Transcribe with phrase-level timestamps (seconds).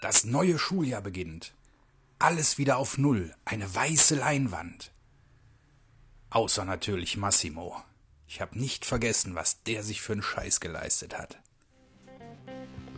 [0.00, 1.52] Das neue Schuljahr beginnt.
[2.18, 4.90] Alles wieder auf Null, eine weiße Leinwand.
[6.30, 7.76] Außer natürlich Massimo.
[8.26, 11.38] Ich habe nicht vergessen, was der sich für einen Scheiß geleistet hat.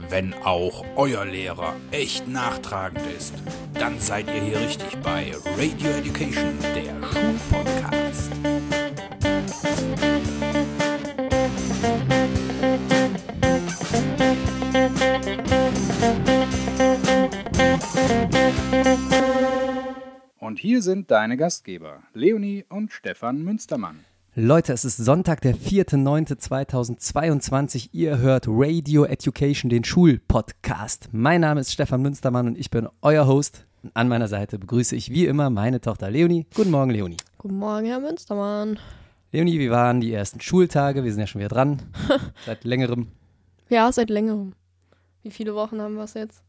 [0.08, 3.34] Wenn auch euer Lehrer echt nachtragend ist,
[3.74, 8.30] dann seid ihr hier richtig bei Radio Education, der Schulpodcast.
[20.52, 24.00] Und hier sind deine Gastgeber, Leonie und Stefan Münstermann.
[24.34, 27.88] Leute, es ist Sonntag, der 4.9.2022.
[27.92, 31.08] Ihr hört Radio Education, den Schulpodcast.
[31.10, 33.64] Mein Name ist Stefan Münstermann und ich bin euer Host.
[33.82, 36.44] Und an meiner Seite begrüße ich wie immer meine Tochter Leonie.
[36.54, 37.16] Guten Morgen, Leonie.
[37.38, 38.78] Guten Morgen, Herr Münstermann.
[39.30, 41.02] Leonie, wie waren die ersten Schultage?
[41.02, 41.80] Wir sind ja schon wieder dran.
[42.44, 43.06] Seit längerem.
[43.70, 44.52] Ja, seit längerem.
[45.22, 46.42] Wie viele Wochen haben wir es jetzt?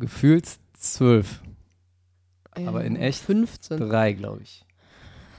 [0.00, 1.42] Gefühlt zwölf.
[2.66, 3.78] Aber in echt 15.
[3.78, 4.64] Drei, glaube ich.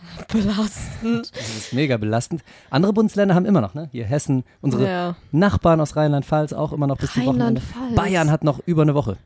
[0.32, 1.32] Belastend.
[1.36, 2.44] Das ist mega belastend.
[2.70, 3.90] Andere Bundesländer haben immer noch, ne?
[3.92, 5.16] Hier Hessen, unsere ja.
[5.32, 7.62] Nachbarn aus Rheinland-Pfalz auch immer noch bis zum Wochenende.
[7.62, 7.96] Rheinland-Pfalz.
[7.96, 9.18] Bayern hat noch über eine Woche.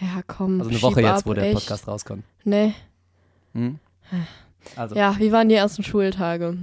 [0.00, 0.60] Ja, komm.
[0.60, 1.54] Also eine Woche jetzt, ab, wo der echt.
[1.54, 2.24] Podcast rauskommt.
[2.44, 2.74] Nee.
[3.54, 3.78] Hm?
[4.76, 6.56] Also, Ja, wie waren die ersten Schultage?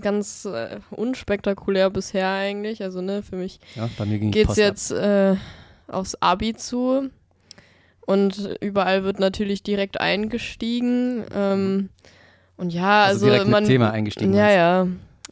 [0.00, 2.82] Ganz äh, unspektakulär bisher eigentlich.
[2.82, 4.56] Also, ne, für mich ja, geht's ab.
[4.56, 5.36] jetzt äh,
[5.88, 7.10] aufs Abi zu.
[8.06, 11.24] Und überall wird natürlich direkt eingestiegen.
[11.34, 11.90] Ähm,
[12.56, 13.64] und ja, Also also, direkt mit man.
[13.64, 14.86] Thema eingestiegen, Ja, meinst ja.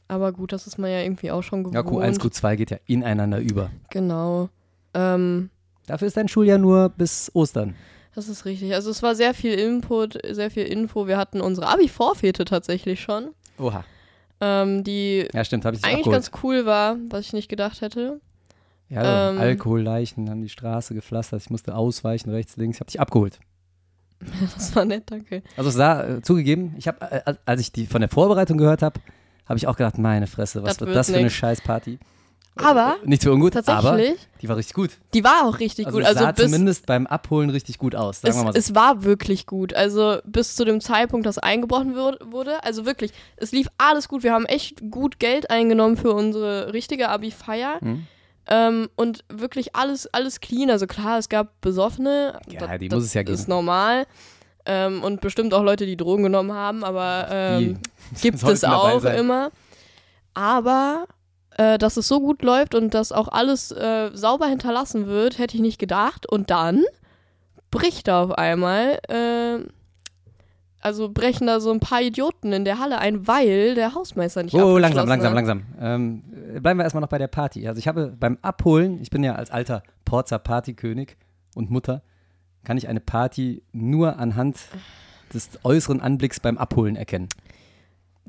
[0.08, 1.74] Aber gut, das ist man ja irgendwie auch schon gewohnt.
[1.74, 3.70] Ja, Q1, Q2 geht ja ineinander über.
[3.90, 4.48] Genau.
[4.92, 5.50] Ähm,
[5.86, 7.74] Dafür ist dein Schuljahr nur bis Ostern.
[8.14, 8.74] das ist richtig.
[8.74, 11.06] Also es war sehr viel Input, sehr viel Info.
[11.06, 13.84] Wir hatten unsere Abi-Vorfete tatsächlich schon, Oha.
[14.40, 16.14] ähm, die Ja, stimmt, habe ich eigentlich abgeholt.
[16.16, 18.20] ganz cool war, was ich nicht gedacht hätte.
[18.94, 21.42] Ja, ähm, Alkoholleichen haben die Straße gepflastert.
[21.42, 22.76] Ich musste ausweichen, rechts, links.
[22.76, 23.38] Ich habe dich abgeholt.
[24.54, 25.42] Das war nett, danke.
[25.56, 28.80] Also es sah, äh, zugegeben, ich habe, äh, als ich die von der Vorbereitung gehört
[28.82, 29.00] habe,
[29.46, 31.34] habe ich auch gedacht, meine Fresse, was Das wird das für eine nix.
[31.34, 31.98] Scheißparty?
[32.56, 34.90] Aber Nichts für ungut, aber tatsächlich, die war richtig gut.
[35.12, 36.02] die war auch richtig Also gut.
[36.04, 38.58] es Also sah zumindest beim Abholen richtig gut aus, sagen es, wir mal so.
[38.58, 39.74] es war wirklich gut.
[39.74, 42.62] Also bis zu dem Zeitpunkt, dass eingebrochen wur- wurde.
[42.62, 44.22] Also wirklich, es lief alles gut.
[44.22, 47.80] Wir haben echt gut Geld eingenommen für unsere richtige Abi-Feier.
[47.80, 48.06] Hm?
[48.48, 50.70] Ähm, und wirklich alles, alles clean.
[50.70, 52.38] Also klar, es gab Besoffene.
[52.48, 53.34] Ja, das, die muss es ja geben.
[53.34, 54.06] ist normal.
[54.66, 57.78] Ähm, und bestimmt auch Leute, die Drogen genommen haben, aber ähm,
[58.22, 59.50] gibt es auch immer.
[60.32, 61.06] Aber
[61.56, 65.56] äh, dass es so gut läuft und dass auch alles äh, sauber hinterlassen wird, hätte
[65.56, 66.26] ich nicht gedacht.
[66.26, 66.84] Und dann
[67.70, 69.58] bricht da auf einmal, äh,
[70.84, 74.54] also brechen da so ein paar Idioten in der Halle ein, weil der Hausmeister nicht
[74.54, 75.80] Oh, langsam, abgeschlossen langsam, hat.
[75.80, 76.22] langsam.
[76.50, 77.66] Ähm, äh, bleiben wir erstmal noch bei der Party.
[77.66, 81.16] Also ich habe beim Abholen, ich bin ja als alter Porzer Partykönig
[81.54, 82.02] und Mutter,
[82.64, 84.58] kann ich eine Party nur anhand
[85.32, 87.28] des äußeren Anblicks beim Abholen erkennen.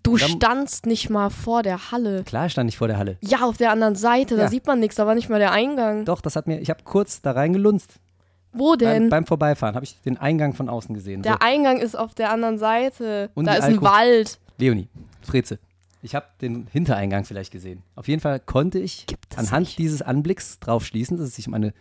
[0.03, 2.23] Du Dann- standst nicht mal vor der Halle.
[2.23, 3.17] Klar stand ich vor der Halle.
[3.21, 4.47] Ja, auf der anderen Seite, da Ja.
[4.49, 6.05] sieht man nichts, da war nicht mal der Eingang.
[6.05, 7.95] Doch, das hat mir, ich habe kurz da reingelunzt.
[8.57, 9.09] Wo Beim, denn?
[9.09, 11.21] beim Vorbeifahren habe ich den Eingang von außen gesehen.
[11.21, 13.29] der so, Eingang ist auf der anderen Seite.
[13.35, 14.39] Und da ist ein Alko- Wald.
[14.57, 14.87] Leonie,
[15.21, 15.59] Freze.
[16.01, 17.81] Ich habe den Hintereingang vielleicht gesehen.
[17.95, 19.05] Auf jeden Fall konnte ich
[19.35, 19.77] anhand nicht.
[19.79, 21.73] dieses Anblicks drauf schließen, dass es sich um eine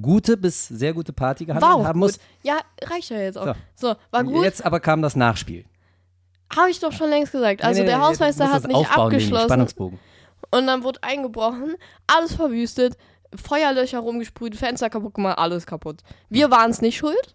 [0.00, 2.12] gute bis sehr gute Party gehandelt auch haben gut.
[2.12, 2.20] muss.
[2.42, 3.54] Ja, reicht ja jetzt auch.
[3.74, 3.88] So.
[3.90, 4.44] So, war gut.
[4.44, 5.64] Jetzt aber kam das Nachspiel.
[6.56, 7.62] Habe ich doch schon längst gesagt.
[7.64, 9.98] Also Nee, nee, der nee, Hausmeister musst hat nicht aufbauen, abgeschlossen Spannungsbogen.
[10.50, 11.74] und dann wurde eingebrochen,
[12.06, 12.96] alles verwüstet,
[13.34, 16.02] Feuerlöcher rumgesprüht, Fenster kaputt gemacht, alles kaputt.
[16.28, 17.34] Wir waren es nicht schuld.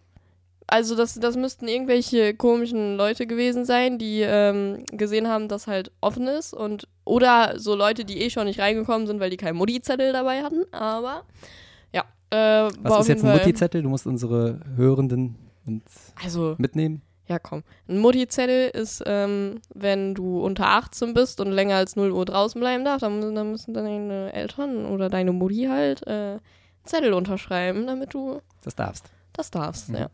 [0.69, 5.91] Also das, das müssten irgendwelche komischen Leute gewesen sein, die ähm, gesehen haben, dass halt
[6.01, 9.55] offen ist und oder so Leute, die eh schon nicht reingekommen sind, weil die keinen
[9.55, 10.65] Mutti-Zettel dabei hatten.
[10.73, 11.23] Aber
[11.93, 13.81] ja, äh, Was ist jetzt ein Mutti-Zettel?
[13.81, 15.83] Du musst unsere Hörenden und
[16.21, 17.01] Also mitnehmen.
[17.27, 17.63] Ja, komm.
[17.89, 22.59] Ein Mutti-Zettel ist, ähm, wenn du unter 18 bist und länger als 0 Uhr draußen
[22.59, 26.39] bleiben darfst, dann, müssen- dann müssen deine Eltern oder deine Mutti halt äh, einen
[26.85, 29.05] Zettel unterschreiben, damit du Das darfst.
[29.33, 29.95] das darfst, Mhm.
[29.95, 30.09] ja.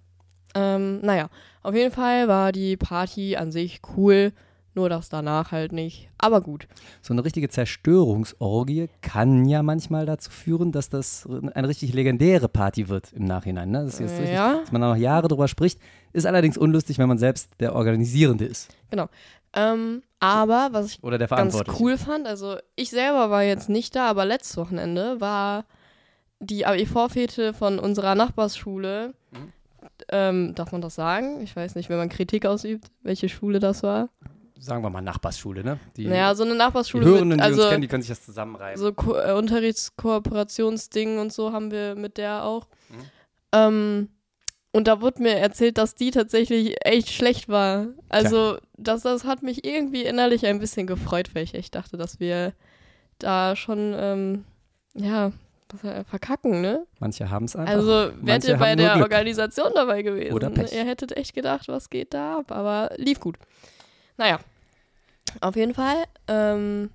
[0.56, 1.30] Ähm, naja,
[1.62, 4.32] auf jeden Fall war die Party an sich cool,
[4.76, 6.10] nur das danach halt nicht.
[6.18, 6.68] Aber gut.
[7.04, 12.90] So eine richtige Zerstörungsorgie kann ja manchmal dazu führen, dass das eine richtig legendäre Party
[12.90, 13.70] wird im Nachhinein.
[13.72, 13.84] Ne?
[13.86, 14.60] Das ist jetzt richtig, Ja.
[14.62, 15.80] dass man da noch Jahre drüber spricht.
[16.14, 18.70] Ist allerdings unlustig, wenn man selbst der Organisierende ist.
[19.56, 22.28] Ähm, aber was ich Oder der ganz cool fand.
[22.28, 25.66] Also ich selber war jetzt nicht da, aber letztes Wochenende war
[26.40, 29.14] die AE-Vorfete von unserer Nachbarsschule.
[29.32, 29.54] Mhm.
[30.10, 31.42] Ähm, darf man das sagen?
[31.42, 34.10] Ich weiß nicht, wenn man Kritik ausübt, welche Schule das war.
[34.58, 35.78] Sagen wir mal Nachbarsschule, ne?
[35.98, 38.10] Die, naja, so eine die Nachbarsschule Hörenden, mit, die also uns kennen, die können sich
[38.10, 38.80] das zusammenreiben.
[38.80, 42.68] so Ko äh, Unterrichtskooperationsding und so haben wir mit der auch.
[42.90, 42.96] Mhm.
[43.52, 44.10] Ähm,
[44.74, 47.88] und da wurde mir erzählt, dass die tatsächlich echt schlecht war.
[48.10, 52.20] Also, das, das hat mich irgendwie innerlich ein bisschen gefreut, weil ich echt dachte, dass
[52.20, 52.54] wir
[53.20, 54.46] da schon, ähm,
[54.96, 55.32] ja,
[55.84, 56.86] äh, verkacken, ne?
[57.00, 57.74] Manche haben es einfach.
[57.74, 59.04] Also, wärt ihr bei der Glück.
[59.04, 60.34] Organisation dabei gewesen.
[60.34, 60.74] Oder Pech.
[60.74, 63.38] Ihr hättet echt gedacht, was geht da ab, aber lief gut.
[64.18, 64.40] Naja,
[65.42, 66.04] auf jeden Fall.
[66.28, 66.90] Ähm,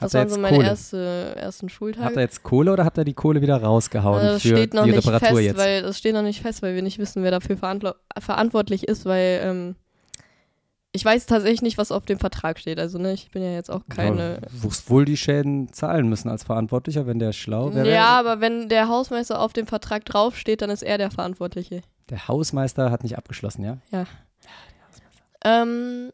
[0.00, 0.68] das waren so meine Kohle?
[0.68, 2.14] erste, ersten Schultage.
[2.14, 4.84] ihr jetzt Kohle oder habt ihr die Kohle wieder rausgehauen Also das für steht noch
[4.84, 5.56] die nicht Reparatur fest, jetzt?
[5.58, 9.04] weil das steht noch nicht fest, weil wir nicht wissen, wer dafür verantwo verantwortlich ist,
[9.04, 9.76] weil ähm,
[10.92, 12.78] ich weiß tatsächlich nicht, was auf dem Vertrag steht.
[12.80, 14.34] Also ne, ich bin ja jetzt auch keine.
[14.34, 17.92] Ja, du wirst wohl die Schäden zahlen müssen als Verantwortlicher, wenn der schlau wäre.
[17.92, 21.82] Ja, aber wenn der Hausmeister auf dem Vertrag draufsteht, dann ist er der Verantwortliche.
[22.08, 24.06] Der Hausmeister hat nicht abgeschlossen, ja?
[25.44, 26.10] Ähm,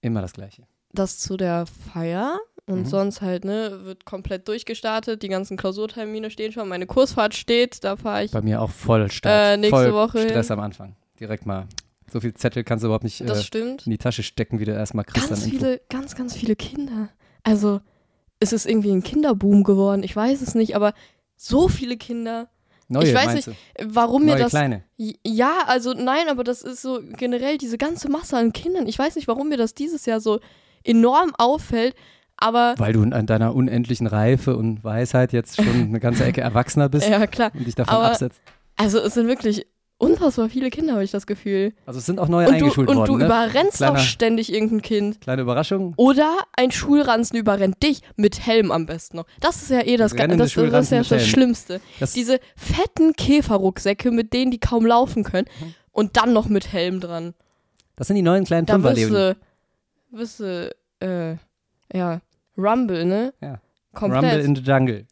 [0.00, 0.64] Immer das Gleiche.
[0.92, 2.38] das zu der Feier.
[2.66, 2.86] Und Mhm.
[2.86, 5.22] sonst halt, ne, wird komplett durchgestartet.
[5.22, 6.66] Die ganzen Klausurtermine stehen schon.
[6.68, 8.30] Meine Kursfahrt steht, da fahre ich.
[8.30, 9.54] Bei mir auch voll Start.
[9.54, 10.58] Äh, nächste voll Woche Stress hin.
[10.58, 10.96] am Anfang.
[11.20, 11.66] Direkt mal.
[12.10, 13.24] So viel Zettel kannst du überhaupt nicht äh,
[13.54, 17.08] in die Tasche stecken, wie du erstmal kriegst Ganz viele, ganz, ganz viele Kinder.
[17.42, 17.80] Also,
[18.40, 20.02] ist es irgendwie ein Kinderboom geworden?
[20.02, 20.94] Ich weiß es nicht, aber
[21.36, 22.48] so viele Kinder.
[22.88, 23.50] Neue, ich weiß meinst
[23.82, 24.26] Warum du?
[24.26, 24.50] mir Neue das.
[24.50, 24.84] kleine.
[24.98, 28.86] Ja, also nein, aber das ist so generell diese ganze Masse an Kindern.
[28.86, 30.40] Ich weiß nicht, warum mir das dieses Jahr so
[30.82, 31.94] enorm auffällt,
[32.36, 36.88] aber Weil du an deiner unendlichen Reife und Weisheit jetzt schon eine ganze Ecke erwachsener
[36.88, 37.50] bist ja klar.
[37.54, 38.40] und dich davon aber- absetzt.
[38.76, 39.66] Also es sind wirklich
[39.98, 41.72] unfassbar viele Kinder, habe ich das Gefühl.
[41.86, 43.12] Also es sind auch neue Und du, eingeschult und worden.
[43.12, 43.26] du ne?
[43.26, 45.20] überrennst Kleiner- auch ständig irgendein Kind.
[45.20, 45.94] Kleine Überraschung.
[45.96, 49.26] Oder ein Schulranzen überrennt dich mit Helm am besten noch.
[49.40, 51.26] Das ist ja eh das, Rennende das, das ist ja das.
[51.26, 51.80] Schlimmste.
[52.00, 55.46] Das- Diese fetten Käferrucksäcke, mit denen die kaum laufen können.
[55.60, 55.74] Mhm.
[55.92, 57.34] Und dann noch mit Helm dran.
[57.94, 59.34] Das sind die neuen kleinen Da Fünfer, wirst Leonie.
[60.10, 61.36] du, wirst du, äh,
[61.92, 62.20] ja,
[62.56, 63.34] Rumble, ne?
[63.40, 63.60] Ja.
[63.92, 64.24] Komplett.
[64.24, 65.06] Rumble in the Jungle.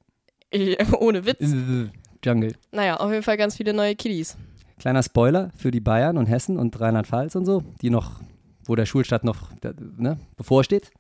[1.01, 1.41] Ohne Witz.
[1.41, 2.55] In the Jungle.
[2.73, 4.37] Naja, auf jeden Fall ganz viele neue Kiddies.
[4.79, 8.21] Kleiner Spoiler für die Bayern und Hessen und Rheinland-Pfalz und so, die noch,
[8.65, 9.51] wo der Schulstart noch
[9.97, 10.91] ne, bevorsteht.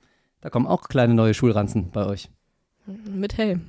[0.40, 2.28] Da kommen auch kleine neue Schulranzen bei euch.
[2.86, 3.62] Mit Helm.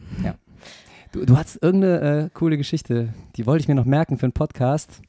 [1.11, 4.33] Du, du hast irgendeine äh, coole Geschichte, die wollte ich mir noch merken für einen
[4.33, 5.01] Podcast.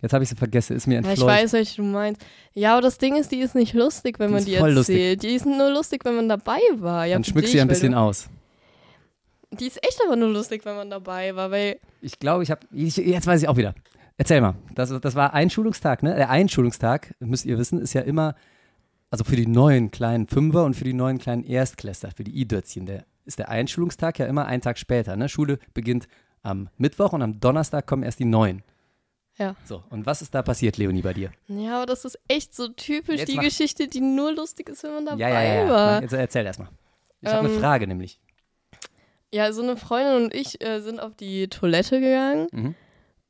[0.00, 1.28] Jetzt habe ich sie vergessen, ist mir Ja, ich entfleucht.
[1.30, 2.24] weiß, welche du meinst.
[2.54, 4.94] Ja, aber das Ding ist, die ist nicht lustig, wenn Die man die voll lustig.
[4.96, 5.22] erzählt.
[5.24, 7.04] Die ist nur lustig, wenn man dabei war.
[7.06, 8.28] Ja, Dann dich, sie ein bisschen du, aus.
[9.50, 12.60] Die ist echt aber nur lustig, wenn man dabei war, weil Ich glaube, ich habe.
[12.70, 13.74] Jetzt weiß ich auch wieder.
[14.16, 14.54] Erzähl mal.
[14.74, 16.14] Das, das war Einschulungstag, ne?
[16.14, 18.34] Der Einschulungstag, müsst ihr wissen, ist ja immer,
[19.10, 22.84] also für die neuen kleinen Fünfer und für die neuen kleinen Erstklässler, für die I-Dötzchen,
[22.86, 25.16] der ist der Einschulungstag ja immer einen Tag später.
[25.16, 25.28] Ne?
[25.28, 26.08] Schule beginnt
[26.42, 28.62] am Mittwoch und am Donnerstag kommen erst die neuen.
[29.38, 29.54] Ja.
[29.64, 31.30] So, und was ist da passiert, Leonie, bei dir?
[31.46, 34.82] Ja, aber das ist echt so typisch Jetzt die mach- Geschichte, die nur lustig ist,
[34.82, 36.02] wenn man dabei ja, ja, ja, war.
[36.02, 36.68] Jetzt erzähl erst mal.
[37.20, 38.18] Ich habe eine Ähm, Frage nämlich.
[39.32, 42.74] Ja, so eine Freundin und ich äh, sind auf die Toilette gegangen Mhm.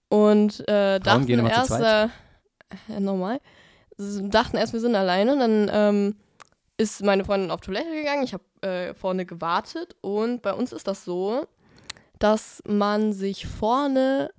[0.09, 2.09] und äh, dachten gehen immer zu erst, äh,
[2.93, 3.41] ja, normal,
[3.99, 6.17] s- dachten erst, wir sind alleine und dann ähm,
[6.77, 8.23] ist meine Freundin auf Toilette gegangen.
[8.23, 11.47] Ich habe äh, vorne gewartet und bei uns ist das so,
[12.21, 14.31] dass man sich vorne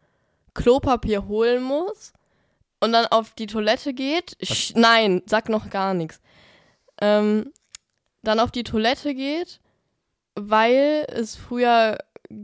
[0.60, 2.12] Klopapier holen muss
[2.82, 4.36] und dann auf die Toilette geht.
[4.42, 6.20] Sch nein, sag noch gar nichts.
[7.02, 7.54] Ähm,
[8.24, 9.62] dann auf die Toilette geht,
[10.36, 11.98] weil es früher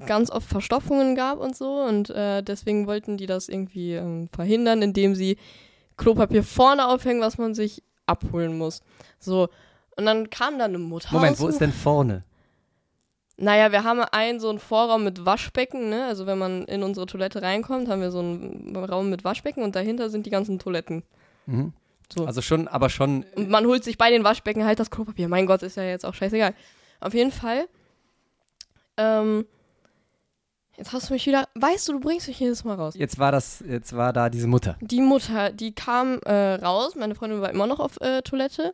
[0.05, 4.81] ganz oft Verstopfungen gab und so und äh, deswegen wollten die das irgendwie ähm, verhindern,
[4.81, 5.37] indem sie
[5.97, 8.81] Klopapier vorne aufhängen, was man sich abholen muss.
[9.19, 9.49] So.
[9.97, 11.09] Und dann kam da eine Mutter.
[11.11, 12.23] Moment, wo ist denn vorne?
[13.37, 16.05] Naja, wir haben einen so einen Vorraum mit Waschbecken, ne?
[16.05, 19.75] Also wenn man in unsere Toilette reinkommt, haben wir so einen Raum mit Waschbecken und
[19.75, 21.03] dahinter sind die ganzen Toiletten.
[21.45, 21.73] Mhm.
[22.13, 22.25] So.
[22.25, 23.25] Also schon, aber schon.
[23.35, 25.27] Und man holt sich bei den Waschbecken halt das Klopapier.
[25.27, 26.53] Mein Gott, ist ja jetzt auch scheißegal.
[27.01, 27.67] Auf jeden Fall.
[28.97, 29.45] Ähm,
[30.77, 31.49] jetzt hast du mich wieder.
[31.55, 32.93] Weißt du, du bringst mich jedes Mal raus.
[32.95, 34.77] Jetzt war das, jetzt war da diese Mutter.
[34.81, 36.95] Die Mutter, die kam äh, raus.
[36.95, 38.73] Meine Freundin war immer noch auf äh, Toilette.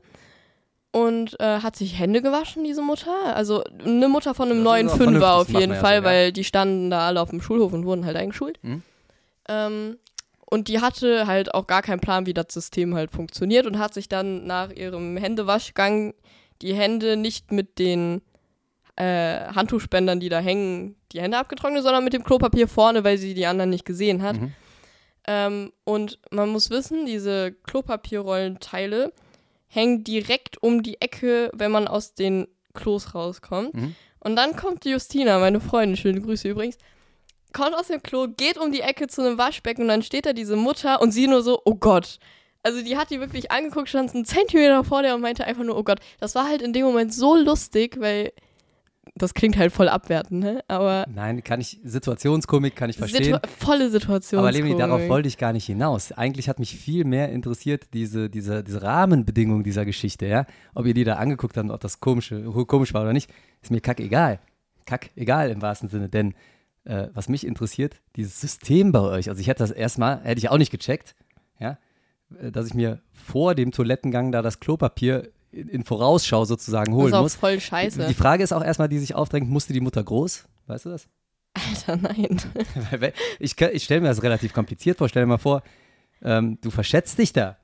[0.94, 3.36] Und äh, hat sich Hände gewaschen, diese Mutter.
[3.36, 6.04] Also eine Mutter von einem Das neuen Fünfer auf jeden Fall, ja.
[6.04, 8.60] weil die standen da alle auf dem Schulhof und wurden halt eingeschult.
[8.62, 8.84] Mhm.
[9.48, 9.98] Ähm,
[10.46, 13.94] und die hatte halt auch gar keinen Plan, wie das System halt funktioniert und hat
[13.94, 16.14] sich dann nach ihrem Händewaschgang
[16.62, 18.22] die Hände nicht mit den
[18.98, 23.34] äh, Handtuchspendern, die da hängen, die Hände abgetrocknet, sondern mit dem Klopapier vorne, weil sie
[23.34, 24.42] die anderen nicht gesehen hat.
[24.42, 24.54] Mhm.
[25.28, 29.14] Ähm, und man muss wissen, diese Klopapierrollenteile
[29.72, 33.74] hängen direkt um die Ecke, wenn man aus den Klos rauskommt.
[33.74, 33.96] Mhm.
[34.20, 36.78] Und dann kommt Justina, meine Freundin, schöne Grüße übrigens,
[37.54, 40.34] kommt aus dem Klo, geht um die Ecke zu einem Waschbecken und dann steht da
[40.34, 42.20] diese Mutter und sie nur so, oh Gott.
[42.64, 45.78] Also die hat die wirklich angeguckt, stand einen Zentimeter vor der und meinte einfach nur,
[45.78, 46.00] oh Gott.
[46.20, 48.34] Das war halt in dem Moment so lustig, weil
[49.16, 50.64] das klingt halt voll abwertend, ne?
[50.68, 53.24] Aber Nein, kann ich, Situationskomik kann ich verstehen.
[53.24, 54.40] Situ volle Situation.
[54.40, 56.12] Aber Leonie, darauf wollte ich gar nicht hinaus.
[56.12, 60.46] Eigentlich hat mich viel mehr interessiert, diese, diese, diese Rahmenbedingungen dieser Geschichte, ja.
[60.76, 63.32] Ob ihr die da angeguckt habt, ob das komische, komisch war oder nicht,
[63.62, 64.40] ist mir kack egal.
[64.86, 66.08] Kack egal im wahrsten Sinne.
[66.08, 66.34] Denn
[66.84, 69.30] äh, was mich interessiert, dieses System bei euch.
[69.30, 71.16] Also ich hätte das erstmal, hätte ich auch nicht gecheckt,
[71.60, 71.78] ja,
[72.40, 77.12] äh, dass ich mir vor dem Toilettengang da das Klopapier in, in Vorausschau sozusagen holen
[77.12, 77.36] das ist auch muss.
[77.36, 78.06] voll scheiße.
[78.08, 80.46] Die Frage ist auch erstmal, die sich aufdrängt, musste die Mutter groß?
[80.68, 81.08] Weißt du das?
[81.54, 82.40] Alter, nein.
[83.40, 85.10] Ich ich stelle mir das relativ kompliziert vor.
[85.10, 85.64] Stell dir mal vor,
[86.22, 87.58] ähm, du verschätzt dich da.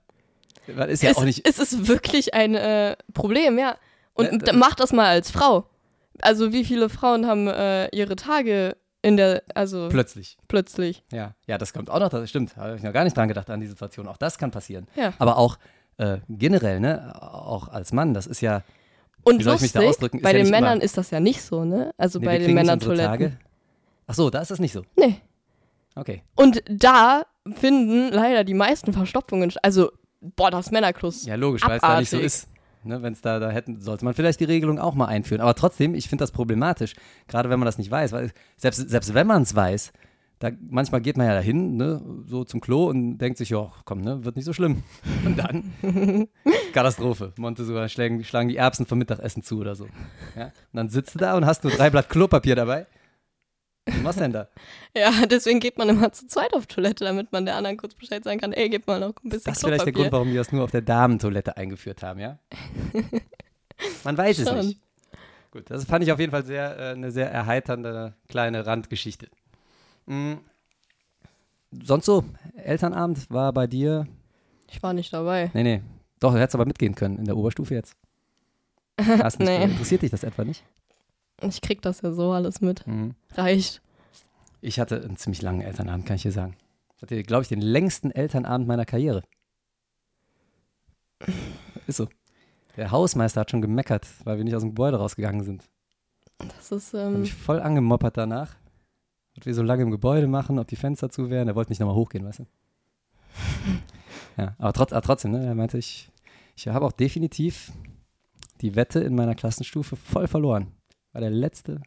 [0.68, 1.48] Weil Ist ja es, auch nicht.
[1.48, 3.78] es ist wirklich ein äh, Problem, ja.
[4.14, 5.70] Und d- mach das mal als Frau.
[6.22, 10.38] Also wie viele Frauen haben äh, ihre Tage in der, also Plötzlich.
[10.50, 11.04] plötzlich.
[11.14, 11.36] Ja.
[11.46, 12.10] ja, das kommt auch noch.
[12.10, 12.58] Das stimmt.
[12.58, 14.08] Habe ich noch gar nicht dran gedacht an die Situation.
[14.08, 14.88] Auch das kann passieren.
[14.96, 15.14] Ja.
[15.20, 15.58] Aber auch
[15.98, 17.14] äh, generell, ne?
[17.22, 18.64] Auch als Mann, das ist ja.
[19.24, 20.18] Und Wie soll ich mich da lustig, ausdrücken?
[20.18, 21.92] Ist bei ja den Männern immer- ist das ja nicht so, ne?
[21.98, 23.38] Also Nee, bei den Männertoiletten.
[24.08, 24.84] Ach so, da ist das nicht so.
[24.96, 25.22] Nee.
[25.96, 26.22] Okay.
[26.36, 27.24] Und da
[27.56, 31.26] finden leider die meisten Verstopfungen, st- also boah, das Männerklos.
[31.26, 32.48] Ja, logisch, weil es da nicht so ist.
[32.84, 35.42] Ne, wenn es da, da hätten, sollte man vielleicht die Regelung auch mal einführen.
[35.42, 36.94] Aber trotzdem, ich finde das problematisch,
[37.28, 39.92] gerade wenn man das nicht weiß, weil selbst, selbst wenn man es weiß,
[40.40, 44.02] da, manchmal geht man ja dahin, ne, so zum Klo und denkt sich, ja, komm,
[44.02, 44.84] ne, wird nicht so schlimm.
[45.26, 45.74] Und dann
[46.74, 47.34] Katastrophe.
[47.38, 49.88] Monte sogar schlagen, schlagen die Erbsen vom Mittagessen zu oder so.
[50.36, 50.46] Ja?
[50.46, 52.86] Und dann sitzt du da und hast nur drei Blatt Klopapier dabei.
[54.04, 54.48] Was denn da?
[54.96, 58.24] Ja, deswegen geht man immer zu zweit auf Toilette, damit man der anderen kurz Bescheid
[58.24, 60.04] sagen kann, ey, gib mal noch ein bisschen Das ist vielleicht der Klopapier.
[60.04, 62.40] Grund, warum die das nur auf der Damentoilette eingeführt haben, ja?
[64.04, 64.58] Man weiß es Schon.
[64.60, 64.82] nicht.
[65.52, 69.30] Gut, das fand ich auf jeden Fall sehr, äh, eine sehr erheiternde kleine Randgeschichte.
[70.08, 70.40] Mhm.
[71.84, 72.24] Sonst so,
[72.56, 74.08] Elternabend war bei dir,
[74.70, 75.52] Ich war nicht dabei.
[75.54, 75.82] nee, nee,
[76.20, 77.96] doch, du hättest aber mitgehen können in der Oberstufe jetzt.
[79.00, 79.64] Hast nicht, Nee.
[79.66, 80.64] Interessiert dich das etwa nicht?
[81.42, 82.88] Ich krieg das ja so alles mit.
[82.88, 83.14] Mhm.
[83.36, 83.82] Reicht.
[84.62, 86.56] Ich hatte einen ziemlich langen Elternabend, kann ich dir sagen.
[86.96, 89.22] Ich hatte, glaube ich, den längsten Elternabend meiner Karriere.
[91.86, 92.08] Ist so.
[92.76, 95.64] Der Hausmeister hat schon gemeckert, weil wir nicht aus dem Gebäude rausgegangen sind.
[96.40, 98.56] Das ist, Hat ähm, mich voll angemoppert danach.
[99.38, 101.48] Was wir so lange im Gebäude machen, ob die Fenster zu wären.
[101.48, 102.46] Er wollte nicht nochmal hochgehen, weißt du?
[104.38, 105.46] ja, aber, trotz, aber trotzdem, ne?
[105.46, 106.10] Er meinte, ich,
[106.56, 107.72] ich habe auch definitiv
[108.62, 110.68] die Wette in meiner Klassenstufe voll verloren.
[111.14, 111.82] War der letzte.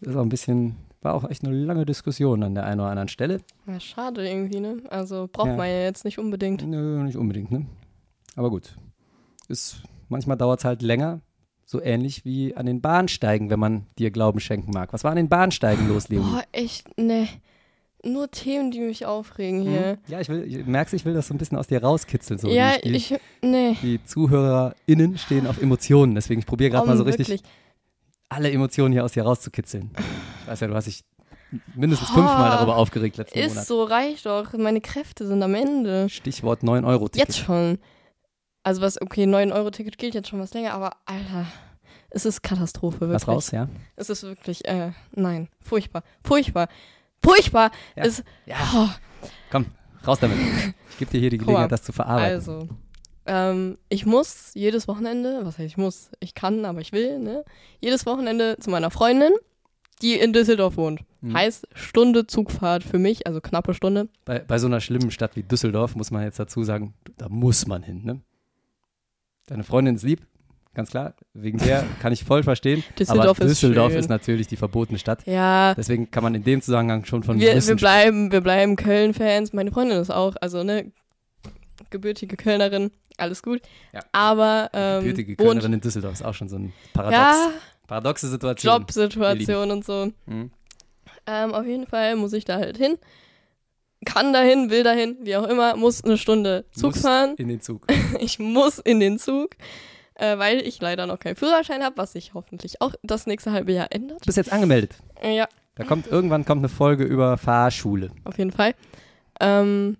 [0.00, 3.08] Ist auch ein bisschen, war auch echt eine lange Diskussion an der einen oder anderen
[3.08, 3.40] Stelle.
[3.66, 4.82] ja, schade irgendwie, ne?
[4.90, 5.56] Also braucht Ja.
[5.56, 6.66] man ja jetzt nicht unbedingt.
[6.66, 7.66] Nö, nicht unbedingt, ne?
[8.36, 8.76] Aber gut.
[9.48, 11.20] Ist, manchmal dauert es halt länger.
[11.66, 14.92] So ähnlich wie an den Bahnsteigen, wenn man dir Glauben schenken mag.
[14.92, 16.30] Was war an den Bahnsteigen los, Leonie?
[16.30, 17.28] Boah, echt, ne.
[18.04, 19.92] Nur Themen, die mich aufregen hier.
[19.92, 19.98] Hm?
[20.08, 22.38] Ja, ich will, ich, merkst, ich will das so ein bisschen aus dir rauskitzeln.
[22.38, 22.48] So.
[22.48, 23.76] ja, die, ich, ne.
[23.82, 27.42] die ZuhörerInnen stehen auf Emotionen, deswegen ich probiere gerade mal so richtig
[28.28, 29.90] alle Emotionen hier aus dir rauszukitzeln.
[30.42, 31.04] Ich weiß ja, du hast dich
[31.74, 33.66] mindestens Oh, fünfmal darüber aufgeregt letzten Ist Monat.
[33.66, 34.52] so, reicht doch.
[34.54, 36.08] Meine Kräfte sind am Ende.
[36.08, 37.28] Stichwort 9-Euro-Ticket.
[37.28, 37.78] Jetzt schon.
[38.64, 41.46] Also was, okay, 9-Euro-Ticket gilt jetzt schon was länger, aber Alter,
[42.10, 43.14] es ist Katastrophe, wirklich.
[43.14, 43.68] Was raus, ja?
[43.96, 46.68] Es ist wirklich, äh, nein, furchtbar, furchtbar,
[47.22, 47.70] furchtbar.
[47.94, 48.04] Ja.
[48.04, 48.56] Es, Ja.
[48.74, 48.88] oh,
[49.50, 49.66] Komm,
[50.06, 50.38] raus damit.
[50.90, 52.34] Ich gebe dir hier die Gelegenheit, das zu verarbeiten.
[52.34, 52.68] also,
[53.26, 57.44] ähm, ich muss jedes Wochenende, was heißt ich muss, ich kann, aber ich will, ne,
[57.80, 59.32] jedes Wochenende zu meiner Freundin,
[60.02, 61.00] die in Düsseldorf wohnt.
[61.20, 61.34] Mhm.
[61.34, 64.08] Heißt Stunde Zugfahrt für mich, also knappe Stunde.
[64.24, 67.66] Bei, bei so einer schlimmen Stadt wie Düsseldorf muss man jetzt dazu sagen, da muss
[67.66, 68.20] man hin, ne?
[69.46, 70.22] Deine Freundin ist lieb,
[70.74, 71.14] ganz klar.
[71.34, 72.82] Wegen der kann ich voll verstehen.
[72.98, 74.00] Düsseldorf aber ist Düsseldorf schön.
[74.00, 75.26] ist natürlich die verbotene Stadt.
[75.26, 79.52] Ja, Deswegen kann man in dem Zusammenhang schon von wir, wir bleiben, wir bleiben Köln-Fans.
[79.52, 80.92] Meine Freundin ist auch, also ne,
[81.90, 83.60] gebürtige Kölnerin, alles gut.
[83.92, 84.00] Ja.
[84.12, 87.18] Aber ähm, gebürtige Kölnerin in Düsseldorf ist auch schon so ein Paradox.
[87.18, 87.50] ja,
[87.86, 88.72] Paradoxe Situation.
[88.72, 90.10] Jobsituation und so.
[90.26, 90.50] Mhm.
[91.26, 92.96] Ähm, auf jeden Fall muss ich da halt hin.
[94.04, 97.34] Kann dahin, will dahin, wie auch immer, muss eine Stunde Zug fahren.
[97.36, 97.86] In den Zug.
[98.20, 99.56] Ich muss in den Zug,
[100.14, 103.72] äh, weil ich leider noch keinen Führerschein habe, was sich hoffentlich auch das nächste halbe
[103.72, 104.20] Jahr ändert.
[104.20, 104.96] Du bist jetzt angemeldet.
[105.22, 108.10] Ja, Da kommt irgendwann kommt eine Folge über Fahrschule.
[108.24, 108.74] auf jeden Fall.
[109.40, 109.96] Ähm,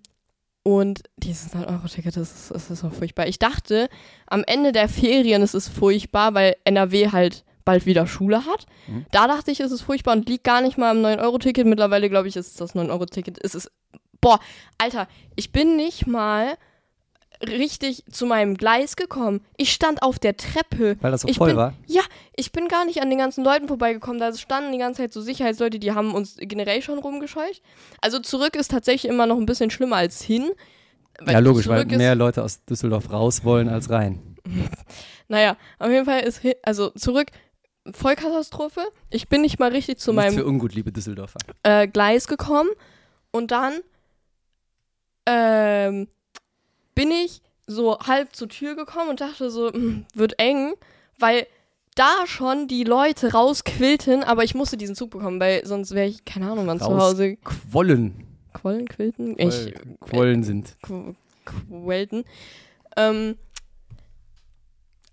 [0.63, 3.27] und dieses 9-Euro-Ticket, das ist, das ist so furchtbar.
[3.27, 3.89] Ich dachte,
[4.27, 8.67] am Ende der Ferien ist es furchtbar, weil NRW halt bald wieder Schule hat.
[8.87, 9.07] Mhm.
[9.11, 11.67] Da dachte ich, es ist furchtbar und liegt gar nicht mal am 9-Euro-Ticket.
[11.67, 13.39] Mittlerweile, glaube ich, ist es das 9-Euro-Ticket.
[13.43, 13.71] Es ist,
[14.21, 14.39] boah,
[14.79, 16.57] Alter, ich bin nicht mal
[17.47, 19.41] richtig zu meinem Gleis gekommen.
[19.57, 20.97] Ich stand auf der Treppe.
[21.01, 21.75] Weil das so Ich voll bin- war.
[21.87, 22.03] Ja,
[22.37, 24.19] ich bin gar nicht an den ganzen Leuten vorbeigekommen.
[24.21, 27.61] Da standen die ganze Zeit so Sicherheitsleute, die haben uns generell schon rumgescheucht.
[28.01, 30.51] Also zurück ist tatsächlich immer noch ein bisschen schlimmer als hin.
[31.27, 34.37] Ja, logisch, weil mehr Leute aus Düsseldorf raus wollen als rein.
[35.27, 37.29] Naja, auf jeden Fall ist, also zurück
[37.93, 38.81] Vollkatastrophe.
[39.11, 41.39] Ich bin nicht mal richtig zu Nichts meinem für ungut, liebe Düsseldorfer.
[41.63, 42.71] äh, Gleis gekommen
[43.31, 43.81] und dann
[45.27, 46.09] ähm,
[46.95, 50.75] bin ich so halb zur Tür gekommen und dachte so, hm, wird eng,
[51.19, 51.47] weil
[51.95, 56.25] da schon die Leute rausquillten, aber ich musste diesen Zug bekommen, weil sonst wäre ich,
[56.25, 58.27] keine Ahnung, wann zu Hause Quollen.
[58.53, 60.77] quollen, quillten, ich, Quoll- Quollen sind.
[60.83, 61.15] qu
[61.69, 62.25] quellten.
[62.97, 63.37] Ähm,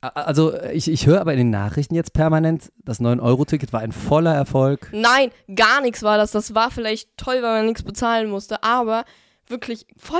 [0.01, 4.33] Also ich, ich höre aber in den Nachrichten jetzt permanent, das 9-Euro-Ticket war ein voller
[4.33, 4.89] Erfolg.
[4.91, 6.31] Nein, gar nichts war das.
[6.31, 9.05] Das war vielleicht toll, weil man nichts bezahlen musste, aber
[9.47, 10.19] wirklich voll.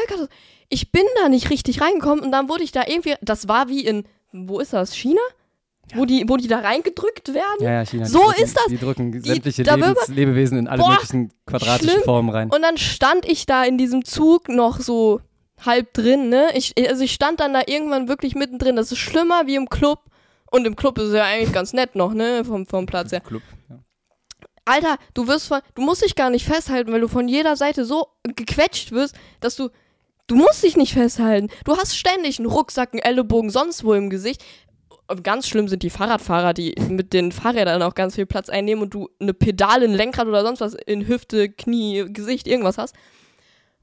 [0.70, 3.84] Ich bin da nicht richtig reingekommen und dann wurde ich da irgendwie, das war wie
[3.86, 5.22] in, wo ist das, China?
[5.96, 7.58] Wo, die, wo die da reingedrückt werden?
[7.60, 8.06] Ja, ja, China.
[8.06, 8.66] So drücken, ist das.
[8.68, 12.04] Die drücken Die- sämtliche da Lebens, Lebewesen in alle Boah, möglichen quadratischen schlimm.
[12.04, 12.50] Formen rein.
[12.50, 15.20] Und dann stand ich da in diesem Zug noch so
[15.66, 16.50] halb drin, ne?
[16.56, 18.76] Ich, also ich stand dann da irgendwann wirklich mittendrin.
[18.76, 20.00] Das ist schlimmer wie im Club.
[20.52, 22.44] Und im Club ist es ja eigentlich ganz nett noch, ne?
[22.44, 23.22] Vom, vom Platz her.
[23.22, 23.42] Club.
[23.70, 23.80] Ja.
[24.66, 27.86] Alter, du wirst von, du musst dich gar nicht festhalten, weil du von jeder Seite
[27.86, 29.70] so gequetscht wirst, dass du,
[30.28, 31.50] du musst dich nicht festhalten.
[31.66, 34.44] Du hast ständig einen Rucksack, einen Ellenbogen, sonst wo im Gesicht.
[35.24, 38.94] Ganz schlimm sind die Fahrradfahrer, die mit den Fahrrädern auch ganz viel Platz einnehmen und
[38.94, 42.96] du eine Pedale, ein Lenkrad oder sonst was in Hüfte, Knie, Gesicht, irgendwas hast.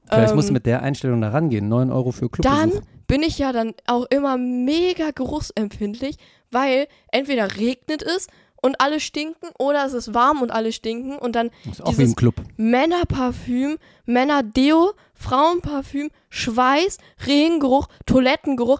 [0.09, 1.67] Vielleicht Ähm, musst du mit der Einstellung da rangehen.
[1.69, 2.81] 9 Euro für Dann Clubbesuch.
[3.07, 6.17] bin ich ja dann auch immer mega geruchsempfindlich,
[6.51, 8.27] weil entweder regnet es
[8.61, 11.97] und alle stinken oder es ist warm und alle stinken und dann Das ist auch
[11.97, 12.35] wie im Club.
[12.57, 16.97] Männerparfüm, Männerdeo, Frauenparfüm, Schweiß,
[17.27, 18.79] Regengeruch, Toilettengeruch.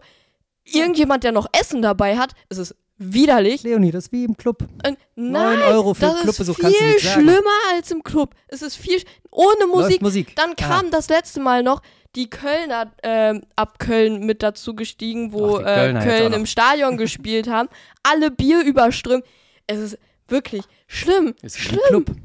[0.65, 3.63] Irgendjemand, der noch Essen dabei hat, es ist widerlich.
[3.63, 4.62] Leonie, das ist wie im Club.
[4.86, 7.22] Und nein, Euro für das Clubbesuch ist kannst du viel nicht sagen.
[7.22, 8.36] schlimmer als im Club.
[8.48, 9.01] Es ist viel
[9.32, 10.01] ohne Läuft Musik.
[10.01, 10.36] Musik.
[10.36, 10.89] Dann kam Ah.
[10.91, 11.82] das letzte Mal noch
[12.15, 17.48] die Kölner ähm, ab Köln mit dazu gestiegen, wo Ach, äh, Köln im Stadion gespielt
[17.50, 17.70] haben.
[18.03, 19.24] Alle Bier überströmt.
[19.68, 21.34] Es ist wirklich schlimm.
[21.41, 21.79] Ist wie schlimm.
[21.89, 22.18] im Club.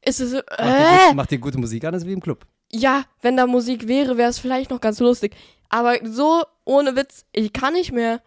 [0.00, 2.20] Es ist so, Mach dir, äh, gut, mach dir gute Musik an, ist wie im
[2.20, 2.44] Club.
[2.72, 5.34] ja, wenn da Musik wäre, wäre es vielleicht noch ganz lustig.
[5.70, 8.20] Aber so ohne Witz, ich kann nicht mehr.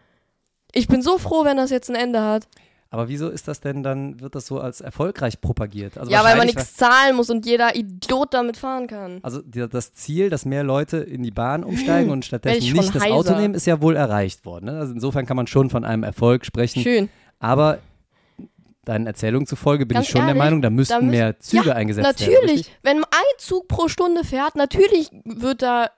[0.74, 2.48] Ich bin so froh, wenn das jetzt ein Ende hat.
[2.90, 5.98] Aber wieso ist das denn dann, wird das so als erfolgreich propagiert?
[5.98, 9.20] Also ja, weil man nichts zahlen muss und jeder Idiot damit fahren kann.
[9.24, 12.74] Also die, das Ziel, dass mehr Leute in die Bahn umsteigen und Werd stattdessen ich
[12.74, 13.14] nicht das heiser.
[13.16, 14.66] Auto nehmen, ist ja wohl erreicht worden.
[14.66, 14.80] Ne?
[14.80, 16.82] Also insofern kann man schon von einem Erfolg sprechen.
[16.82, 17.10] Schön.
[17.40, 17.80] Aber
[18.86, 21.40] deinen Erzählungen zufolge bin Ganz ich schon ehrlich, der Meinung, da müssten da müssen- mehr
[21.40, 22.34] Züge ja, eingesetzt werden.
[22.42, 25.90] Natürlich, wenn ein Zug pro Stunde fährt, natürlich wird da,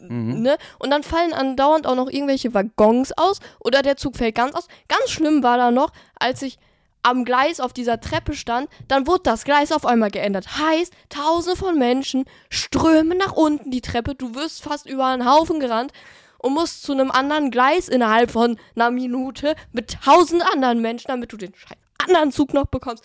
[0.00, 0.42] Mhm.
[0.42, 0.56] ne?
[0.78, 4.68] Und dann fallen andauernd auch noch irgendwelche Waggons aus oder der Zug fällt ganz aus.
[4.88, 6.58] Ganz schlimm war da noch, als ich
[7.02, 10.58] am Gleis auf dieser Treppe stand, dann wurde das Gleis auf einmal geändert.
[10.58, 15.60] Heißt, tausende von Menschen strömen nach unten die Treppe, du wirst fast über einen Haufen
[15.60, 15.92] gerannt
[16.38, 21.32] und musst zu einem anderen Gleis innerhalb von einer Minute mit tausend anderen Menschen, damit
[21.32, 23.04] du den scheiß anderen Zug noch bekommst.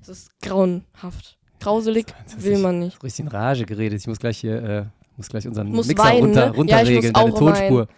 [0.00, 1.36] Das ist grauenhaft.
[1.60, 2.06] Grauselig
[2.38, 3.02] will man nicht.
[3.02, 4.00] Richtig in Rage geredet.
[4.00, 4.84] Ich muss gleich hier, äh,
[5.20, 6.56] muss gleich unseren Muss Mixer weinen, runter, ne?
[6.56, 7.88] runterregeln, Ja, ich deine Tonspur.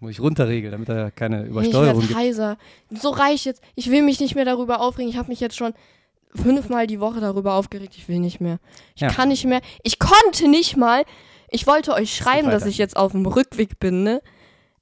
[0.00, 2.16] Muss ich runterregeln, damit da keine Ich Übersteuerung werde gibt.
[2.18, 2.56] heiser.
[2.90, 3.60] So reicht jetzt.
[3.74, 5.10] Ich will mich nicht mehr darüber aufregen.
[5.10, 5.74] Ich habe mich jetzt schon
[6.34, 7.94] fünfmal die Woche darüber aufgeregt.
[7.96, 8.58] Ich will nicht mehr.
[8.94, 9.08] Ich Ja.
[9.08, 9.60] kann nicht mehr.
[9.82, 11.02] Ich konnte nicht mal.
[11.50, 14.20] Ich wollte euch schreiben, dass ich jetzt auf dem Rückweg bin, ne?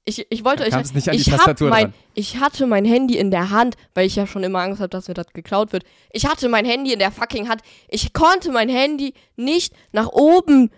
[0.05, 0.93] Ich, ich wollte Da euch.
[0.93, 4.25] nicht an ich, hab mein, ich hatte mein Handy in der Hand, weil ich ja
[4.27, 5.83] schon immer Angst habe, dass mir das geklaut wird.
[6.13, 7.61] Ich hatte mein Handy in der fucking Hand.
[7.89, 10.69] Ich konnte mein Handy nicht nach oben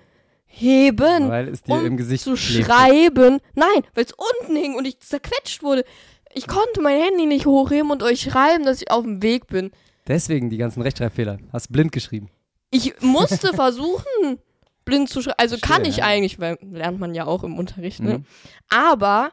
[0.50, 2.66] heben Weil es dir um im Gesicht zu klebte.
[2.66, 3.40] schreiben.
[3.56, 5.86] Nein, weil es unten hing und ich zerquetscht wurde.
[6.34, 9.72] Ich konnte mein Handy nicht hochheben und euch schreiben, dass ich auf dem Weg bin.
[10.08, 11.38] Deswegen die ganzen Rechtschreibfehler.
[11.54, 12.30] Hast blind geschrieben.
[12.72, 14.40] Ich musste versuchen,
[14.86, 15.38] blind zu schreiben.
[15.38, 16.06] Also kann Schwer, ich ja.
[16.06, 18.20] eigentlich, weil lernt man ja auch im Unterricht, ne?
[18.20, 18.26] Mhm.
[18.70, 19.32] Aber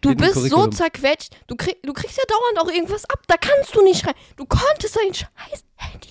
[0.00, 1.36] du bist so zerquetscht.
[1.46, 3.22] Du, krieg, du kriegst ja dauernd auch irgendwas ab.
[3.26, 4.18] Da kannst du nicht schreiben.
[4.36, 6.08] Du konntest dein scheiß Handy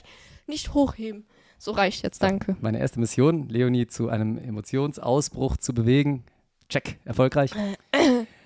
[0.47, 1.25] nicht hochheben.
[1.63, 2.57] So reicht jetzt, danke.
[2.59, 6.25] Meine erste Mission, Leonie zu einem Emotionsausbruch zu bewegen.
[6.67, 7.51] Check, erfolgreich.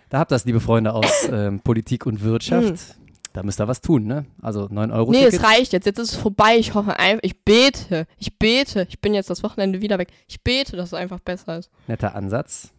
[0.10, 2.96] Da habt ihr das, liebe Freunde aus ähm, Politik und Wirtschaft.
[3.34, 4.28] Da müsst ihr was tun, ne?
[4.40, 5.34] Also 9 Euro Nee, Ticket.
[5.34, 5.88] es reicht jetzt.
[5.88, 6.58] Jetzt ist es vorbei.
[6.60, 8.86] Ich hoffe einfach, ich bete, ich bete.
[8.88, 10.10] Ich bin jetzt das Wochenende wieder weg.
[10.28, 11.72] Ich bete, dass es einfach besser ist.
[11.88, 12.72] Netter Ansatz,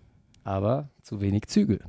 [0.45, 1.81] aber zu wenig Züge.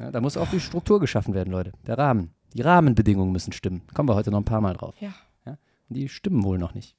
[0.00, 1.70] Ja, da muss auch die Struktur geschaffen werden, Leute.
[1.86, 2.34] Der Rahmen.
[2.54, 3.82] Die Rahmenbedingungen müssen stimmen.
[3.94, 4.96] Kommen wir heute noch ein paar Mal drauf.
[4.98, 5.14] Ja.
[5.46, 6.96] Und die stimmen wohl noch nicht.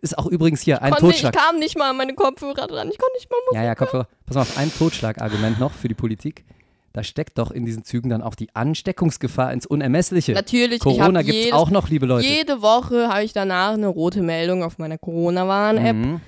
[0.00, 1.34] Ist auch übrigens hier ein Konnte, ich Totschlag.
[1.34, 2.90] kam nicht mal an meine Kopfhörer dran.
[2.90, 4.08] Ich konnte nicht mal Musik Ja, ja, Kopfhörer.
[4.26, 6.44] Pass mal auf, ein Totschlagargument noch für die Politik.
[6.92, 10.32] Da steckt doch in diesen Zügen dann auch die Ansteckungsgefahr ins Unermessliche.
[10.32, 12.26] Natürlich, ich Corona gibt es auch noch, liebe Leute.
[12.26, 15.96] jede Woche habe ich danach eine rote Meldung auf meiner Corona-Warn-App.
[15.96, 16.20] Mhm.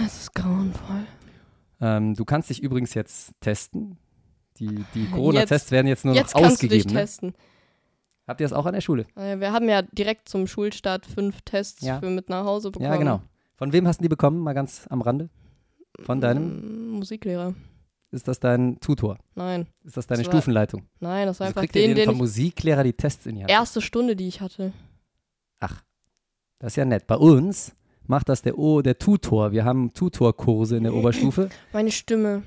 [0.00, 1.06] Das ist grauenvoll.
[1.80, 3.98] Ähm, du kannst dich übrigens jetzt testen.
[4.58, 6.94] Die, die Corona-Tests werden jetzt nur Jetzt noch kannst du dich ausgegeben.
[6.94, 7.00] Ne?
[7.00, 7.34] testen.
[8.26, 9.06] Habt ihr das auch an der Schule?
[9.16, 12.00] Äh, Wir haben ja direkt zum Schulstart fünf Tests Ja.
[12.00, 12.90] für mit nach Hause bekommen.
[12.90, 13.20] Ja, genau.
[13.56, 14.38] Von wem hast du die bekommen?
[14.40, 15.28] Mal ganz am Rande.
[16.00, 16.92] Von deinem?
[16.92, 17.54] Mm, Musiklehrer.
[18.10, 19.18] Ist das dein Tutor?
[19.34, 20.86] Nein, Ist das deine Das war- Stufenleitung?
[21.00, 23.34] nein, das war Also einfach kriegt ihr den, den den vom Musiklehrer die Tests in
[23.36, 23.50] die Hand?
[23.50, 24.72] erste Stunde, die ich hatte.
[25.60, 25.82] Ach,
[26.60, 27.06] das ist ja nett.
[27.06, 27.74] Bei uns
[28.06, 29.52] macht das der, o der Tutor.
[29.52, 31.48] Wir haben Tutorkurse in der Oberstufe.
[31.72, 32.42] Meine Stimme.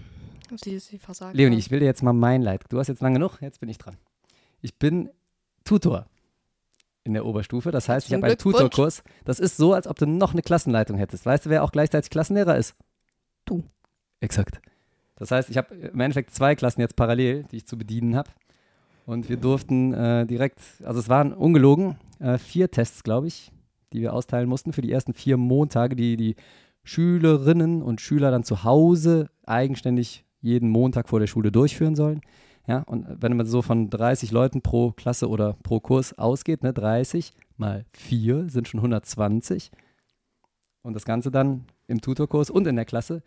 [0.56, 1.36] Sie, sie versagt.
[1.36, 2.64] Leonie, ich will dir jetzt mal mein Leid.
[2.70, 3.98] Du hast jetzt lange genug, jetzt bin ich dran.
[4.62, 5.10] Ich bin
[5.68, 6.06] Tutor
[7.04, 7.72] in der Oberstufe.
[7.72, 8.38] Das heißt, ich habe einen.
[8.38, 9.04] Tutorkurs.
[9.26, 11.26] Das ist so, als ob du noch eine Klassenleitung hättest.
[11.26, 12.76] Weißt du, wer auch gleichzeitig Klassenlehrer ist?
[13.46, 13.64] Du.
[14.20, 14.60] Exakt.
[15.16, 18.30] Das heißt, ich habe im Endeffekt zwei Klassen jetzt parallel, die ich zu bedienen habe.
[19.06, 23.52] Und wir durften äh, direkt, also es waren ungelogen, äh, vier Tests, glaube ich,
[23.94, 26.36] die wir austeilen mussten für die ersten vier Montage, die die
[26.84, 32.22] Schülerinnen und Schüler dann zu Hause eigenständig jeden Montag vor der Schule durchführen sollen.
[32.68, 36.74] Ja, und wenn man so von 30 Leuten pro Klasse oder pro Kurs ausgeht, ne,
[36.74, 39.72] 30 mal 4 sind schon 120.
[40.82, 43.24] Und das Ganze dann im Tutorkurs und in der Klasse.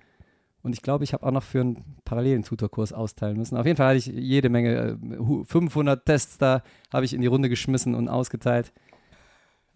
[0.63, 3.57] Und ich glaube, ich habe auch noch für einen parallelen Tutorkurs austeilen müssen.
[3.57, 7.23] Auf jeden Fall hatte ich jede Menge, äh, hu- 500 Tests da, habe ich in
[7.23, 8.73] die Runde geschmissen und ausgeteilt.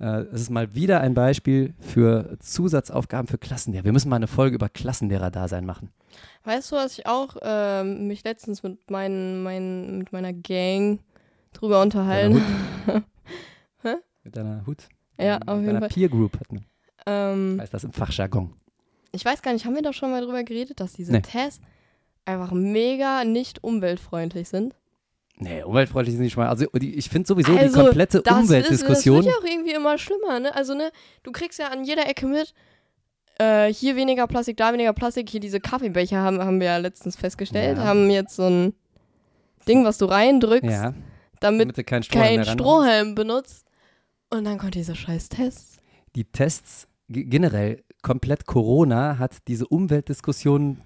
[0.05, 3.85] Äh, Es ist mal wieder ein Beispiel für Zusatzaufgaben für Klassenlehrer.
[3.85, 5.91] Wir müssen mal eine Folge über Klassenlehrer-Dasein machen.
[6.45, 11.01] Weißt du, was ich auch ähm, mich letztens mit, meinen, meinen, mit meiner Gang
[11.53, 12.43] drüber unterhalten
[12.87, 13.05] Deiner
[14.25, 14.89] Mit deiner Hut.
[15.19, 15.89] Ja, mit auf jeden Fall.
[15.89, 16.65] Peer Group hat man.
[17.07, 18.53] Ähm, Heißt das im Fachjargon.
[19.13, 21.21] ich weiß gar nicht, haben wir da schon mal drüber geredet, dass diese Nee.
[21.23, 21.61] Tests
[22.25, 24.75] einfach mega nicht umweltfreundlich sind?
[25.37, 26.49] Nee, umweltfreundlich die schon mal.
[26.49, 29.25] Also ich finde sowieso Also, die komplette Das, ist, das Umweltdiskussion.
[29.25, 30.55] wird ja auch irgendwie immer schlimmer, ne?
[30.55, 30.91] Also, ne,
[31.25, 32.55] du kriegst ja an jeder Ecke mit,
[33.41, 37.17] äh, hier weniger Plastik, da weniger Plastik, hier diese Kaffeebecher haben, haben wir ja letztens
[37.17, 37.85] festgestellt, Ja.
[37.85, 38.75] haben jetzt so ein
[39.67, 40.95] Ding, was du reindrückst, ja,
[41.41, 43.67] damit damit du keinen Strohhalm kein Strohhalm benutzt.
[44.31, 45.79] Und dann kommt dieser scheiß Test.
[46.15, 50.81] Die Tests ge- generell, komplett Corona hat diese Umweltdiskussion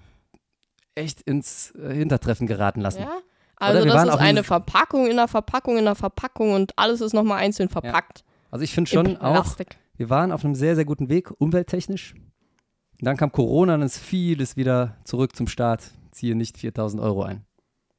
[0.95, 3.01] echt ins äh, Hintertreffen geraten lassen.
[3.01, 3.11] Ja?
[3.59, 7.39] Also das ist eine Verpackung in einer Verpackung in einer Verpackung und alles ist nochmal
[7.39, 8.23] einzeln verpackt.
[8.51, 9.57] Also ich finde in schon auch,
[9.97, 12.13] wir waren auf einem sehr, sehr guten Weg, umwelttechnisch.
[12.13, 15.91] Und dann kam Corona und ist vieles wieder zurück zum Start.
[16.11, 17.45] Ziehe nicht 4000 Euro ein.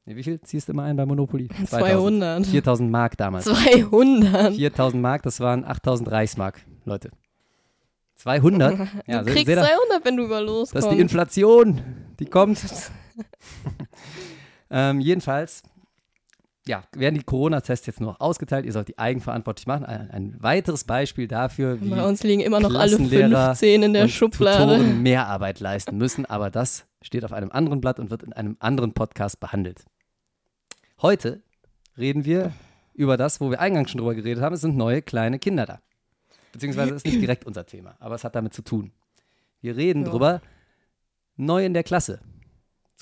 [0.05, 1.47] Nee, wie viel ziehst du immer ein bei Monopoly?
[1.65, 2.45] 200.
[2.45, 3.45] 4000 Mark damals.
[3.45, 4.55] 200.
[4.55, 7.11] 4000 Mark, das waren 8000 Reichsmark, Leute.
[8.15, 8.79] 200?
[9.07, 9.57] Ja, du kriegst seht ihr?
[9.57, 10.75] 200, wenn du über loskommst.
[10.75, 11.81] Das ist die Inflation,
[12.19, 12.59] die kommt.
[14.71, 15.61] ähm, jedenfalls,
[16.67, 18.65] ja, werden die Corona-Tests jetzt nur noch ausgeteilt.
[18.65, 19.85] Ihr sollt die eigenverantwortlich machen.
[19.85, 23.93] Ein, ein weiteres Beispiel dafür, wie Bei uns liegen immer noch alle Klassenlehrer 15 in
[23.93, 24.57] der Schublade.
[24.77, 26.25] Tutoren mehr Arbeit leisten müssen.
[26.27, 29.83] Aber das steht auf einem anderen Blatt und wird in einem anderen Podcast behandelt.
[31.01, 31.41] Heute
[31.97, 32.53] reden wir
[32.93, 34.53] über das, wo wir eingangs schon drüber geredet haben.
[34.53, 35.79] Es sind neue kleine Kinder da.
[36.51, 38.91] Beziehungsweise ist nicht direkt unser Thema, aber es hat damit zu tun.
[39.61, 40.09] Wir reden Ja.
[40.11, 40.41] drüber,
[41.37, 42.19] neu in der Klasse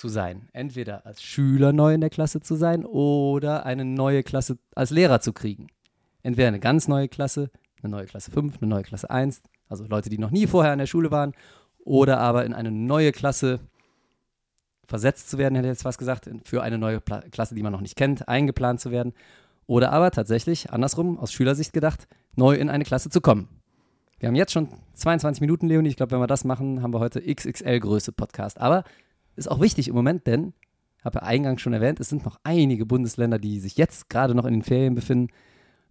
[0.00, 0.48] zu sein.
[0.52, 5.20] Entweder als Schüler neu in der Klasse zu sein oder eine neue Klasse als Lehrer
[5.20, 5.68] zu kriegen.
[6.22, 7.50] Entweder eine ganz neue Klasse,
[7.82, 10.78] eine neue Klasse 5, eine neue Klasse 1, also Leute, die noch nie vorher in
[10.78, 11.34] der Schule waren,
[11.84, 13.60] oder aber in eine neue Klasse
[14.86, 17.72] versetzt zu werden, hätte ich jetzt was gesagt, für eine neue Pla Klasse, die man
[17.72, 19.12] noch nicht kennt, eingeplant zu werden.
[19.66, 23.48] Oder aber tatsächlich, andersrum, aus Schülersicht gedacht, neu in eine Klasse zu kommen.
[24.18, 25.90] Wir haben jetzt schon 22 Minuten, Leonie.
[25.90, 28.60] Ich glaube, wenn wir das machen, haben wir heute XXL-Größe Podcast.
[28.60, 28.84] Aber
[29.36, 30.52] ist auch wichtig im Moment, denn,
[31.04, 34.44] habe ja eingangs schon erwähnt, es sind noch einige Bundesländer, die sich jetzt gerade noch
[34.44, 35.28] in den Ferien befinden,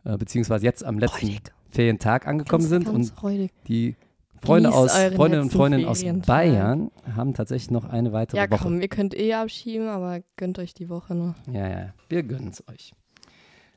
[0.04, 1.42] äh, beziehungsweise jetzt am letzten Freudig.
[1.72, 2.86] Ferientag angekommen Ganz, sind.
[2.86, 3.52] ganz und freudig.
[3.68, 3.96] die
[4.42, 6.04] Freunde aus, Freundinnen und Freundinnen aus.
[6.26, 8.64] Bayern haben tatsächlich noch eine weitere Ja, Woche.
[8.64, 11.36] komm, ihr könnt eh abschieben, aber gönnt euch die Woche noch.
[11.52, 12.94] Ja, ja, wir gönnen es euch.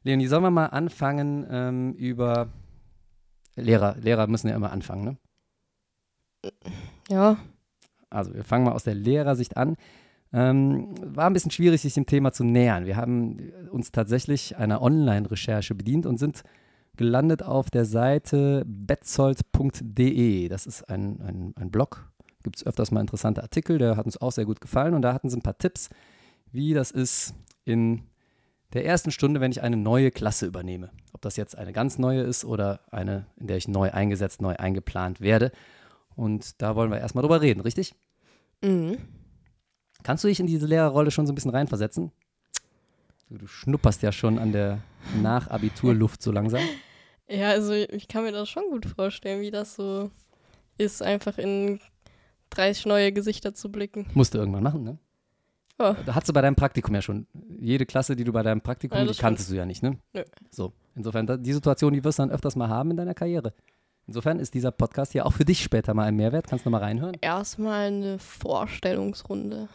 [0.04, 2.48] Leonie, sollen wir mal anfangen ähm, über
[3.56, 3.96] Lehrer?
[4.00, 6.50] Lehrer müssen ja immer anfangen, ne?
[7.08, 7.36] Ja,
[8.12, 9.76] Also wir fangen mal aus der Lehrersicht an.
[10.32, 12.86] Ähm, war ein bisschen schwierig, sich dem Thema zu nähern.
[12.86, 13.38] Wir haben
[13.70, 16.42] uns tatsächlich einer Online-Recherche bedient und sind
[16.96, 20.48] gelandet auf der Seite betzold.de.
[20.48, 22.10] Das ist ein, ein, ein Blog.
[22.42, 24.94] Gibt es öfters mal interessante Artikel, der hat uns auch sehr gut gefallen.
[24.94, 25.90] Und da hatten sie ein paar Tipps,
[26.50, 28.02] wie das ist in
[28.72, 30.90] der ersten Stunde, wenn ich eine neue Klasse übernehme.
[31.12, 34.56] Ob das jetzt eine ganz neue ist oder eine, in der ich neu eingesetzt, neu
[34.56, 35.52] eingeplant werde.
[36.22, 37.96] Und da wollen wir erstmal drüber reden, richtig?
[38.62, 38.96] mhm.
[40.04, 42.12] Kannst du dich in diese Lehrerrolle schon so ein bisschen reinversetzen?
[43.28, 44.78] Du, du schnupperst ja schon an der
[45.20, 46.60] Nachabiturluft so langsam.
[47.28, 50.12] ja also ich kann mir das schon gut vorstellen, wie das so
[50.78, 51.80] ist, einfach in
[52.50, 54.06] 30 neue Gesichter zu blicken.
[54.14, 54.98] Musst du irgendwann machen, ne?
[55.80, 55.94] Ja.
[56.06, 57.26] Da hast du bei deinem Praktikum ja schon.
[57.58, 59.98] Jede Klasse, die du bei deinem Praktikum, Ja, die kanntest du ja nicht, ne?
[60.12, 60.22] Nö.
[60.50, 60.72] So.
[60.94, 63.54] Insofern, die Situation, die wirst du dann öfters mal haben in deiner Karriere.
[64.12, 66.46] Insofern ist dieser Podcast hier auch für dich später mal ein Mehrwert.
[66.46, 67.16] Kannst du mal reinhören?
[67.22, 69.70] Erstmal eine Vorstellungsrunde.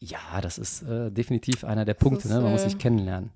[0.00, 2.40] Ja, das ist äh, definitiv einer der Punkte, ist, ne?
[2.40, 3.30] Man muss äh, sich kennenlernen.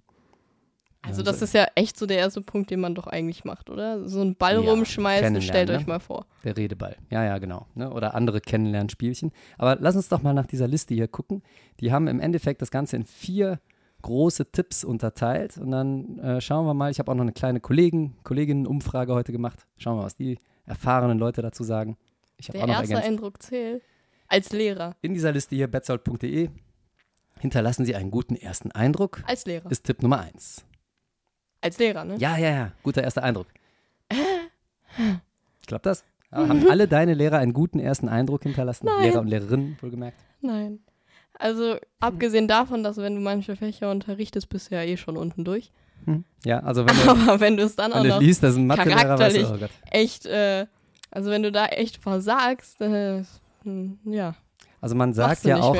[1.03, 3.71] Also Ja, das ist ja echt so der erste Punkt, den man doch eigentlich macht,
[3.71, 4.09] oder?
[4.09, 5.93] So einen Ball Ja, rumschmeißen, stellt euch ne?
[5.93, 6.27] mal vor.
[6.43, 6.97] Der Redeball.
[7.09, 7.69] Ja, ja, genau.
[7.77, 7.89] Ne?
[7.93, 9.31] Oder andere Kennenlernspielchen.
[9.59, 11.45] Aber lass uns doch mal nach dieser Liste hier gucken.
[11.79, 13.61] Die haben im Endeffekt das Ganze in vier
[14.03, 15.59] große Tipps unterteilt.
[15.59, 16.91] Und dann äh, schauen wir mal.
[16.91, 19.67] Ich habe auch noch eine kleine Kollegen, Kolleginnen-Umfrage heute gemacht.
[19.77, 21.97] Schauen wir mal, was die erfahrenen Leute dazu sagen.
[22.37, 23.09] Ich habe Der auch noch erste ergänzt.
[23.11, 23.83] Eindruck zählt.
[24.29, 24.95] Als Lehrer.
[25.01, 26.51] In dieser Liste hier, betzold.de,
[27.41, 29.23] hinterlassen Sie einen guten ersten Eindruck.
[29.27, 29.71] Als Lehrer.
[29.71, 30.65] Ist Tipp Nummer eins.
[31.61, 32.17] Als Lehrer, ne?
[32.19, 32.73] Ja, ja, ja.
[32.83, 33.47] Guter erster Eindruck.
[35.67, 36.05] Klappt das?
[36.31, 38.87] Haben alle deine Lehrer einen guten ersten Eindruck hinterlassen?
[38.87, 39.03] Nein.
[39.03, 40.19] Lehrer und Lehrerinnen, wohlgemerkt.
[40.43, 40.81] Nein.
[41.39, 45.45] Also, abgesehen davon, dass wenn du manche Fächer unterrichtest, bist du ja eh schon unten
[45.45, 45.73] durch.
[46.05, 46.25] Hm.
[46.45, 49.19] Ja, also wenn du, Aber wenn du es dann auch noch liest, dass ein Mathelehrer
[49.19, 50.67] weißt du, charakterlich- oh echt, äh,
[51.11, 53.23] also wenn du da echt versagst, äh,
[53.63, 54.35] hm, ja,
[54.81, 55.77] Also man sagt ja auch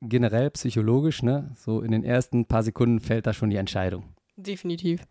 [0.00, 4.04] generell psychologisch, ne, so in den ersten paar Sekunden fällt da schon die Entscheidung.
[4.36, 5.02] Definitiv.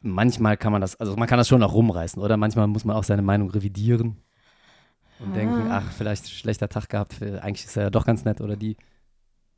[0.00, 2.36] Manchmal kann man das, also man kann das schon auch rumreißen, oder?
[2.36, 4.16] Manchmal muss man auch seine Meinung revidieren
[5.20, 5.34] und Ah.
[5.34, 8.76] denken, ach, vielleicht schlechter Tag gehabt, eigentlich ist er ja doch ganz nett oder die.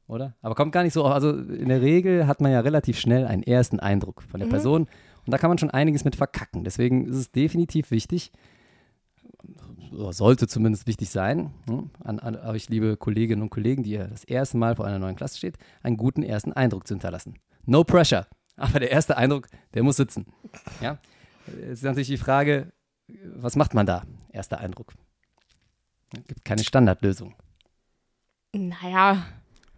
[0.06, 0.34] Oder?
[0.42, 3.42] Aber kommt gar nicht so, also in der Regel hat man ja relativ schnell einen
[3.44, 4.50] ersten Eindruck von der Mhm.
[4.52, 4.82] Person
[5.26, 6.64] und da kann man schon einiges mit verkacken.
[6.64, 8.32] Deswegen ist es definitiv wichtig,
[9.92, 14.08] oder sollte zumindest wichtig sein, hm, an, an euch liebe Kolleginnen und Kollegen, die ihr
[14.08, 17.34] das erste Mal vor einer neuen Klasse steht, einen guten ersten Eindruck zu hinterlassen.
[17.66, 20.26] No pressure, aber der erste Eindruck, der muss sitzen.
[20.80, 20.98] Ja?
[21.46, 22.72] Jetzt ist natürlich die Frage,
[23.34, 24.02] was macht man da?
[24.32, 24.92] Erster Eindruck.
[26.16, 27.34] Es gibt keine Standardlösung.
[28.52, 29.24] Naja,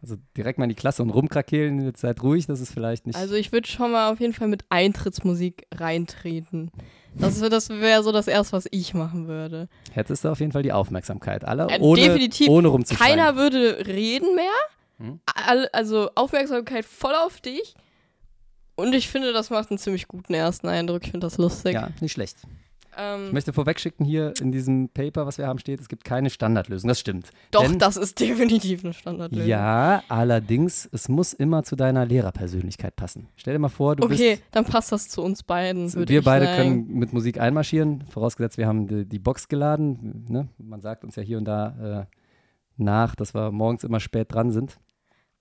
[0.02, 3.16] Also direkt mal in die Klasse und rumkrakehlen, jetzt seid ruhig, das ist vielleicht nicht.
[3.16, 6.70] also ich würde schon mal auf jeden Fall mit Eintrittsmusik reintreten.
[7.14, 9.68] Das, das wäre so das Erste, was ich machen würde.
[9.92, 12.48] hättest du auf jeden Fall die Aufmerksamkeit aller, Äh, ohne, definitiv.
[12.48, 13.18] ohne rumzuschreien.
[13.18, 14.50] Keiner würde reden mehr.
[14.98, 15.20] Hm?
[15.72, 17.74] Also Aufmerksamkeit voll auf dich.
[18.74, 21.04] Und ich finde, das macht einen ziemlich guten ersten Eindruck.
[21.04, 21.74] Ich finde das lustig.
[21.74, 22.38] Ja, nicht schlecht.
[22.94, 26.28] Ich Ähm, möchte vorwegschicken, hier in diesem Paper, was wir haben, steht, es gibt keine
[26.28, 26.88] Standardlösung.
[26.88, 27.30] Das stimmt.
[27.50, 29.48] doch, Denn, das ist definitiv eine Standardlösung.
[29.48, 33.28] Ja, allerdings, es muss immer zu deiner Lehrerpersönlichkeit passen.
[33.36, 35.90] Stell dir mal vor, du Okay, bist dann passt das zu uns beiden.
[35.94, 36.56] wir ich beide sagen.
[36.86, 40.26] können mit Musik einmarschieren, vorausgesetzt, wir haben die, die Box geladen.
[40.28, 40.48] Ne?
[40.58, 42.16] Man sagt uns ja hier und da äh,
[42.76, 44.78] nach, dass wir morgens immer spät dran sind.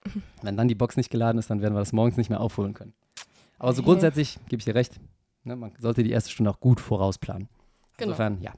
[0.42, 2.74] Wenn dann die Box nicht geladen ist, dann werden wir das morgens nicht mehr aufholen
[2.74, 2.94] können.
[3.60, 3.90] Aber so Okay.
[3.92, 5.00] grundsätzlich gebe ich dir recht,
[5.44, 5.56] ne?
[5.56, 7.50] man sollte die erste Stunde auch gut vorausplanen.
[7.98, 8.12] Genau.
[8.12, 8.54] Insofern, ja.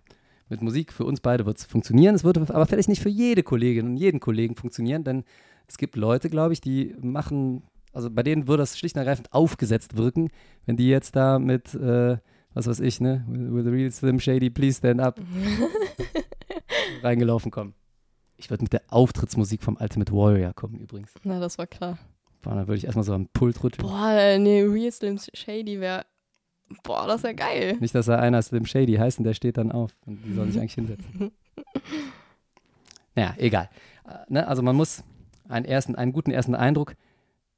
[0.49, 2.15] Mit Musik für uns beide wird es funktionieren.
[2.15, 5.23] Es wird aber vielleicht nicht für jede Kollegin und jeden Kollegen funktionieren, denn
[5.67, 9.33] es gibt Leute, glaube ich, die machen, also bei denen würde das schlicht und ergreifend
[9.33, 10.29] aufgesetzt wirken,
[10.65, 12.17] wenn die jetzt da mit, äh,
[12.53, 15.19] was weiß ich, ne, with a real Slim Shady, please stand up,
[17.01, 17.73] reingelaufen kommen.
[18.37, 21.13] Ich würde mit der Auftrittsmusik vom Ultimate Warrior kommen übrigens.
[21.23, 21.97] Na, das war klar.
[22.41, 23.87] Boah, dann würde ich erstmal so am Pult rütteln.
[23.87, 26.05] Boah, nee, Real Slim Shady wäre.
[26.83, 27.77] Boah, das wäre geil.
[27.79, 29.91] Nicht, dass da einer Slim Shady heißt und der steht dann auf.
[30.05, 31.31] Und die soll sich eigentlich hinsetzen.
[33.15, 33.69] Naja, egal.
[34.07, 34.47] Äh, ne?
[34.47, 35.03] Also man muss
[35.47, 36.95] einen, ersten, einen guten ersten Eindruck.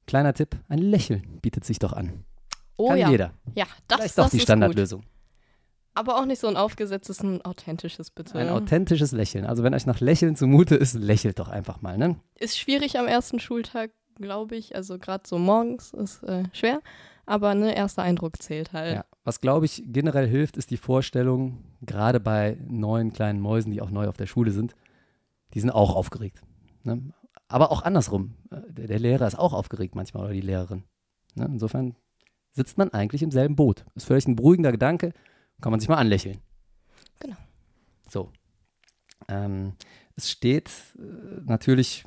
[0.06, 2.26] Kleiner Tipp, ein Lächeln bietet sich doch an.
[2.78, 3.10] Oh Kann ja.
[3.10, 3.34] jeder.
[3.56, 5.02] Ja, das, Vielleicht das doch die ist Standardlösung.
[5.02, 5.10] gut.
[5.94, 8.38] Aber auch nicht so ein aufgesetztes, ein authentisches, bitte.
[8.38, 9.46] Ein authentisches Lächeln.
[9.46, 11.98] Also wenn euch nach Lächeln zumute ist, lächelt doch einfach mal.
[11.98, 12.18] Ne?
[12.38, 14.76] ist schwierig am ersten Schultag, glaube ich.
[14.76, 16.82] Also gerade so morgens ist äh, schwer.
[17.26, 18.96] Aber ne, erster Eindruck zählt halt.
[18.96, 19.06] Ja.
[19.24, 23.90] Was, glaube ich, generell hilft, ist die Vorstellung, gerade bei neuen kleinen Mäusen, die auch
[23.90, 24.76] neu auf der Schule sind,
[25.54, 26.42] die sind auch aufgeregt.
[26.84, 27.14] Ne?
[27.48, 28.36] Aber auch andersrum.
[28.52, 30.84] Der, der Lehrer ist auch aufgeregt manchmal oder die Lehrerin.
[31.34, 31.46] Ne?
[31.46, 31.96] Insofern
[32.52, 33.86] sitzt man eigentlich im selben Boot.
[33.96, 35.14] Ist vielleicht ein beruhigender Gedanke,
[35.62, 36.40] kann man sich mal anlächeln.
[37.20, 37.38] Genau.
[38.10, 38.32] So.
[39.28, 39.74] Ähm,
[40.16, 42.06] es steht äh, natürlich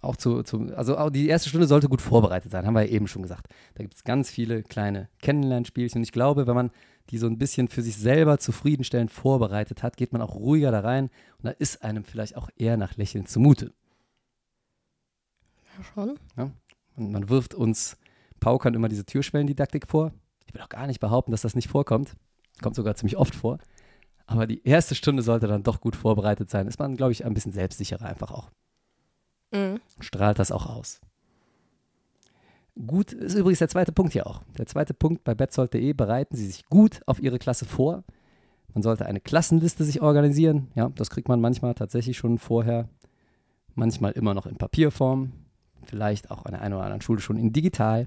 [0.00, 2.92] auch zu, zu, also auch die erste Stunde sollte gut vorbereitet sein, haben wir ja
[2.92, 3.48] eben schon gesagt.
[3.74, 6.70] Da gibt es ganz viele kleine Kennenlernspielchen und ich glaube, wenn man
[7.10, 10.80] die so ein bisschen für sich selber zufriedenstellend vorbereitet hat, geht man auch ruhiger da
[10.80, 13.72] rein und da ist einem vielleicht auch eher nach Lächeln zumute.
[15.76, 16.18] Ja, schon.
[16.96, 17.96] Und man wirft uns
[18.40, 20.12] Paukern immer diese Türschwellendidaktik vor.
[20.46, 22.16] Ich will auch gar nicht behaupten, dass das nicht vorkommt.
[22.62, 23.58] Kommt sogar ziemlich oft vor.
[24.26, 26.66] Aber die erste Stunde sollte dann doch gut vorbereitet sein.
[26.66, 28.50] Ist man, glaube ich, ein bisschen selbstsicherer einfach auch.
[29.56, 29.80] Mhm.
[30.00, 31.00] Strahlt das auch aus.
[32.86, 34.42] Gut, ist übrigens der zweite Punkt hier auch.
[34.58, 38.04] Der zweite Punkt bei betzold.de, bereiten Sie sich gut auf Ihre Klasse vor.
[38.74, 40.68] Man sollte eine Klassenliste sich organisieren.
[40.74, 42.90] Ja, das kriegt man manchmal tatsächlich schon vorher
[43.74, 45.32] manchmal immer noch in Papierform,
[45.84, 48.06] vielleicht auch an der einen oder anderen Schule schon in digital.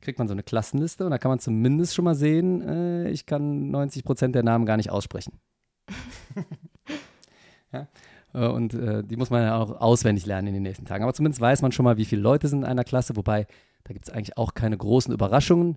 [0.00, 3.26] Kriegt man so eine Klassenliste und da kann man zumindest schon mal sehen, äh, ich
[3.26, 5.32] kann 90 Prozent der Namen gar nicht aussprechen.
[7.72, 7.88] ja?
[8.34, 11.04] Äh, Und äh, die muss man ja auch auswendig lernen in den nächsten Tagen.
[11.04, 13.46] Aber zumindest weiß man schon mal, wie viele Leute sind in einer Klasse, wobei
[13.84, 15.76] da gibt es eigentlich auch keine großen Überraschungen.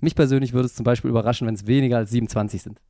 [0.00, 2.80] Mich persönlich würde es zum Beispiel überraschen, wenn es weniger als 27 sind.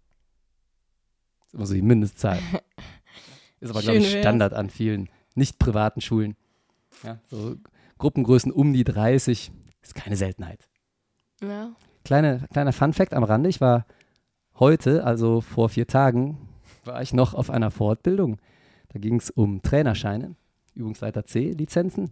[1.41, 2.39] Das ist immer so die Mindestzahl.
[3.61, 4.11] Ist aber, glaube ich.
[4.11, 6.35] Standard an vielen nicht privaten Schulen.
[7.03, 7.57] Ja, so
[7.99, 10.69] Gruppengrößen um die 30 ist keine Seltenheit.
[11.43, 11.73] Ja.
[12.05, 13.85] Kleine, kleiner Fun-Fact am Rande: Ich war
[14.59, 16.49] heute, also vor vier Tagen,
[16.85, 18.39] war ich noch auf einer Fortbildung.
[18.93, 20.35] Da ging es um Trainerscheine,
[20.75, 22.11] Übungsleiter C-Lizenzen.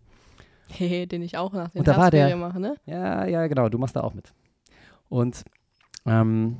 [0.68, 2.76] Hehe, den ich auch nach den Und da war der- Herbstferien mache, ne?
[2.86, 4.32] Ja, ja, genau, du machst da auch mit.
[5.08, 5.44] Und
[6.06, 6.58] ähm,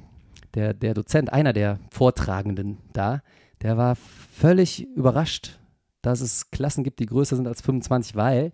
[0.55, 3.23] der, der Dozent, einer der Vortragenden da,
[3.63, 5.59] der war völlig überrascht,
[6.03, 8.53] dass es Klassen gibt, die größer sind als 25, weil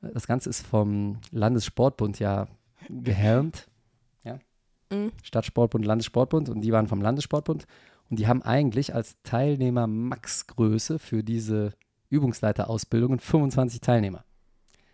[0.00, 2.46] das Ganze ist vom Landessportbund ja
[2.88, 3.66] gehelmt.
[4.90, 5.10] Mhm.
[5.22, 7.66] Stadtsportbund, Landessportbund und die waren vom Landessportbund
[8.12, 11.72] und die haben eigentlich als Teilnehmer Maxgröße für diese
[12.10, 14.26] Übungsleiterausbildungen 25 Teilnehmer.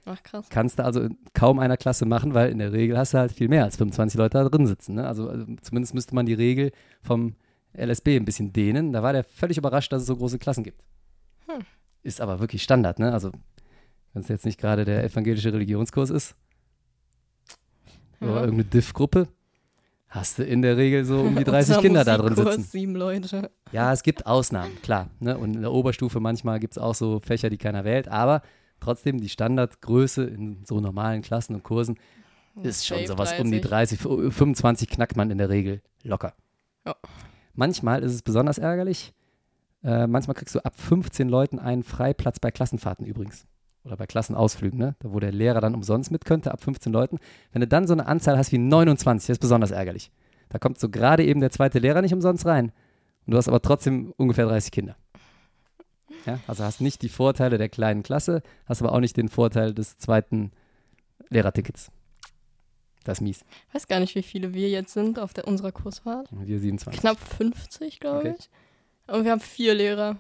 [0.04, 0.46] Ach krass.
[0.50, 3.32] Kannst du also in kaum einer Klasse machen, weil in der Regel hast du halt
[3.32, 4.94] viel mehr als 25 Leute da drin sitzen.
[4.94, 5.04] Ne?
[5.04, 6.70] Also, also zumindest müsste man die Regel
[7.02, 7.34] vom
[7.76, 8.92] LSB ein bisschen dehnen.
[8.92, 10.80] Da war der völlig überrascht, dass es so große Klassen gibt.
[11.48, 11.62] Hm.
[12.04, 13.12] Ist aber wirklich Standard, ne?
[13.12, 13.32] Also
[14.12, 16.36] wenn es jetzt nicht gerade der evangelische Religionskurs ist
[18.20, 18.40] oder Ja.
[18.42, 19.26] irgendeine Diff-Gruppe,
[20.08, 22.62] hast du in der Regel so um die 30 Unser Kinder da drin sitzen.
[22.62, 23.50] sieben Leute.
[23.72, 25.10] Ja, es gibt Ausnahmen, klar.
[25.20, 25.36] Ne?
[25.36, 28.42] Und in der Oberstufe manchmal gibt es auch so Fächer, die keiner wählt, aber
[28.80, 31.98] trotzdem die Standardgröße in so normalen Klassen und Kursen
[32.62, 36.34] ist schon Safe sowas um die 30, 25 knackt man in der Regel locker.
[36.86, 36.96] Ja.
[37.54, 39.12] Manchmal ist es besonders ärgerlich.
[39.84, 43.46] Äh, manchmal kriegst du ab 15 Leuten einen Freiplatz bei Klassenfahrten übrigens.
[43.88, 44.96] Oder bei Klassenausflügen, ne?
[44.98, 47.18] Da wo der Lehrer dann umsonst mit könnte, ab 15 Leuten.
[47.52, 50.10] Wenn du dann so eine Anzahl hast wie 29, das ist besonders ärgerlich.
[50.50, 52.70] Da kommt so gerade eben der zweite Lehrer nicht umsonst rein.
[53.26, 54.96] Und du hast aber trotzdem ungefähr 30 Kinder.
[56.26, 59.72] Ja, also hast nicht die Vorteile der kleinen Klasse, hast aber auch nicht den Vorteil
[59.72, 60.52] des zweiten
[61.30, 61.90] Lehrertickets.
[63.04, 63.44] Das ist mies.
[63.68, 66.28] Ich weiß gar nicht, wie viele wir jetzt sind auf der, unserer Kursfahrt.
[66.30, 67.00] Wir 27.
[67.00, 68.34] Knapp 50, glaube Okay.
[68.38, 68.50] ich.
[69.14, 70.16] Und wir haben vier Lehrer.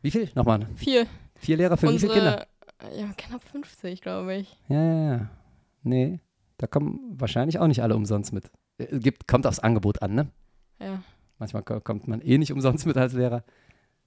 [0.00, 0.30] Wie viel?
[0.34, 0.66] Nochmal.
[0.76, 1.06] Vier.
[1.38, 2.46] Vier Lehrer für wie viele Kinder?
[2.82, 4.56] Unsere, ja, knapp 50, glaube ich.
[4.68, 5.30] Ja, ja, ja.
[5.82, 6.20] Nee,
[6.58, 8.50] da kommen wahrscheinlich auch nicht alle umsonst mit.
[8.78, 10.28] Äh, Gibt, kommt aufs Angebot an, ne?
[10.80, 11.02] Ja.
[11.38, 13.44] Manchmal ko- kommt man eh nicht umsonst mit als Lehrer.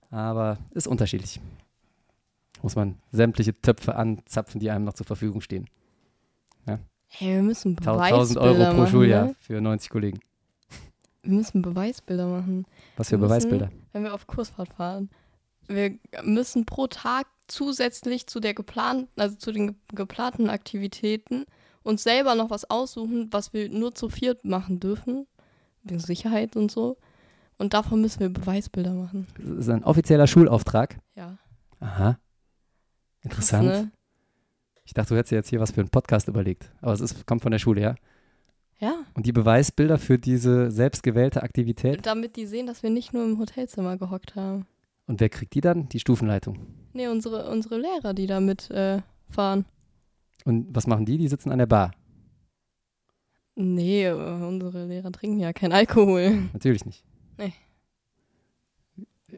[0.09, 1.39] Aber ist unterschiedlich.
[2.61, 5.65] Muss man sämtliche Töpfe anzapfen, die einem noch zur Verfügung stehen.
[7.13, 9.35] Hey, wir müssen Beweisbilder 1000 Euro pro machen, Schuljahr Ne?
[9.39, 10.19] für 90 Kollegen.
[11.23, 12.65] Wir müssen Beweisbilder machen.
[12.95, 13.69] Was für Wir müssen- Beweisbilder?
[13.91, 15.09] wenn wir auf Kursfahrt fahren.
[15.67, 21.45] Wir müssen pro Tag zusätzlich zu der geplanten, also zu den ge geplanten Aktivitäten
[21.83, 25.27] uns selber noch was aussuchen, was wir nur zu viert machen dürfen,
[25.83, 26.97] wegen Sicherheit und so.
[27.57, 29.27] Und davon müssen wir Beweisbilder machen.
[29.37, 30.99] Das ist ein offizieller Schulauftrag.
[31.15, 31.37] Ja.
[31.79, 32.19] Aha.
[33.21, 33.69] Interessant.
[33.69, 33.91] Krass, ne?
[34.83, 36.71] Ich dachte, du hättest dir jetzt hier was für einen Podcast überlegt.
[36.81, 37.95] Aber es ist, kommt von der Schule, ja?
[38.79, 42.03] Ja, Und die Beweisbilder für diese selbstgewählte Aktivität.
[42.05, 44.65] damit die sehen, dass wir nicht nur im Hotelzimmer gehockt haben.
[45.11, 45.89] Und wer kriegt die dann?
[45.89, 46.57] Die Stufenleitung.
[46.93, 49.65] Nee, unsere, unsere Lehrer, die da mit äh, fahren.
[50.45, 51.17] Und was machen die?
[51.17, 51.91] Die sitzen an der Bar.
[53.55, 56.43] Nee, äh, unsere Lehrer trinken ja kein Alkohol.
[56.53, 57.03] Natürlich nicht.
[57.37, 57.51] Nee.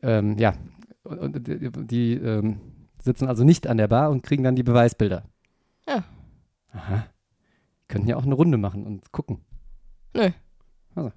[0.04, 0.54] Ähm, ja.
[1.02, 2.60] Und, die, die ähm,
[3.00, 5.24] sitzen also nicht an der Bar und kriegen dann die Beweisbilder.
[5.88, 6.04] Ja.
[6.72, 7.08] Aha.
[7.88, 9.40] Könnten ja auch eine Runde machen und gucken.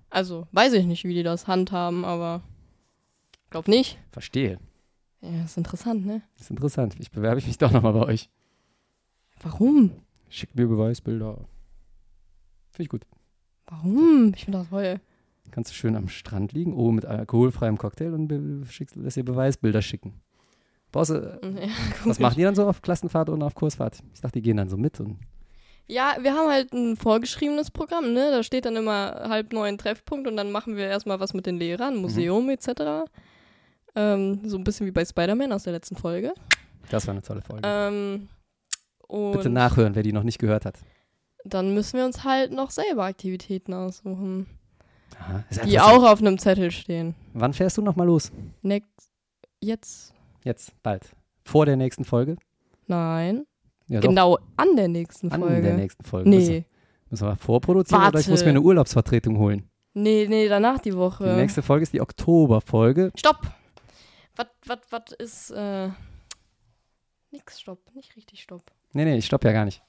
[0.08, 2.40] Also, weiß ich nicht, wie die das handhaben, aber
[3.56, 3.98] glaub nicht.
[4.12, 4.58] Verstehe.
[5.22, 6.22] Ja, ist interessant, ne?
[6.38, 6.94] ist interessant.
[6.98, 8.30] Ich bewerbe mich doch nochmal bei euch.
[9.42, 9.90] Warum?
[10.28, 11.36] Schickt mir Beweisbilder.
[12.70, 13.02] Finde ich gut.
[13.66, 14.32] Warum?
[14.36, 15.00] Ich finde das toll.
[15.50, 19.80] Kannst du schön am Strand liegen, oh, mit alkoholfreiem Cocktail und schickst, lässt dir Beweisbilder
[19.80, 20.20] schicken.
[20.92, 21.68] Brauchst du, Ja,
[22.04, 22.20] was gut.
[22.20, 23.98] machen die dann so auf Klassenfahrt und auf Kursfahrt?
[24.12, 24.98] Ich dachte, die gehen dann so mit.
[25.00, 25.18] Und
[25.86, 28.30] Ja, wir haben halt ein vorgeschriebenes Programm, ne?
[28.30, 31.56] Da steht dann immer halb neun Treffpunkt und dann machen wir erstmal was mit den
[31.58, 33.08] Lehrern, Museum etc.
[33.96, 36.32] Ähm, so ein bisschen wie bei Spider-Man aus der letzten Folge.
[36.90, 37.62] das war eine tolle Folge.
[37.64, 38.28] Ähm,
[39.08, 40.78] Bitte nachhören, wer die noch nicht gehört hat.
[41.44, 44.46] dann müssen wir uns halt noch selber Aktivitäten aussuchen,
[45.18, 45.44] Aha.
[45.64, 47.14] Die auch auf einem Zettel stehen.
[47.32, 48.32] Wann fährst du nochmal los?
[48.62, 49.10] Next.
[49.60, 50.12] Jetzt?
[50.44, 51.08] Jetzt, bald.
[51.44, 52.36] Vor der nächsten Folge?
[52.88, 53.46] Nein.
[53.88, 55.62] Ja, genau an der nächsten An Folge.
[55.62, 56.28] der nächsten Folge.
[56.28, 56.64] Nee.
[57.08, 58.50] müssen wir vorproduzieren oder ich muss mir Warte.
[58.58, 59.70] eine Urlaubsvertretung holen.
[59.94, 61.24] Nee, nee, danach die Woche.
[61.24, 63.12] Die nächste Folge ist die Oktoberfolge.
[63.16, 63.38] Stopp!
[64.36, 65.88] Was, was, was ist, äh,
[67.30, 67.80] Nix, stopp.
[67.94, 68.62] Nicht richtig stopp.
[68.92, 69.82] Nee, nee, ich stoppe ja gar nicht.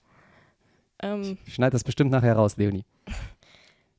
[1.02, 2.86] Ähm, Ich schneide das bestimmt nachher raus, Leonie.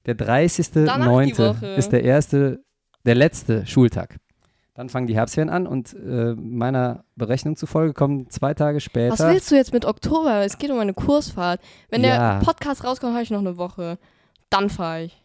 [0.06, 1.38] Der Danach die 30.09.
[1.38, 1.66] Woche.
[1.74, 2.62] ist der erste,
[3.04, 4.16] der letzte Schultag.
[4.74, 9.12] Dann fangen die Herbstferien an und äh, meiner Berechnung zufolge kommen zwei Tage später.
[9.12, 10.44] was willst du jetzt mit Oktober?
[10.44, 11.60] Es geht um eine Kursfahrt.
[11.90, 12.38] Wenn Ja.
[12.38, 13.98] der Podcast rauskommt, habe ich noch eine Woche.
[14.50, 15.22] Dann fahre ich.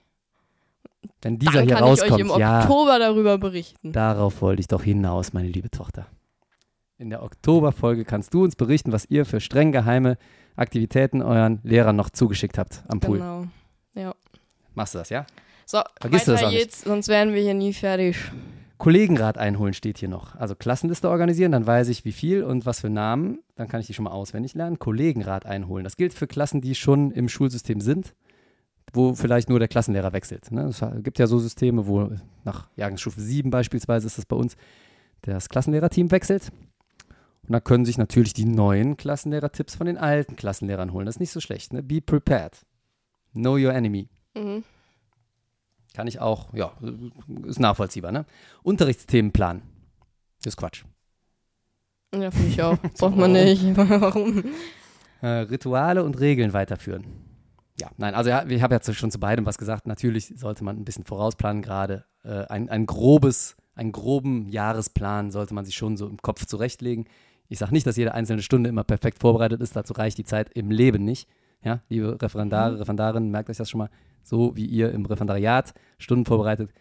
[1.24, 3.92] Wenn dieser Dann hier kann ich euch rauskommt, im ja, Oktober darüber berichten.
[3.92, 6.08] darauf wollte ich doch hinaus, meine liebe Tochter.
[6.98, 10.18] In der Oktoberfolge kannst du uns berichten, was ihr für streng geheime
[10.56, 13.18] Aktivitäten euren Lehrern noch zugeschickt habt am Pool.
[13.18, 13.46] Genau.
[13.96, 14.14] Ja.
[14.76, 15.26] Machst du das, ja?
[15.66, 16.60] So, Vergiss das weiter auch nicht.
[16.60, 18.18] geht's, sonst wären wir hier nie fertig.
[18.78, 20.36] Kollegenrat einholen steht hier noch.
[20.36, 23.40] Also Klassenliste organisieren, dann weiß ich wie viel und was für Namen.
[23.56, 24.78] Dann kann ich die schon mal auswendig lernen.
[24.78, 25.84] Kollegenrat einholen.
[25.84, 28.14] Das gilt für Klassen, die schon im Schulsystem sind,
[28.94, 30.52] wo vielleicht nur der Klassenlehrer wechselt.
[30.52, 30.66] Ne?
[30.66, 32.12] Es gibt ja so Systeme, wo
[32.44, 34.56] nach Jahrgangsstufe 7 beispielsweise ist das bei uns,
[35.22, 36.52] das Klassenlehrerteam wechselt.
[37.46, 41.06] Und da können sich natürlich die neuen Klassenlehrer-Tipps von den alten Klassenlehrern holen.
[41.06, 41.74] Das ist nicht so schlecht.
[41.74, 41.84] Ne?
[41.84, 42.54] Be prepared.
[43.34, 44.08] Know your enemy.
[44.36, 44.64] Mhm.
[45.94, 46.72] Kann ich auch, ja,
[47.46, 48.26] ist nachvollziehbar, ne?
[48.64, 49.62] Unterrichtsthemenplan.
[50.40, 50.84] Das ist Quatsch.
[52.16, 52.78] Ja, finde ich auch.
[52.98, 53.64] Braucht man nicht.
[53.76, 54.44] Warum?
[55.22, 57.06] Äh, Rituale und Regeln weiterführen.
[57.80, 59.88] Ja, nein, also ja, ich habe ja schon zu beidem was gesagt.
[59.88, 65.54] Natürlich sollte man ein bisschen vorausplanen, gerade äh, ein, ein grobes, einen groben Jahresplan sollte
[65.54, 67.06] man sich schon so im Kopf zurechtlegen.
[67.50, 70.50] Ich sage nicht, dass jede einzelne Stunde immer perfekt vorbereitet ist, dazu reicht die Zeit
[70.54, 71.28] im Leben nicht.
[71.64, 73.90] Ja, liebe Referendare, Referendarinnen, merkt euch das schon mal.
[74.22, 76.72] So wie ihr im Referendariat Stunden vorbereitet,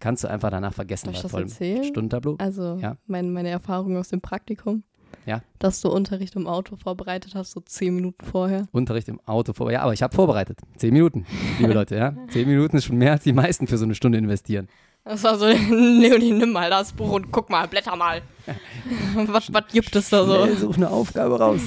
[0.00, 1.06] kannst du einfach danach vergessen.
[1.06, 1.84] Darf ich das erzählen?
[1.84, 2.36] Stundentableau.
[2.38, 2.96] Also, Ja.
[3.06, 4.82] mein, meine Erfahrung aus dem Praktikum.
[5.26, 5.42] Ja.
[5.58, 8.66] Dass du Unterricht im Auto vorbereitet hast, so zehn Minuten vorher.
[8.72, 9.70] Unterricht im Auto vor.
[9.70, 10.58] Ja, aber ich habe vorbereitet.
[10.76, 11.26] Zehn Minuten,
[11.58, 12.14] liebe Leute, ja.
[12.28, 14.68] Zehn Minuten ist schon mehr, als die meisten für so eine Stunde investieren.
[15.04, 18.20] Das war so, Leonie, nimm mal das Buch und guck mal, blätter mal.
[19.26, 20.34] was, was gibt es da so?
[20.44, 21.60] Schnell, such eine Aufgabe raus.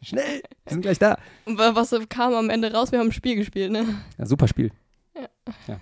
[0.00, 1.18] Schnell, wir sind gleich da.
[1.44, 2.92] Und wa- was kam am Ende raus?
[2.92, 3.84] Wir haben ein Spiel gespielt, ne?
[4.16, 4.70] Ja, super Spiel.
[5.16, 5.28] Ja.
[5.66, 5.80] ja.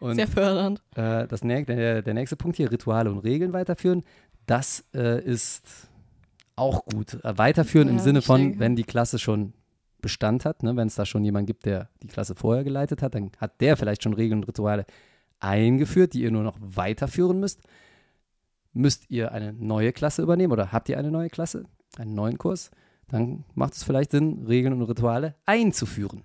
[0.00, 0.82] Und Sehr fördernd.
[0.96, 4.02] äh, das, der, der nächste Punkt hier, Rituale und Regeln weiterführen,
[4.46, 5.88] das äh, ist
[6.56, 7.14] auch gut.
[7.24, 8.58] Äh, weiterführen im Ja, Sinne ich von, denke.
[8.58, 9.52] wenn die Klasse schon
[10.00, 13.14] Bestand hat, ne, wenn es da schon jemanden gibt, der die Klasse vorher geleitet hat,
[13.14, 14.84] dann hat der vielleicht schon Regeln und Rituale
[15.40, 17.60] eingeführt, die ihr nur noch weiterführen müsst.
[18.72, 21.64] Müsst ihr eine neue Klasse übernehmen oder habt ihr eine neue Klasse,
[21.96, 22.70] einen neuen Kurs,
[23.08, 26.22] dann macht es vielleicht Sinn, Regeln und Rituale einzuführen.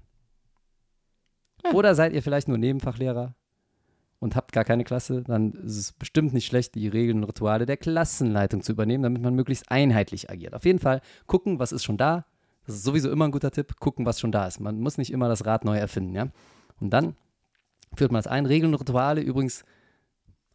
[1.63, 1.71] Ja.
[1.73, 3.36] Oder seid ihr vielleicht nur Nebenfachlehrer
[4.20, 7.65] und habt gar keine Klasse, dann ist es bestimmt nicht schlecht, die Regeln und Rituale
[7.65, 10.53] der Klassenleitung zu übernehmen, damit man möglichst einheitlich agiert.
[10.53, 12.26] Auf jeden Fall gucken, was ist schon da.
[12.65, 14.59] Das ist sowieso immer ein guter Tipp, gucken, was schon da ist.
[14.59, 16.28] Man muss nicht immer das Rad neu erfinden, ja.
[16.80, 17.15] Und dann
[17.95, 18.45] führt man es ein.
[18.45, 19.63] Regeln und Rituale übrigens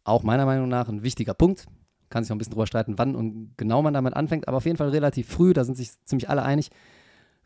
[0.03, 1.65] auch meiner Meinung nach ein wichtiger Punkt.
[2.09, 4.65] Kann sich noch ein bisschen drüber streiten, wann und genau man damit anfängt, aber auf
[4.65, 6.69] jeden Fall relativ früh, da sind sich ziemlich alle einig,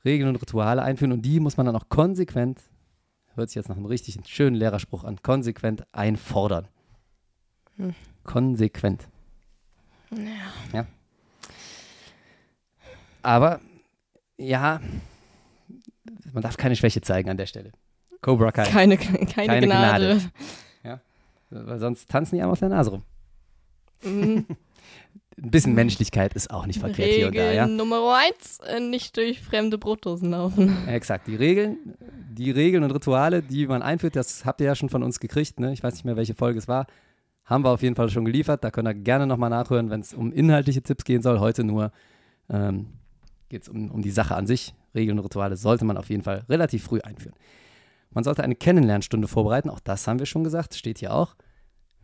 [0.03, 2.61] Regeln und Rituale einführen und die muss man dann auch konsequent,
[3.35, 6.67] hört sich jetzt nach einem richtig schönen Lehrerspruch an, konsequent einfordern.
[7.77, 7.93] Hm.
[8.23, 9.07] Konsequent.
[10.11, 10.79] Ja.
[10.79, 10.85] Ja.
[13.21, 13.59] Aber
[14.37, 14.79] ja,
[16.33, 17.71] man darf keine Schwäche zeigen an der Stelle.
[18.21, 18.63] Cobra Kai.
[18.63, 20.21] Keine, keine, Keine Gnade.
[21.49, 23.03] Weil sonst tanzen die einem auf der Nase rum.
[24.03, 24.45] Mhm.
[25.41, 27.67] Ein bisschen Menschlichkeit ist auch nicht verkehrt hier und da, Regel ja.
[27.67, 30.87] Nummer eins, äh, nicht durch fremde Brotdosen laufen.
[30.87, 31.95] Exakt, die Regeln,
[32.31, 35.59] die Regeln und Rituale, die man einführt, das habt ihr ja schon von uns gekriegt,
[35.59, 35.71] ne?
[35.71, 36.87] Ich weiß nicht mehr, welche Folge es war.
[37.45, 38.63] Haben wir auf jeden Fall schon geliefert.
[38.63, 41.39] Da könnt ihr gerne nochmal nachhören, wenn es um inhaltliche Tipps gehen soll.
[41.39, 41.91] Heute nur
[42.49, 42.87] ähm,
[43.49, 44.75] geht es um, um die Sache an sich.
[44.93, 47.35] Regeln und Rituale sollte man auf jeden Fall relativ früh einführen.
[48.11, 49.69] Man sollte eine Kennenlernstunde vorbereiten.
[49.69, 51.35] Auch das haben wir schon gesagt, steht hier auch.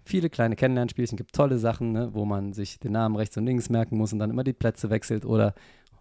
[0.08, 3.70] Viele kleine Kennenlernspielchen, gibt tolle Sachen, ne, wo man sich den Namen rechts und links
[3.70, 5.26] merken muss und dann immer die Plätze wechselt.
[5.26, 5.56] Oder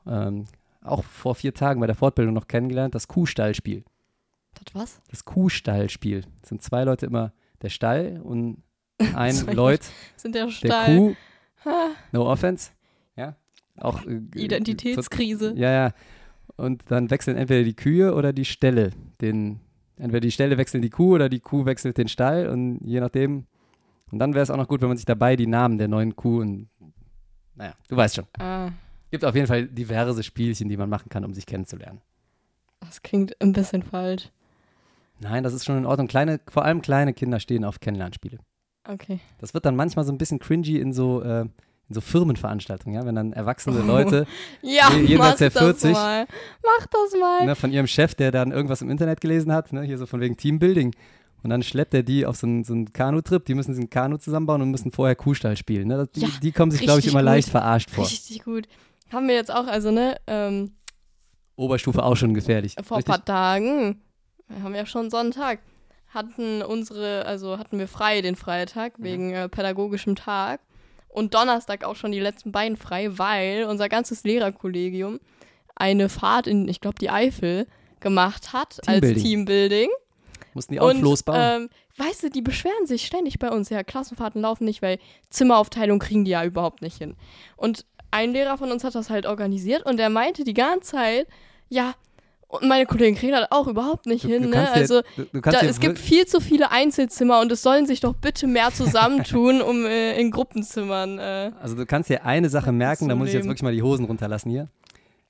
[0.06, 0.44] ähm,
[0.82, 3.82] auch vor vier Tagen bei der Fortbildung noch kennengelernt, das Kuhstallspiel.
[4.62, 5.00] Das was?
[5.08, 6.24] Das Kuhstallspiel.
[6.42, 7.32] Es sind zwei Leute immer
[7.62, 8.62] der Stall und
[9.14, 9.80] ein Leut
[10.16, 10.96] Sind der der Stall.
[10.96, 11.14] Kuh.
[11.64, 12.72] Ha, No offense.
[13.16, 13.36] Ja.
[13.78, 15.54] Auch äh, Identitätskrise.
[15.56, 15.94] Ja, ja.
[16.56, 18.90] Und dann wechseln entweder die Kühe oder die Ställe.
[19.22, 19.60] Den,
[19.96, 23.46] entweder die Ställe wechseln die Kuh oder die Kuh wechselt den Stall und je nachdem.
[24.14, 26.14] Und dann wäre es auch noch gut, wenn man sich dabei die Namen der neuen
[26.16, 26.68] Kuh und
[27.56, 28.26] naja, du weißt schon.
[28.38, 28.70] Ah,
[29.10, 32.00] Gibt auf jeden Fall diverse Spielchen, die man machen kann, um sich kennenzulernen.
[32.80, 34.30] das klingt ein bisschen falsch.
[35.20, 36.08] Nein, das ist schon in Ordnung.
[36.08, 38.38] Kleine, vor allem kleine Kinder stehen auf Kennenlernspiele.
[38.88, 39.20] Okay.
[39.38, 41.50] Das wird dann manchmal so ein bisschen cringy in so, äh, in
[41.94, 44.26] so Firmenveranstaltungen, ja, wenn dann erwachsene Leute
[44.62, 45.92] Ja, Je- jenseits der das 40.
[45.92, 46.26] mal.
[46.62, 47.46] Mach das mal.
[47.46, 50.20] ne, von ihrem Chef, der dann irgendwas im Internet gelesen hat, ne, hier so von
[50.20, 50.94] wegen Teambuilding.
[51.44, 53.90] Und dann schleppt er die auf so einen, so einen Kanutrip, die müssen sich ein
[53.90, 55.86] Kanu zusammenbauen und müssen vorher Kuhstall spielen.
[55.88, 56.08] Ne?
[56.16, 57.26] Die, Ja, die kommen sich, glaube ich, immer gut.
[57.26, 58.04] leicht verarscht vor.
[58.04, 58.66] Richtig gut.
[59.12, 60.72] haben wir jetzt auch, also ne, ähm,
[61.56, 62.74] Oberstufe auch schon gefährlich.
[62.82, 64.00] vor ein paar Tagen,
[64.48, 65.60] wir haben ja schon Sonntag,
[66.08, 69.04] hatten unsere, also hatten wir frei den Freitag Mhm.
[69.04, 70.60] wegen äh, pädagogischem Tag
[71.08, 75.20] und Donnerstag auch schon die letzten beiden frei, weil unser ganzes Lehrerkollegium
[75.76, 77.66] eine Fahrt in, ich glaube, die Eifel
[78.00, 79.90] gemacht hat als Teambuilding.
[80.54, 81.36] Mussten die auch Und, Floß bauen?
[81.40, 83.68] Ähm, weißt du, die beschweren sich ständig bei uns.
[83.70, 84.98] Ja, Klassenfahrten laufen nicht, weil
[85.30, 87.16] Zimmeraufteilung kriegen die ja überhaupt nicht hin.
[87.56, 91.26] Und ein Lehrer von uns hat das halt organisiert und der meinte die ganze Zeit,
[91.68, 91.94] ja,
[92.46, 94.42] und meine Kollegen kriegen das auch überhaupt nicht Du- hin.
[94.42, 94.54] du Ne?
[94.54, 97.98] kannst dir- Also du, da, es gibt viel zu viele Einzelzimmer und es sollen sich
[97.98, 101.18] doch bitte mehr zusammentun, um äh, in Gruppenzimmern.
[101.18, 103.82] Äh, Also du kannst dir eine Sache merken, da muss ich jetzt wirklich mal die
[103.82, 104.68] Hosen runterlassen hier.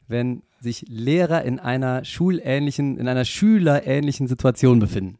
[0.08, 5.18] Wenn sich Lehrer in einer schulähnlichen, in einer schülerähnlichen Situation befinden.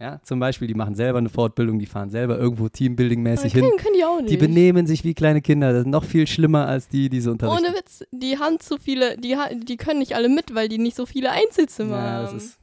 [0.00, 3.60] Ja, zum Beispiel, die machen selber eine Fortbildung, die fahren selber irgendwo Teambuilding-mäßig hin.
[3.64, 4.30] können, können die auch nicht.
[4.30, 5.72] Die benehmen sich wie kleine Kinder.
[5.72, 7.66] Das ist noch viel schlimmer als die, die sie unterrichten.
[7.66, 10.96] Ohne Witz, die haben zu viele, die, die können nicht alle mit, weil die nicht
[10.96, 12.36] so viele Einzelzimmer ja, das haben.
[12.38, 12.58] ist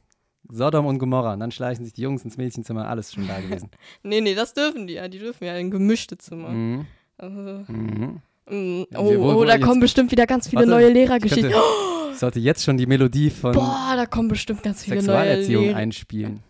[0.50, 1.34] Sodom und Gomorra.
[1.34, 3.70] Und dann schleichen sich die Jungs ins Mädchenzimmer, alles schon da gewesen.
[4.02, 5.06] Nee, nee, das dürfen die ja.
[5.06, 6.48] Die dürfen ja in gemischte Zimmer.
[6.48, 6.86] mhm.
[7.18, 8.20] Also, Mhm.
[8.50, 10.94] Ja, oh, wo- oh, wo da jetzt- kommen bestimmt wieder ganz viele Warte, neue Ich,
[10.94, 11.50] Lehrergeschichten.
[11.50, 11.66] könnte,
[12.12, 15.64] ich sollte jetzt schon die Melodie von Boah, da kommen bestimmt ganz viele neue Sexualerziehung
[15.64, 15.76] Lehrer.
[15.76, 16.40] einspielen.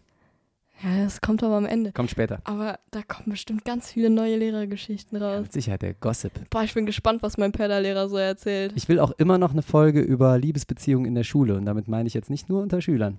[0.82, 1.90] Ja, das kommt aber am Ende.
[1.90, 2.38] Kommt später.
[2.44, 5.42] Aber da kommen bestimmt ganz viele neue Lehrergeschichten Ja, raus.
[5.42, 6.30] mit Sicherheit der Gossip.
[6.50, 8.72] Boah, ich bin gespannt, was mein Pedalehrer so erzählt.
[8.76, 11.56] Ich will auch immer noch eine Folge über Liebesbeziehungen in der Schule.
[11.56, 13.18] Und damit meine ich jetzt nicht nur unter Schülern.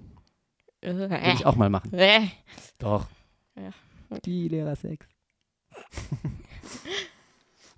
[0.82, 1.94] Will ich auch mal machen.
[1.94, 2.22] Äh.
[2.78, 3.08] Doch.
[3.58, 3.72] Ja.
[4.24, 5.06] Die Lehrersex.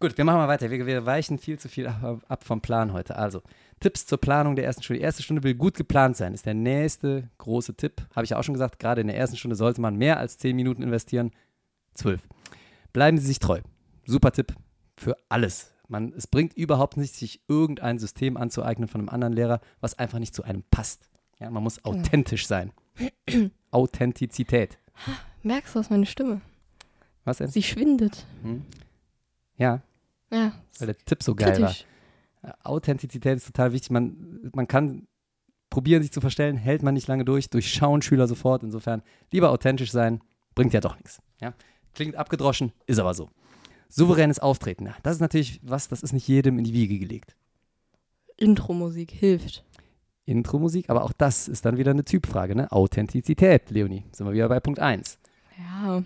[0.01, 0.71] Gut, wir machen mal weiter.
[0.71, 3.17] Wir, wir weichen viel zu viel ab, ab vom Plan heute.
[3.17, 3.43] Also,
[3.79, 4.97] Tipps zur Planung der ersten Stunde.
[4.97, 8.01] Die erste Stunde will gut geplant sein, ist der nächste große Tipp.
[8.15, 10.39] Habe ich ja auch schon gesagt, gerade in der ersten Stunde sollte man mehr als
[10.39, 11.29] 10 Minuten investieren.
[11.93, 12.19] 12.
[12.93, 13.61] Bleiben Sie sich treu.
[14.03, 14.55] Super Tipp
[14.97, 15.71] für alles.
[15.87, 20.17] Man, es bringt überhaupt nichts, sich irgendein System anzueignen von einem anderen Lehrer, was einfach
[20.17, 21.11] nicht zu einem passt.
[21.39, 22.71] Ja, man muss authentisch sein.
[23.69, 24.79] Authentizität.
[25.43, 26.41] Merkst du aus meine Stimme?
[27.23, 27.49] Was denn?
[27.49, 28.25] Sie schwindet.
[28.41, 28.63] Hm?
[29.57, 29.81] Ja,
[30.32, 31.86] Ja, weil der Tipp so geil kritisch.
[32.41, 32.57] war.
[32.63, 33.91] Authentizität ist total wichtig.
[33.91, 35.07] Man, man kann
[35.69, 38.63] probieren, sich zu verstellen, hält man nicht lange durch, durchschauen Schüler sofort.
[38.63, 39.01] Insofern
[39.32, 40.21] lieber authentisch sein,
[40.55, 41.21] bringt ja doch nichts.
[41.39, 41.53] Ja?
[41.93, 43.29] Klingt abgedroschen, ist aber so.
[43.89, 47.36] Souveränes Auftreten, ja, das ist natürlich was, das ist nicht jedem in die Wiege gelegt.
[48.38, 49.65] Intro-Musik hilft.
[50.25, 52.71] Intro-Musik, aber auch das ist dann wieder eine Typfrage, ne?
[52.71, 54.05] Authentizität, Leonie.
[54.13, 55.17] Sind wir wieder bei Punkt 1.
[55.57, 56.03] Ja,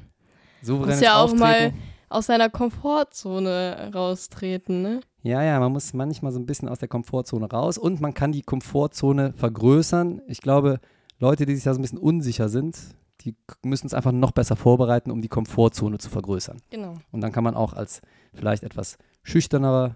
[0.63, 1.77] Souveränes muss ja auch mal Auftreten.
[2.09, 5.01] Aus seiner Komfortzone raustreten, ne?
[5.23, 8.31] Ja, ja, man muss manchmal so ein bisschen aus der Komfortzone raus und man kann
[8.31, 10.21] die Komfortzone vergrößern.
[10.27, 10.79] Ich glaube,
[11.19, 12.77] Leute, die sich da so ein bisschen unsicher sind,
[13.21, 16.61] die müssen es einfach noch besser vorbereiten, um die Komfortzone zu vergrößern.
[16.69, 16.95] Genau.
[17.11, 18.01] Und dann kann man auch als
[18.33, 19.95] vielleicht etwas schüchternerer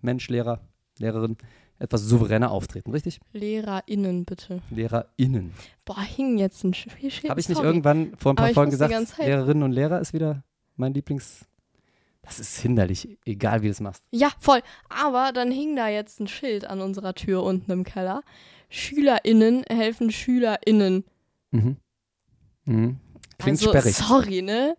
[0.00, 0.60] Mensch, Lehrer,
[0.98, 1.36] Lehrerin,
[1.78, 3.20] etwas souveräner auftreten, richtig?
[3.32, 4.62] LehrerInnen bitte.
[4.70, 5.52] LehrerInnen.
[5.84, 7.28] Boah, hing jetzt ein Sch Schild.
[7.28, 10.44] Habe ich nicht irgendwann vor ein paar Folgen gesagt, Lehrerinnen und Lehrer ist wieder
[10.76, 11.46] mein Lieblings...
[12.24, 14.04] Das ist hinderlich, egal wie du es machst.
[14.12, 14.62] Ja, voll.
[14.88, 18.22] Aber dann hing da jetzt ein Schild an unserer Tür unten im Keller.
[18.68, 21.04] SchülerInnen helfen SchülerInnen.
[21.50, 21.76] Mhm.
[22.64, 23.00] Mhm.
[23.38, 23.96] Klingt also, sperrig.
[23.96, 24.76] sorry, ne?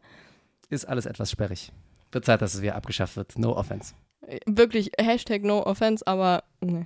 [0.73, 1.71] ist alles etwas sperrig.
[2.11, 3.37] Wird Zeit, dass es wieder abgeschafft wird.
[3.37, 3.93] No offense.
[4.45, 6.85] Wirklich, Hashtag no offense, aber ne.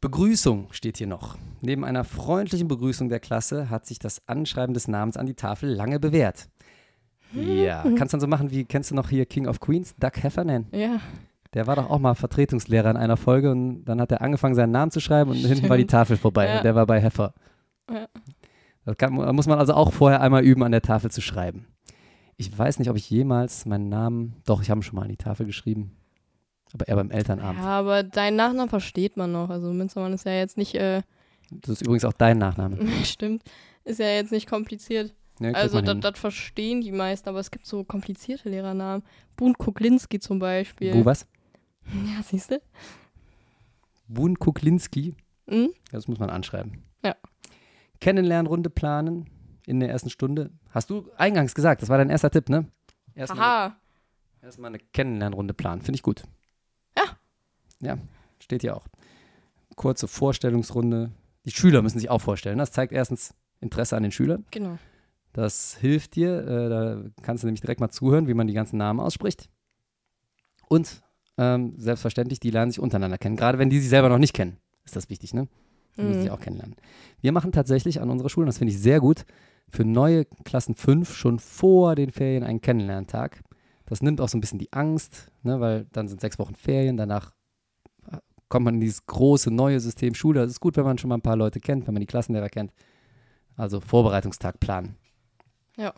[0.00, 1.38] Begrüßung steht hier noch.
[1.60, 5.68] Neben einer freundlichen Begrüßung der Klasse hat sich das Anschreiben des Namens an die Tafel
[5.70, 6.48] lange bewährt.
[7.34, 10.66] Ja, kannst dann so machen wie, kennst du noch hier King of Queens, Doug Heffernan?
[10.72, 11.00] Ja.
[11.54, 14.70] Der war doch auch mal Vertretungslehrer in einer Folge und dann hat er angefangen, seinen
[14.72, 15.90] Namen zu schreiben und hinten war die Stimmt.
[15.90, 16.56] Tafel vorbei Ja.
[16.58, 17.34] und der war bei Heffer.
[17.90, 18.06] Ja.
[18.84, 21.66] Das kann, da muss man also auch vorher einmal üben, an der Tafel zu schreiben.
[22.38, 25.08] Ich weiß nicht, ob ich jemals meinen Namen, doch, ich habe ihn schon mal an
[25.10, 25.92] die Tafel geschrieben,
[26.72, 27.60] aber eher beim Elternabend.
[27.60, 29.50] ja, aber deinen Nachnamen versteht man noch.
[29.50, 31.02] Also Münstermann ist ja jetzt nicht, äh,
[31.50, 32.78] Das ist übrigens auch dein Nachname.
[33.04, 33.42] stimmt,
[33.84, 35.12] ist ja jetzt nicht kompliziert.
[35.42, 39.04] Ne, kriegt Also das verstehen die meisten, aber es gibt so komplizierte Lehrernamen.
[39.34, 40.92] Bun Kuklinski zum Beispiel.
[40.92, 41.26] Bu was?
[41.86, 42.62] Ja, siehst du?
[44.06, 45.16] Bun Kuklinski.
[45.48, 45.70] Hm?
[45.90, 46.84] Das muss man anschreiben.
[47.04, 47.16] Ja.
[48.00, 49.26] Kennenlernrunde planen
[49.66, 50.50] in der ersten Stunde.
[50.70, 52.66] Hast du eingangs gesagt, das war dein erster Tipp, ne?
[53.16, 53.76] Erstmal, Aha.
[54.42, 55.82] erstmal eine Kennenlernrunde planen.
[55.82, 56.22] Finde ich gut.
[56.96, 57.16] Ja.
[57.80, 57.98] Ja,
[58.38, 58.86] steht hier auch.
[59.74, 61.10] Kurze Vorstellungsrunde.
[61.44, 62.58] Die Schüler müssen sich auch vorstellen.
[62.58, 64.44] Das zeigt erstens Interesse an den Schülern.
[64.52, 64.78] Genau.
[65.32, 66.46] Das hilft dir.
[66.46, 69.48] Äh, da kannst du nämlich direkt mal zuhören, wie man die ganzen Namen ausspricht.
[70.68, 71.02] Und
[71.38, 73.36] ähm, selbstverständlich, die lernen sich untereinander kennen.
[73.36, 75.48] Gerade wenn die sich selber noch nicht kennen, ist das wichtig, ne?
[75.96, 76.22] Die müssen Mhm.
[76.22, 76.76] sich auch kennenlernen.
[77.20, 79.24] Wir machen tatsächlich an unserer Schule, und das finde ich sehr gut,
[79.68, 83.42] für neue Klassen 5 schon vor den Ferien einen Kennenlerntag.
[83.86, 86.96] Das nimmt auch so ein bisschen die Angst, ne, weil dann sind sechs Wochen Ferien,
[86.96, 87.32] danach
[88.48, 90.42] kommt man in dieses große neue System Schule.
[90.42, 92.50] Es ist gut, wenn man schon mal ein paar Leute kennt, wenn man die Klassenlehrer
[92.50, 92.72] kennt.
[93.56, 94.96] Also Vorbereitungstag planen.
[95.76, 95.92] Ja.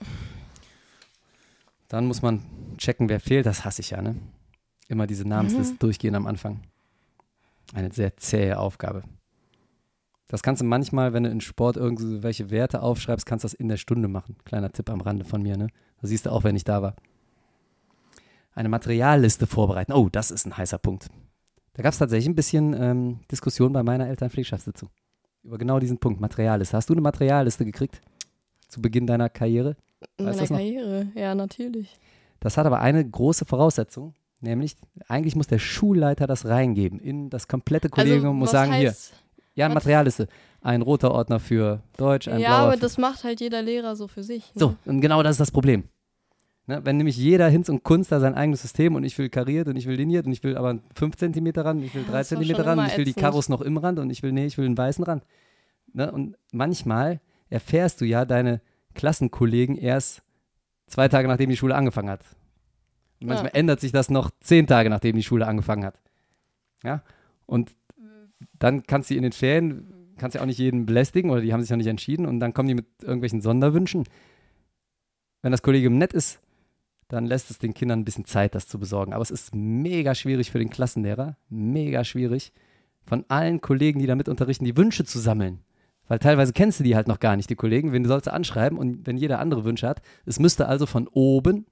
[1.89, 2.43] Dann muss man
[2.79, 3.47] checken, wer fehlt.
[3.47, 4.17] Das hasse ich ja, ne?
[4.89, 5.79] Immer diese Namensliste Mhm.
[5.79, 6.61] durchgehen am Anfang.
[7.73, 9.03] Eine sehr zähe Aufgabe.
[10.29, 13.69] Das kannst du manchmal, wenn du in Sport irgendwelche Werte aufschreibst, kannst du das in
[13.69, 14.37] der Stunde machen.
[14.45, 15.69] Kleiner Tipp am Rande von mir, ne?
[16.01, 16.97] Das siehst du auch, wenn ich da war.
[18.55, 19.93] Eine Materialliste vorbereiten.
[19.93, 21.09] Oh, das ist ein heißer Punkt.
[21.75, 24.91] Da gab es tatsächlich ein bisschen ähm, Diskussion bei meiner Elternpflegschaftssitzung.
[25.43, 26.77] Über genau diesen Punkt, Materialliste.
[26.77, 28.01] Hast du eine Materialliste gekriegt?
[28.75, 29.77] Zu Beginn deiner Karriere?
[30.19, 30.49] Weißt meiner?
[30.49, 31.97] Karriere, ja, natürlich.
[32.41, 34.75] Das hat aber eine große Voraussetzung, nämlich
[35.07, 38.93] eigentlich muss der Schulleiter das reingeben in das komplette Kollegium, also, muss sagen, hier,
[39.55, 40.27] ja, was- Materialliste.
[40.61, 43.95] Ein roter Ordner für Deutsch, ein Ja, blauer aber für das macht halt jeder Lehrer
[43.95, 44.53] so für sich.
[44.55, 44.61] Ne?
[44.61, 45.85] So, und genau das ist das Problem.
[46.67, 49.69] Ne, wenn nämlich jeder Hinz und Kunst da sein eigenes System und ich will kariert
[49.69, 52.19] und ich will liniert und ich will aber 5 cm ran, ich will Ja, 3
[52.19, 53.13] das war cm ran und ich will die.
[53.13, 55.23] Karos noch im Rand und ich will, nee, ich will einen weißen Rand.
[55.93, 57.21] Ne, und manchmal
[57.51, 58.61] erfährst du ja deine
[58.95, 60.23] Klassenkollegen erst
[60.87, 62.25] zwei Tage nachdem die Schule angefangen hat.
[63.21, 63.59] Und manchmal Ja.
[63.59, 66.01] ändert sich das noch zehn Tage nachdem die Schule angefangen hat.
[66.83, 67.03] Ja,
[67.47, 67.75] und
[68.59, 71.61] dann kannst du in den Ferien, kannst ja auch nicht jeden belästigen oder die haben
[71.63, 74.05] sich noch nicht entschieden und dann kommen die mit irgendwelchen Sonderwünschen.
[75.43, 76.41] Wenn das Kollegium nett ist,
[77.09, 79.13] dann lässt es den Kindern ein bisschen Zeit, das zu besorgen.
[79.13, 82.53] Aber es ist mega schwierig für den Klassenlehrer, mega schwierig,
[83.07, 85.61] von allen Kollegen, die da mit unterrichten, die Wünsche zu sammeln.
[86.07, 87.93] Weil teilweise kennst du die halt noch gar nicht, die Kollegen.
[87.93, 91.67] Wen sollst du anschreiben und wenn jeder andere Wünsche hat, es müsste also von oben,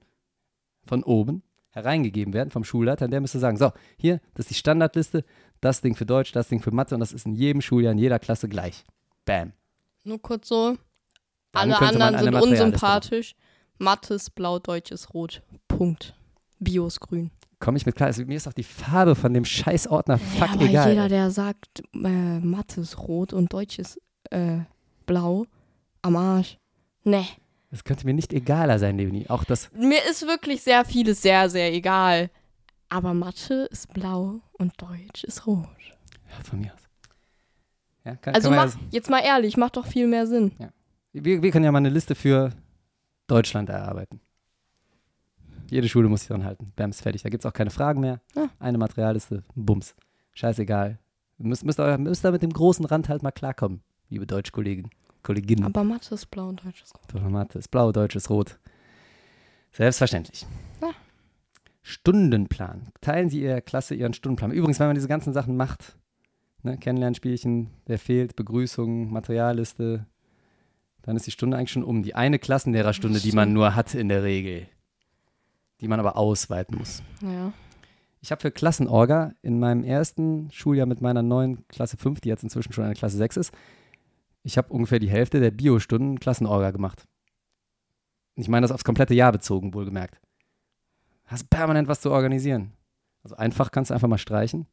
[0.85, 3.05] von oben hereingegeben werden vom Schulleiter.
[3.05, 5.25] Und der müsste sagen, so, hier, das ist die Standardliste,
[5.59, 7.97] das Ding für Deutsch, das Ding für Mathe und das ist in jedem Schuljahr, in
[7.97, 8.83] jeder Klasse gleich.
[9.25, 9.53] Bam.
[10.03, 10.77] Nur kurz so.
[11.51, 13.35] Dann Alle anderen sind unsympathisch.
[13.77, 15.41] Mattes blau, Deutsch ist rot.
[15.67, 16.15] Punkt.
[16.59, 17.31] Bio ist grün.
[17.59, 18.07] Komme ich mit klar.
[18.07, 20.89] Also, mir ist auch die Farbe von dem Scheißordner fuck ja, aber egal.
[20.89, 23.99] jeder, der sagt, äh, Mathe ist rot und Deutsch ist
[24.33, 24.59] äh,
[25.05, 25.45] blau,
[26.01, 26.57] am Arsch.
[27.03, 27.25] Ne.
[27.71, 29.29] Es könnte mir nicht egaler sein, Leonie.
[29.29, 32.29] Auch das, Mir ist wirklich sehr vieles sehr, sehr egal.
[32.89, 35.67] Aber Mathe ist blau und Deutsch ist rot.
[36.29, 36.81] ja, von mir aus.
[38.05, 40.51] Ja, kann, Also kann mach, jetzt mal ehrlich, macht doch viel mehr Sinn.
[40.59, 40.69] ja,
[41.13, 42.51] wir, wir können ja mal eine Liste für
[43.27, 44.19] Deutschland erarbeiten.
[45.71, 46.71] Jede Schule muss sich dran halten.
[46.75, 47.23] Bams, fertig.
[47.23, 48.19] Da gibt es auch keine Fragen mehr.
[48.35, 48.49] Ja.
[48.59, 49.95] Eine Materialliste, Bums.
[50.33, 50.99] Scheißegal.
[51.39, 53.81] Müsst, müsst, ihr, müsst da mit dem großen Rand halt mal klarkommen,
[54.13, 54.89] liebe Deutschkollegen,
[55.23, 55.65] Kolleginnen.
[55.65, 57.01] Aber Mathe ist blau und Deutsch ist rot.
[57.11, 58.59] Doch, Mathe ist blau, Deutsch ist rot.
[59.71, 60.45] Selbstverständlich.
[60.81, 60.91] Ja.
[61.81, 62.89] Stundenplan.
[63.01, 64.51] Teilen Sie Ihrer Klasse Ihren Stundenplan.
[64.51, 65.97] Übrigens, wenn man diese ganzen Sachen macht,
[66.61, 70.05] ne, Kennenlernspielchen, wer fehlt, Begrüßung, Materialliste,
[71.01, 72.03] dann ist die Stunde eigentlich schon um.
[72.03, 74.67] Die eine Klassenlehrerstunde, die man nur hat in der Regel,
[75.81, 77.01] die man aber ausweiten muss.
[77.21, 77.51] Ja.
[78.21, 82.43] Ich habe für Klassenorga in meinem ersten Schuljahr mit meiner neuen Klasse 5, die jetzt
[82.43, 83.53] inzwischen schon eine Klasse 6 ist,
[84.43, 87.05] ich habe ungefähr die Hälfte der Biostunden Klassenorga gemacht.
[88.35, 90.19] Ich meine das aufs komplette Jahr bezogen, wohlgemerkt.
[91.25, 92.73] Hast permanent was zu organisieren.
[93.23, 94.67] Also einfach kannst du einfach mal streichen.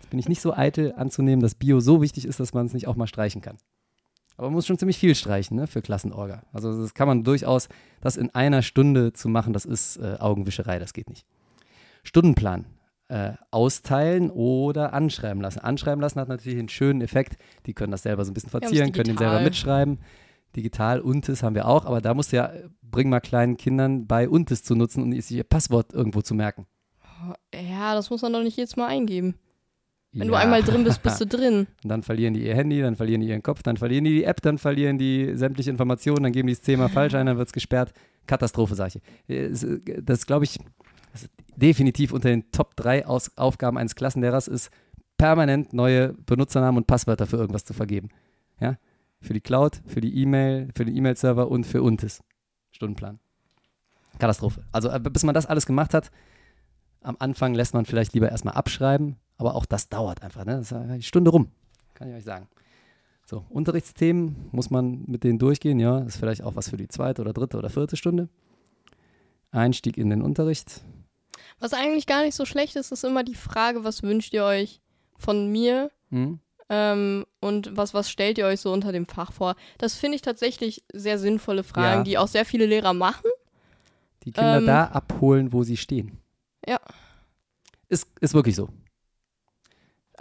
[0.00, 2.74] Jetzt bin ich nicht so eitel anzunehmen, dass Bio so wichtig ist, dass man es
[2.74, 3.58] nicht auch mal streichen kann.
[4.36, 6.42] Aber man muss schon ziemlich viel streichen ne, für Klassenorga.
[6.52, 7.68] Also das kann man durchaus,
[8.00, 11.26] das in einer Stunde zu machen, das ist äh, Augenwischerei, das geht nicht.
[12.04, 12.66] Stundenplan
[13.12, 15.58] äh, austeilen oder anschreiben lassen.
[15.58, 17.36] Anschreiben lassen hat natürlich einen schönen Effekt.
[17.66, 19.98] Die können das selber so ein bisschen verzieren, können den selber mitschreiben.
[20.56, 22.50] Digital, Untes haben wir auch, aber da musst du ja,
[22.82, 26.66] bring mal kleinen Kindern bei, Untes zu nutzen und sich ihr Passwort irgendwo zu merken.
[27.54, 29.34] Ja, das muss man doch nicht jedes Mal eingeben.
[30.14, 30.40] Wenn du Ja.
[30.40, 31.66] einmal drin bist, bist du drin.
[31.82, 34.24] Und dann verlieren die ihr Handy, dann verlieren die ihren Kopf, dann verlieren die die
[34.24, 37.48] App, dann verlieren die sämtliche Informationen, dann geben die es zehnmal falsch ein, dann wird
[37.48, 37.92] es gesperrt.
[38.26, 39.34] Katastrophe, sage ich.
[39.34, 39.50] Äh,
[40.02, 40.58] Das glaube ich,
[41.14, 44.70] ist definitiv unter den Top 3 Aus Aufgaben eines Klassenlehrers ist,
[45.18, 48.08] permanent neue Benutzernamen und Passwörter für irgendwas zu vergeben.
[48.60, 48.76] Ja?
[49.20, 52.22] Für die Cloud, für die E-Mail, für den E-Mail-Server und für Untis.
[52.72, 53.20] Stundenplan.
[54.18, 54.64] Katastrophe.
[54.72, 56.10] Also äh, bis man das alles gemacht hat,
[57.02, 60.44] am Anfang lässt man vielleicht lieber erstmal abschreiben, aber auch das dauert einfach.
[60.44, 60.56] Ne?
[60.56, 61.48] Das ist die Stunde rum,
[61.94, 62.48] kann ich euch sagen.
[63.26, 66.00] So, Unterrichtsthemen muss man mit denen durchgehen, ja.
[66.00, 68.28] Das ist vielleicht auch was für die zweite oder dritte oder vierte Stunde.
[69.50, 70.82] Einstieg in den Unterricht.
[71.62, 74.80] Was eigentlich gar nicht so schlecht ist, ist immer die Frage, was wünscht ihr euch
[75.16, 76.40] von mir Hm?
[76.68, 79.54] ähm, und was, was stellt ihr euch so unter dem Fach vor?
[79.78, 82.04] Das finde ich tatsächlich sehr sinnvolle Fragen, Ja.
[82.04, 83.30] die auch sehr viele Lehrer machen.
[84.24, 84.66] Die Kinder Ähm.
[84.66, 86.18] da abholen, wo sie stehen.
[86.66, 86.80] Ja.
[87.88, 88.68] Ist, ist wirklich so.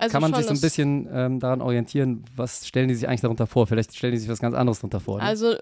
[0.01, 3.21] Also kann man sich so ein bisschen ähm, daran orientieren, was stellen die sich eigentlich
[3.21, 3.67] darunter vor?
[3.67, 5.19] Vielleicht stellen die sich was ganz anderes darunter vor.
[5.19, 5.23] Ne?
[5.23, 5.59] Also äh,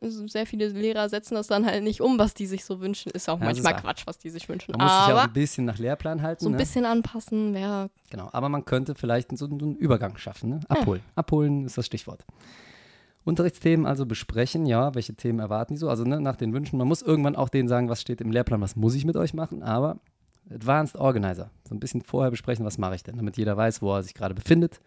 [0.00, 3.12] sehr viele Lehrer setzen das dann halt nicht um, was die sich so wünschen.
[3.12, 4.72] Ist auch Ja, manchmal ist- Quatsch, was die sich wünschen.
[4.76, 6.42] man muss sich ja auch ein bisschen nach Lehrplan halten.
[6.42, 6.58] so ein ne?
[6.58, 7.88] bisschen anpassen wäre.
[8.10, 10.50] Genau, aber man könnte vielleicht so einen Übergang schaffen.
[10.50, 10.60] Ne?
[10.68, 11.02] Abholen.
[11.14, 12.24] Abholen ist das Stichwort.
[13.24, 15.88] Unterrichtsthemen also besprechen, ja, welche Themen erwarten die so?
[15.88, 16.78] Also ne, nach den Wünschen.
[16.78, 19.34] Man muss irgendwann auch denen sagen, was steht im Lehrplan, was muss ich mit euch
[19.34, 19.98] machen, aber
[20.50, 21.50] Advanced Organizer.
[21.68, 24.14] So ein bisschen vorher besprechen, was mache ich denn, damit jeder weiß, wo er sich
[24.14, 24.80] gerade befindet.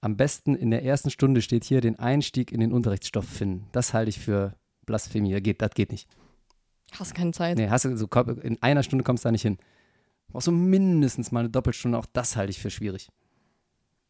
[0.00, 3.66] Am besten in der ersten Stunde steht hier den Einstieg in den Unterrichtsstoff finden.
[3.72, 5.32] Das halte ich für Blasphemie.
[5.32, 6.08] Das geht, das geht nicht.
[6.92, 7.56] Hast keine Zeit.
[7.56, 8.06] Nee, hast du so,
[8.42, 9.56] in einer Stunde kommst du da nicht hin.
[10.26, 13.10] Du brauchst so mindestens mal eine Doppelstunde, auch das halte ich für schwierig.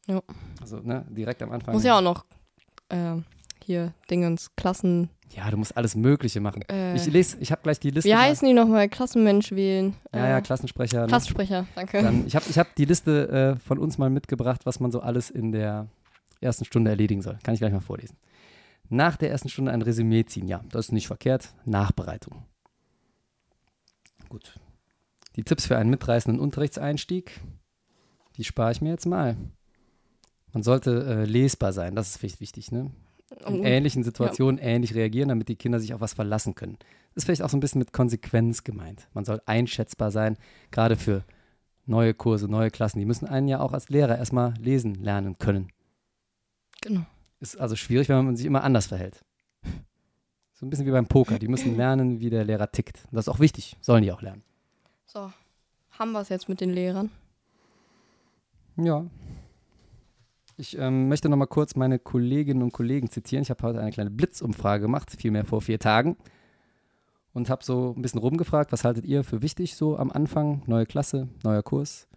[0.07, 0.22] Ja.
[0.61, 1.74] Also, ne, direkt am Anfang.
[1.74, 2.24] Muss ja auch noch
[2.89, 3.16] äh,
[3.67, 5.11] hier Dingens, Klassen.
[5.35, 6.62] Ja, du musst alles Mögliche machen.
[6.71, 8.09] Äh, Ich lese, ich habe gleich die Liste.
[8.09, 8.89] wie heißen die nochmal?
[8.89, 9.95] Klassenmensch wählen.
[10.14, 11.03] Ja, ja, Äh, Klassensprecher.
[11.03, 11.07] ne?
[11.09, 12.01] Klassensprecher, danke.
[12.03, 15.01] Dann, ich habe ich hab die Liste äh, von uns mal mitgebracht, was man so
[15.01, 15.89] alles in der
[16.41, 17.39] ersten Stunde erledigen soll.
[17.43, 18.17] Kann ich gleich mal vorlesen.
[18.89, 20.47] Nach der ersten Stunde ein Resümee ziehen.
[20.47, 21.53] Ja, das ist nicht verkehrt.
[21.64, 22.45] Nachbereitung.
[24.29, 24.59] Gut.
[25.35, 27.41] Die Tipps für einen mitreißenden Unterrichtseinstieg,
[28.37, 29.37] die spare ich mir jetzt mal.
[30.53, 32.91] Man sollte äh, lesbar sein, das ist wichtig ne?
[33.47, 36.77] In ähnlichen Situationen ähnlich reagieren, damit die Kinder sich auf was verlassen können.
[37.14, 39.09] Das ist vielleicht auch so ein bisschen mit Konsequenz gemeint.
[39.14, 40.37] Man soll einschätzbar sein,
[40.70, 41.24] gerade für
[41.87, 42.99] neue Kurse, neue Klassen.
[43.01, 45.70] Die müssen einen ja auch als Lehrer erstmal lesen lernen können.
[46.81, 47.05] genau.
[47.39, 49.22] Ist also schwierig, wenn man sich immer anders verhält.
[50.55, 51.39] So ein bisschen wie beim Poker.
[51.39, 53.05] Die müssen lernen, wie der Lehrer tickt.
[53.11, 53.77] Und das ist auch wichtig.
[53.83, 54.43] Sollen die auch lernen.
[55.05, 55.31] So,
[55.91, 57.11] haben wir es jetzt mit den Lehrern?
[58.77, 59.05] Ja.
[60.59, 63.42] Ich ähm, möchte noch mal kurz meine Kolleginnen und Kollegen zitieren.
[63.42, 66.16] Ich habe heute eine kleine Blitzumfrage gemacht, vielmehr vor vier Tagen.
[67.34, 70.62] Und habe so ein bisschen rumgefragt, was haltet ihr für wichtig so am Anfang?
[70.66, 72.09] Neue Klasse, neuer Kurs.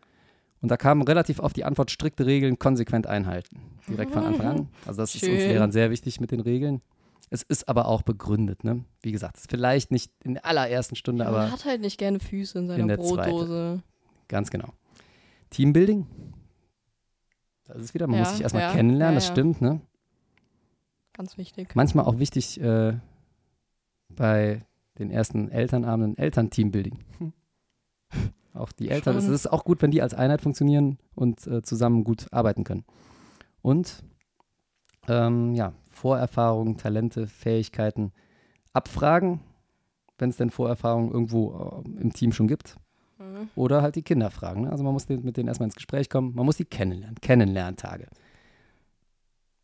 [0.61, 3.59] Und da kam relativ oft die Antwort, strikte Regeln konsequent einhalten.
[3.89, 4.67] Direkt von Anfang an.
[4.85, 5.49] Also das ist uns Schön.
[5.49, 6.81] Lehrern sehr wichtig mit den Regeln.
[7.29, 8.85] Es ist aber auch begründet, ne?
[9.01, 12.57] Wie gesagt, vielleicht nicht in der allerersten Stunde, Man aber hat halt nicht gerne Füße
[12.57, 13.83] in seiner in Brotdose.
[14.29, 14.69] Ganz genau.
[15.49, 16.07] Teambuilding.
[17.73, 19.81] Das ist wieder, man Ja, muss sich erstmal ja, kennenlernen, das stimmt, ne?
[21.13, 21.75] Ganz wichtig.
[21.75, 22.97] Manchmal auch wichtig äh,
[24.09, 24.65] bei
[24.97, 26.99] den ersten Elternabenden Elternteambuilding.
[28.53, 32.03] Auch die Eltern, es ist auch gut, wenn die als Einheit funktionieren und äh, zusammen
[32.03, 32.83] gut arbeiten können.
[33.61, 34.03] Und
[35.07, 38.11] ähm, ja, Vorerfahrungen, Talente, Fähigkeiten
[38.73, 39.39] abfragen,
[40.17, 42.75] wenn es denn Vorerfahrungen irgendwo äh, im Team schon gibt.
[43.19, 43.49] Mhm.
[43.55, 44.61] Oder halt die Kinder fragen.
[44.61, 44.71] Ne?
[44.71, 46.33] Also man muss mit denen erstmal ins Gespräch kommen.
[46.35, 47.19] Man muss die kennenlernen.
[47.21, 48.07] Kennenlerntage.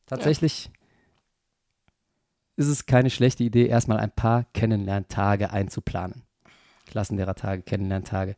[0.06, 0.70] Tatsächlich
[2.58, 6.24] ist es keine schlechte Idee, erstmal ein paar Kennenlerntage einzuplanen.
[6.86, 8.36] Klassenlehrertage, Kennenlerntage.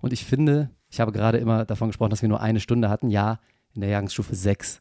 [0.00, 3.10] Und ich finde, ich habe gerade immer davon gesprochen, dass wir nur eine Stunde hatten.
[3.10, 3.38] Ja,
[3.74, 4.80] in der Jahrgangsstufe 6.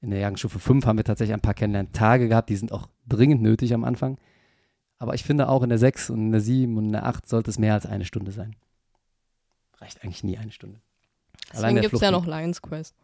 [0.00, 2.50] In der Jahrgangsstufe 5 haben wir tatsächlich ein paar Kennenlerntage gehabt.
[2.50, 4.18] Die sind auch dringend nötig am Anfang.
[4.98, 7.28] Aber ich finde auch in der 6 und in der 7 und in der 8
[7.28, 8.56] sollte es mehr als eine Stunde sein.
[9.82, 10.80] Reicht eigentlich nie eine Stunde.
[11.52, 12.94] Deswegen gibt es ja noch Lions Quest.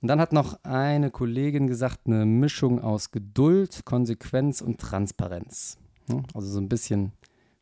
[0.00, 5.76] Und dann hat noch eine Kollegin gesagt, eine Mischung aus Geduld, Konsequenz und Transparenz.
[6.08, 6.22] Hm?
[6.34, 7.10] Also so ein bisschen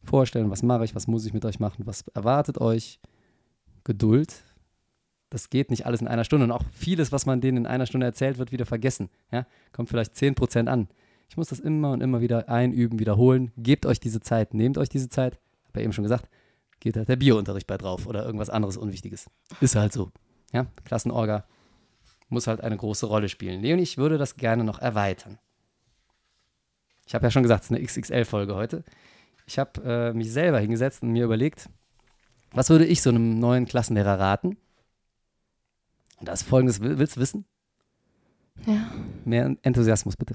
[0.05, 3.01] vorstellen, was mache ich, was muss ich mit euch machen, was erwartet euch.
[3.85, 4.45] Geduld.
[5.31, 6.45] Das geht nicht alles in einer Stunde.
[6.45, 9.09] Und auch vieles, was man denen in einer Stunde erzählt, wird wieder vergessen.
[9.33, 9.47] Ja?
[9.73, 10.89] Kommt vielleicht 10% an.
[11.31, 13.51] Ich muss das immer und immer wieder einüben, wiederholen.
[13.57, 15.39] Gebt euch diese Zeit, nehmt euch diese Zeit.
[15.69, 16.29] Habe ja eben schon gesagt,
[16.81, 19.27] geht halt der Biounterricht bei drauf oder irgendwas anderes Unwichtiges.
[19.61, 20.11] Ist halt so.
[20.53, 20.67] Ja?
[20.85, 21.45] Klassenorga
[22.29, 23.63] muss halt eine große Rolle spielen.
[23.63, 25.39] Leonie, ich würde das gerne noch erweitern.
[27.07, 28.85] Ich habe ja schon gesagt, es ist eine XXL-Folge heute.
[29.47, 31.71] Ich habe äh, mich selber hingesetzt und mir überlegt,
[32.53, 34.59] was würde ich so einem neuen Klassenlehrer raten?
[36.21, 37.45] Und das ist folgendes, Will- willst du wissen?
[38.67, 38.91] Ja.
[39.25, 40.35] Mehr Enthusiasmus, bitte.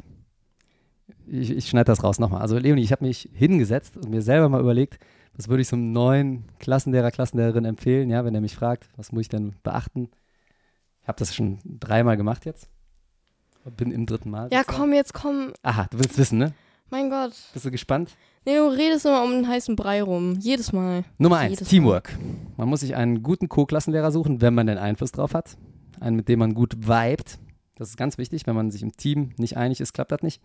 [1.27, 2.41] Ich, ich schneide das raus nochmal.
[2.41, 4.97] Also Leonie, ich habe mich hingesetzt und mir selber mal überlegt,
[5.35, 9.11] was würde ich so einem neuen Klassenlehrer, Klassenlehrerin empfehlen, ja, wenn er mich fragt, was
[9.11, 10.09] muss ich denn beachten?
[11.01, 12.69] Ich habe das schon dreimal gemacht jetzt.
[13.77, 14.49] Bin im dritten Mal.
[14.51, 15.53] Ja, komm, jetzt komm.
[15.63, 16.53] Aha, du willst wissen, ne?
[16.89, 17.33] Mein Gott.
[17.53, 18.15] Bist du gespannt?
[18.45, 20.37] Nee, du redest immer um den heißen Brei rum.
[20.39, 21.05] Jedes Mal.
[21.17, 22.15] Nummer eins, Jedes Teamwork.
[22.57, 25.57] Man muss sich einen guten Co-Klassenlehrer suchen, wenn man den Einfluss drauf hat.
[25.99, 27.39] Einen, mit dem man gut vibet.
[27.77, 28.45] Das ist ganz wichtig.
[28.45, 30.41] Wenn man sich im Team nicht einig ist, klappt das nicht.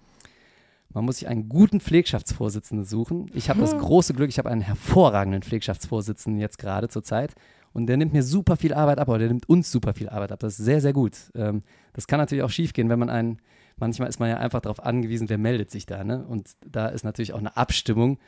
[0.94, 3.30] Man muss sich einen guten Pflegschaftsvorsitzenden suchen.
[3.34, 7.34] Ich habe das große Glück, ich habe einen hervorragenden Pflegschaftsvorsitzenden jetzt gerade zur Zeit.
[7.74, 10.32] Und der nimmt mir super viel Arbeit ab, oder der nimmt uns super viel Arbeit
[10.32, 10.40] ab.
[10.40, 11.30] Das ist sehr, sehr gut.
[11.34, 11.62] Ähm,
[11.92, 13.38] das kann natürlich auch schiefgehen, wenn man einen,
[13.76, 16.02] manchmal ist man ja einfach darauf angewiesen, wer meldet sich da.
[16.02, 16.26] Ne?
[16.26, 18.18] Und da ist natürlich auch eine Abstimmung.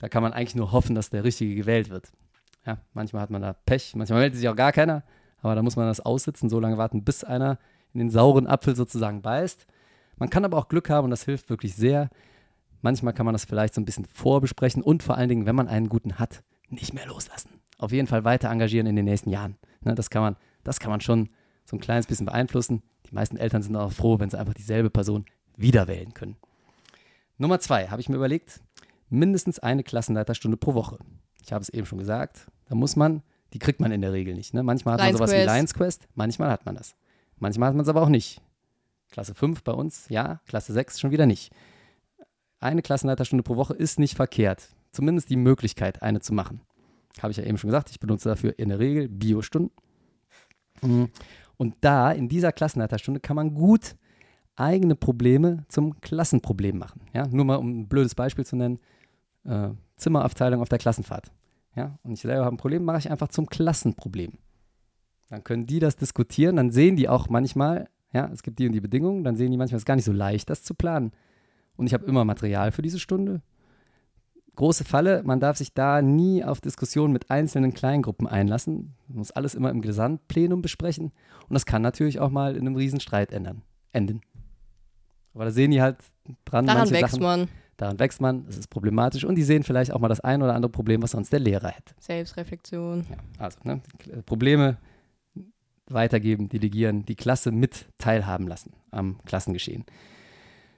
[0.00, 2.10] Da kann man eigentlich nur hoffen, dass der Richtige gewählt wird.
[2.66, 5.04] Ja, manchmal hat man da Pech, manchmal meldet sich auch gar keiner,
[5.42, 7.58] aber da muss man das aussitzen, so lange warten, bis einer
[7.92, 9.66] in den sauren Apfel sozusagen beißt.
[10.16, 12.10] Man kann aber auch Glück haben und das hilft wirklich sehr.
[12.82, 15.68] Manchmal kann man das vielleicht so ein bisschen vorbesprechen und vor allen Dingen, wenn man
[15.68, 17.60] einen guten hat, nicht mehr loslassen.
[17.78, 19.56] Auf jeden Fall weiter engagieren in den nächsten Jahren.
[19.82, 21.30] Ne, das, kann man, das kann man schon
[21.64, 22.82] so ein kleines bisschen beeinflussen.
[23.08, 25.24] Die meisten Eltern sind auch froh, wenn sie einfach dieselbe Person
[25.56, 26.36] wieder wählen können.
[27.38, 28.60] Nummer zwei habe ich mir überlegt,
[29.08, 30.98] mindestens eine Klassenleiterstunde pro Woche.
[31.42, 34.34] Ich habe es eben schon gesagt, da muss man, die kriegt man in der Regel
[34.34, 34.54] nicht.
[34.54, 34.62] Ne?
[34.62, 35.54] Manchmal hat man sowas wie Quest.
[35.54, 36.94] Lions Quest, manchmal hat man das.
[37.38, 38.40] Manchmal hat man es aber auch nicht.
[39.14, 41.52] Klasse 5 bei uns, ja, Klasse 6 schon wieder nicht.
[42.58, 44.74] Eine Klassenleiterstunde pro Woche ist nicht verkehrt.
[44.90, 46.62] Zumindest die Möglichkeit, eine zu machen.
[47.22, 49.70] Habe ich ja eben schon gesagt, ich benutze dafür in der Regel Biostunden.
[50.82, 51.10] Mhm.
[51.56, 53.94] Und da, in dieser Klassenleiterstunde, kann man gut
[54.56, 57.02] eigene Probleme zum Klassenproblem machen.
[57.12, 58.80] Ja, nur mal um ein blödes Beispiel zu nennen:
[59.44, 61.30] äh, Zimmeraufteilung auf der Klassenfahrt.
[61.76, 64.32] Ja, und ich selber habe ein Problem, mache ich einfach zum Klassenproblem.
[65.28, 68.72] Dann können die das diskutieren, dann sehen die auch manchmal, ja, es gibt die und
[68.72, 71.12] die Bedingungen, dann sehen die manchmal, es ist gar nicht so leicht, das zu planen.
[71.76, 73.42] Und ich habe immer Material für diese Stunde.
[74.54, 78.94] Große Falle, man darf sich da nie auf Diskussionen mit einzelnen Kleingruppen einlassen.
[79.08, 81.06] Man muss alles immer im Gesamtplenum besprechen.
[81.48, 83.62] Und das kann natürlich auch mal in einem Riesenstreit ändern,
[83.92, 84.20] enden.
[85.34, 85.96] Aber da sehen die halt
[86.44, 87.48] dran, Daran manche wächst Sachen, man.
[87.76, 90.54] daran wächst man, es ist problematisch und die sehen vielleicht auch mal das ein oder
[90.54, 91.92] andere Problem, was sonst der Lehrer hätte.
[91.98, 93.04] Selbstreflexion.
[93.10, 93.80] Ja, also ne,
[94.24, 94.76] Probleme
[95.86, 99.84] weitergeben, delegieren, die Klasse mit teilhaben lassen am Klassengeschehen.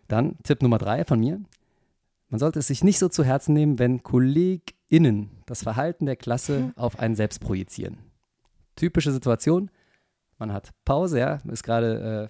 [0.08, 1.40] Dann Tipp Nummer drei von mir.
[2.28, 6.72] Man sollte es sich nicht so zu Herzen nehmen, wenn KollegInnen das Verhalten der Klasse
[6.76, 7.98] auf einen selbst projizieren.
[8.74, 9.70] Typische Situation,
[10.38, 12.28] man hat Pause, ja, ist gerade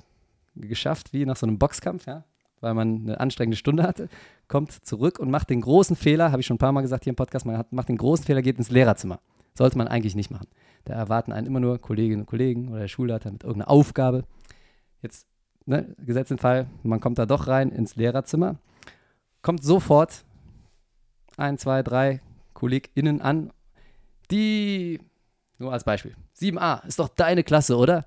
[0.56, 2.24] äh, geschafft, wie nach so einem Boxkampf, ja,
[2.60, 4.08] weil man eine anstrengende Stunde hatte,
[4.48, 7.12] kommt zurück und macht den großen Fehler, habe ich schon ein paar Mal gesagt hier
[7.12, 9.20] im Podcast, man hat, macht den großen Fehler, geht ins Lehrerzimmer.
[9.56, 10.48] Sollte man eigentlich nicht machen.
[10.84, 14.24] Da erwarten einen immer nur Kolleginnen und Kollegen oder der Schulleiter mit irgendeiner Aufgabe.
[15.02, 15.26] Jetzt,
[15.64, 18.56] ne, gesetzt den Fall, man kommt da doch rein ins Lehrerzimmer,
[19.42, 20.24] kommt sofort
[21.36, 22.20] ein, zwei, drei
[22.54, 23.52] KollegInnen an,
[24.30, 25.00] die,
[25.58, 28.06] nur als Beispiel, 7a, ist doch deine Klasse, oder?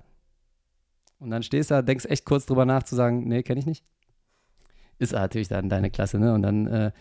[1.18, 3.66] Und dann stehst du da, denkst echt kurz drüber nach zu sagen, nee, kenne ich
[3.66, 3.84] nicht.
[4.98, 6.34] Ist natürlich dann deine Klasse, ne?
[6.34, 6.92] Und dann äh,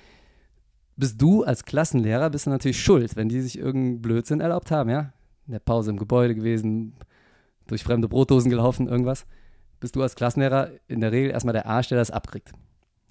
[1.00, 4.90] bist du als Klassenlehrer, bist du natürlich schuld, wenn die sich irgendeinen Blödsinn erlaubt haben,
[4.90, 5.14] ja?
[5.48, 6.94] In der Pause im Gebäude gewesen,
[7.68, 9.26] durch fremde Brotdosen gelaufen, irgendwas.
[9.80, 12.52] Bist du als Klassenlehrer in der Regel erstmal der Arsch, der das abkriegt.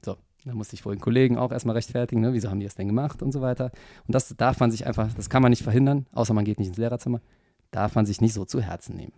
[0.05, 2.35] So, dann musste ich vor den Kollegen auch erstmal rechtfertigen, ne?
[2.35, 3.73] wieso haben die das denn gemacht und so weiter.
[4.07, 6.69] Und das darf man sich einfach, das kann man nicht verhindern, außer man geht nicht
[6.69, 7.23] ins Lehrerzimmer,
[7.71, 9.15] darf man sich nicht so zu Herzen nehmen.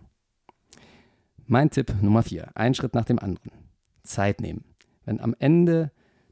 [1.47, 3.51] Mein Tipp Nummer vier, ein Schritt nach dem anderen.
[4.05, 4.65] Zeit nehmen.
[5.05, 5.91] Wenn am Ende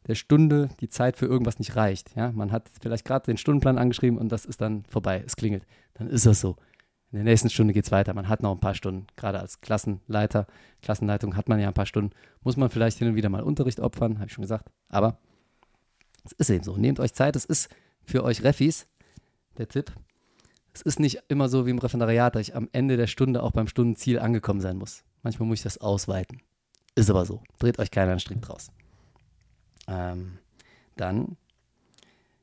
[0.08, 3.78] der Stunde die Zeit für irgendwas nicht reicht, ja, man hat vielleicht gerade den Stundenplan
[3.78, 6.56] angeschrieben und das ist dann vorbei, es klingelt, dann ist das so.
[7.10, 8.12] In der nächsten Stunde geht es weiter.
[8.12, 9.06] Man hat noch ein paar Stunden.
[9.16, 10.46] Gerade als Klassenleiter,
[10.82, 12.14] Klassenleitung hat man ja ein paar Stunden.
[12.42, 14.70] Muss man vielleicht hin und wieder mal Unterricht opfern, habe ich schon gesagt.
[14.90, 15.18] Aber
[16.24, 16.76] es ist eben so.
[16.76, 17.34] Nehmt euch Zeit.
[17.34, 17.70] Es ist
[18.04, 18.88] für euch Refis
[19.56, 19.90] der Tipp.
[20.74, 23.52] Es ist nicht immer so wie im Referendariat, dass ich am Ende der Stunde auch
[23.52, 25.02] beim Stundenziel angekommen sein muss.
[25.22, 26.42] Manchmal muss ich das ausweiten.
[26.94, 27.42] Ist aber so.
[27.58, 28.70] Dreht euch keiner einen Strick draus.
[29.88, 30.38] Ähm,
[30.96, 31.36] dann,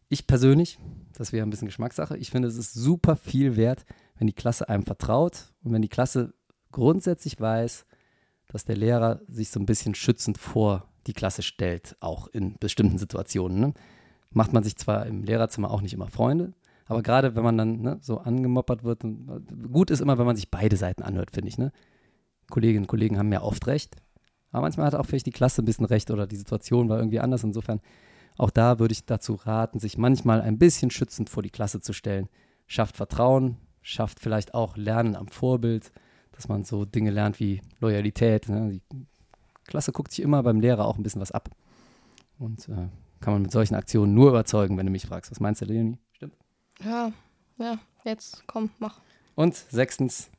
[0.10, 0.80] ich persönlich,
[1.14, 3.86] das wäre ein bisschen Geschmackssache, ich finde, es ist super viel wert,
[4.18, 6.34] wenn die Klasse einem vertraut und wenn die Klasse
[6.72, 7.86] grundsätzlich weiß,
[8.48, 12.98] dass der Lehrer sich so ein bisschen schützend vor die Klasse stellt, auch in bestimmten
[12.98, 13.60] Situationen.
[13.60, 13.74] Ne?
[14.32, 16.54] Macht man sich zwar im Lehrerzimmer auch nicht immer Freunde,
[16.88, 20.36] aber gerade wenn man dann ne, so angemoppert wird, und, gut ist immer, wenn man
[20.36, 21.58] sich beide Seiten anhört, finde ich.
[21.58, 21.72] Ne?
[22.50, 23.96] Kolleginnen und Kollegen haben ja oft recht,
[24.56, 27.20] aber manchmal hat auch vielleicht die Klasse ein bisschen recht oder die Situation war irgendwie
[27.20, 27.44] anders.
[27.44, 27.82] Insofern,
[28.38, 31.92] auch da würde ich dazu raten, sich manchmal ein bisschen schützend vor die Klasse zu
[31.92, 32.30] stellen.
[32.66, 35.92] Schafft Vertrauen, schafft vielleicht auch Lernen am Vorbild,
[36.32, 38.48] dass man so Dinge lernt wie Loyalität.
[38.48, 38.70] Ne?
[38.70, 38.82] Die
[39.66, 41.50] Klasse guckt sich immer beim Lehrer auch ein bisschen was ab.
[42.40, 42.88] Und äh,
[43.20, 45.32] kann man mit solchen Aktionen nur überzeugen, wenn du mich fragst.
[45.32, 45.98] Was meinst du, Leonie?
[46.14, 46.38] Stimmt.
[46.82, 47.12] Ja,
[47.58, 49.02] ja, jetzt komm, mach.
[49.36, 50.30] Und sechstens,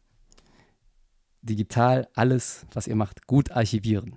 [1.47, 4.16] digital alles, was ihr macht, gut archivieren.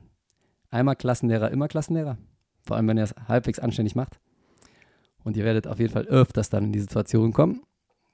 [0.70, 2.18] Einmal Klassenlehrer, immer Klassenlehrer.
[2.64, 4.20] Vor allem, wenn ihr es halbwegs anständig macht.
[5.24, 7.64] Und ihr werdet auf jeden Fall öfters dann in die Situation kommen,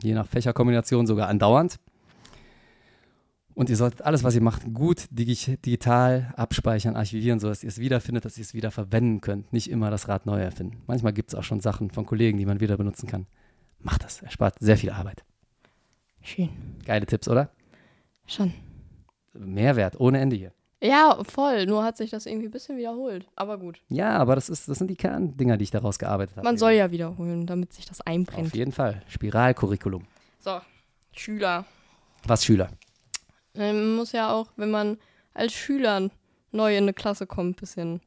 [0.01, 1.79] je nach Fächerkombination sogar andauernd.
[3.53, 7.79] Und ihr solltet alles, was ihr macht, gut digi digital abspeichern, archivieren, sodass ihr es
[7.79, 9.53] wiederfindet, dass ihr es wieder verwenden könnt.
[9.53, 10.81] Nicht immer das Rad neu erfinden.
[10.87, 13.27] Manchmal gibt es auch schon Sachen von Kollegen, die man wieder benutzen kann.
[13.79, 15.23] Macht das, erspart sehr viel Arbeit.
[16.21, 16.49] Schön.
[16.85, 17.49] Geile Tipps, oder?
[18.27, 18.53] Schon.
[19.37, 20.51] Mehrwert, ohne Ende hier.
[20.83, 21.65] Ja, voll.
[21.65, 23.25] Nur hat sich das irgendwie ein bisschen wiederholt.
[23.35, 23.79] Aber gut.
[23.89, 26.45] Ja, aber das, ist, das sind die Kerndinger, die ich daraus gearbeitet habe.
[26.45, 28.47] Man soll ja wiederholen, damit sich das einbrennt.
[28.47, 29.01] Auf jeden Fall.
[29.07, 30.03] Spiralcurriculum.
[30.39, 30.59] So,
[31.13, 31.65] Schüler.
[32.27, 32.69] Was Schüler?
[33.55, 34.97] Man muss ja auch, wenn man
[35.33, 36.09] als Schüler
[36.51, 38.01] neu in eine Klasse kommt, ein bisschen,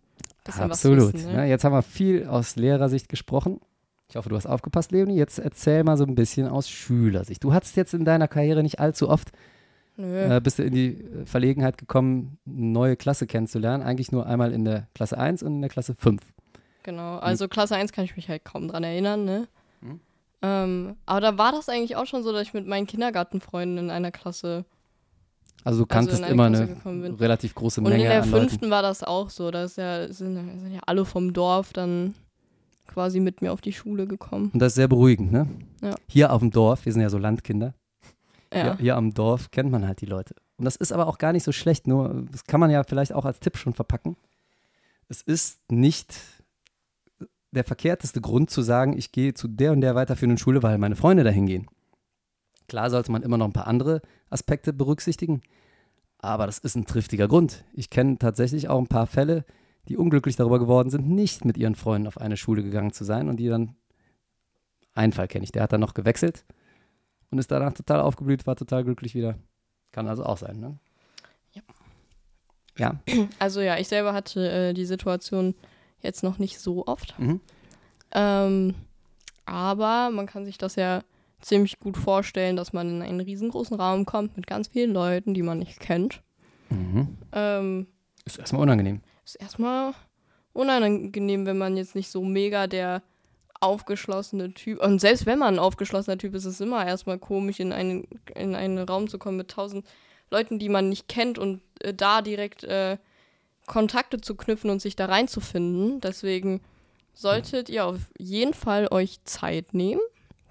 [0.45, 0.99] bisschen Absolut.
[1.09, 1.31] was wissen.
[1.33, 1.49] Ja, Ne?
[1.49, 3.61] jetzt haben wir viel aus Lehrersicht gesprochen.
[4.11, 5.17] Ich hoffe, du hast aufgepasst, Leonie.
[5.17, 7.43] Jetzt erzähl mal so ein bisschen aus Schülersicht.
[7.45, 9.31] Du hattest jetzt in deiner Karriere nicht allzu oft,
[9.99, 10.37] Nö.
[10.37, 13.83] äh, bist du in die äh, Verlegenheit gekommen, eine neue Klasse kennenzulernen.
[13.83, 16.23] Eigentlich nur einmal in der Klasse 1 und in der Klasse 5.
[16.85, 19.49] Genau, also Klasse 1 kann ich mich halt kaum dran erinnern, ne?
[19.81, 20.01] Mhm.
[20.41, 23.91] Ähm, aber da war das eigentlich auch schon so, dass ich mit meinen Kindergartenfreunden in
[23.91, 24.65] einer Klasse
[25.65, 28.83] Also du kanntest in eine immer eine relativ große und Menge in der fünften war
[28.83, 29.51] das auch so.
[29.51, 32.15] Da ja, sind, sind ja alle vom Dorf dann
[32.87, 34.51] quasi mit mir auf die Schule gekommen.
[34.53, 35.49] Und das ist sehr beruhigend, ne?
[35.83, 35.95] Ja.
[36.07, 37.75] Hier auf dem Dorf, wir sind ja so Landkinder,
[38.53, 38.79] Ja.
[38.79, 40.35] hier, am Dorf kennt man halt die Leute.
[40.57, 43.13] Und das ist aber auch gar nicht so schlecht, nur das kann man ja vielleicht
[43.13, 44.17] auch als Tipp schon verpacken.
[45.09, 46.15] Es ist nicht
[47.53, 50.97] der verkehrteste Grund zu sagen, ich gehe zu der und der weiterführenden Schule, weil meine
[50.97, 51.67] Freunde dahin gehen.
[52.69, 55.41] Klar sollte man immer noch ein paar andere Aspekte berücksichtigen,
[56.19, 57.65] aber das ist ein triftiger Grund.
[57.73, 59.45] Ich kenne tatsächlich auch ein paar Fälle,
[59.89, 63.29] die unglücklich darüber geworden sind, nicht mit ihren Freunden auf eine Schule gegangen zu sein
[63.29, 63.77] und die dann,
[64.95, 66.45] einen Fall kenne ich, der hat dann noch gewechselt
[67.31, 69.37] und ist danach total aufgeblüht, war total glücklich wieder.
[69.93, 70.79] Kann also auch sein, ne?
[71.53, 71.63] Ja.
[72.77, 73.01] Ja.
[73.39, 75.55] Also ja, ich selber hatte äh, die Situation
[76.01, 77.19] jetzt noch nicht so oft.
[77.19, 77.41] Mhm.
[78.13, 78.75] Ähm,
[79.47, 81.03] aber man kann sich das ja
[81.41, 85.43] ziemlich gut vorstellen, dass man in einen riesengroßen Raum kommt mit ganz vielen Leuten, die
[85.43, 86.23] man nicht kennt.
[86.71, 87.17] Mhm.
[87.33, 87.87] Ähm,
[88.25, 89.01] Ist erstmal unangenehm.
[89.25, 89.93] ist erstmal
[90.53, 93.03] unangenehm, wenn man jetzt nicht so mega der
[93.61, 94.83] aufgeschlossene Typ.
[94.83, 98.07] Und selbst wenn man ein aufgeschlossener Typ ist, ist es immer erstmal komisch, in einen,
[98.35, 99.87] in einen Raum zu kommen mit tausend
[100.31, 102.99] Leuten, die man nicht kennt und äh, da direkt äh,
[103.67, 106.01] Kontakte zu knüpfen und sich da reinzufinden.
[106.01, 106.61] Deswegen
[107.15, 110.01] solltet ihr auf jeden Fall euch Zeit nehmen.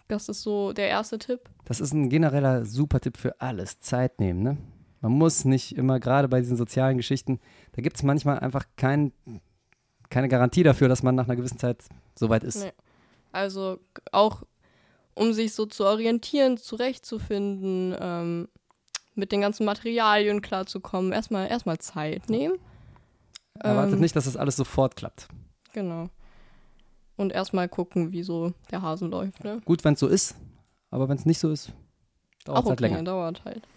[0.08, 1.42] Das ist so der erste Tipp.
[1.66, 3.80] Das ist ein genereller super Tipp für alles.
[3.80, 4.58] Zeit nehmen, ne?
[5.02, 7.40] Man muss nicht immer, gerade bei diesen sozialen Geschichten,
[7.74, 9.14] da gibt es manchmal einfach kein,
[10.10, 11.84] keine Garantie dafür, dass man nach einer gewissen Zeit
[12.16, 12.64] soweit ist.
[12.64, 12.72] Nee.
[13.38, 13.80] Also
[14.12, 14.44] auch
[15.14, 18.48] um sich so zu orientieren, zurechtzufinden, ähm,
[19.16, 22.60] mit den ganzen Materialien klarzukommen, erstmal erstmal Zeit nehmen.
[23.60, 25.28] Erwartet Ähm, nicht, dass das alles sofort klappt.
[25.74, 26.10] Genau.
[27.16, 29.60] Und erstmal gucken, wie so der Hase läuft, ne?
[29.66, 30.36] Gut, wenn es so ist,
[30.92, 31.72] aber wenn es nicht so ist,
[32.46, 33.04] dauert es halt okay, länger.
[33.04, 33.68] dauert halt.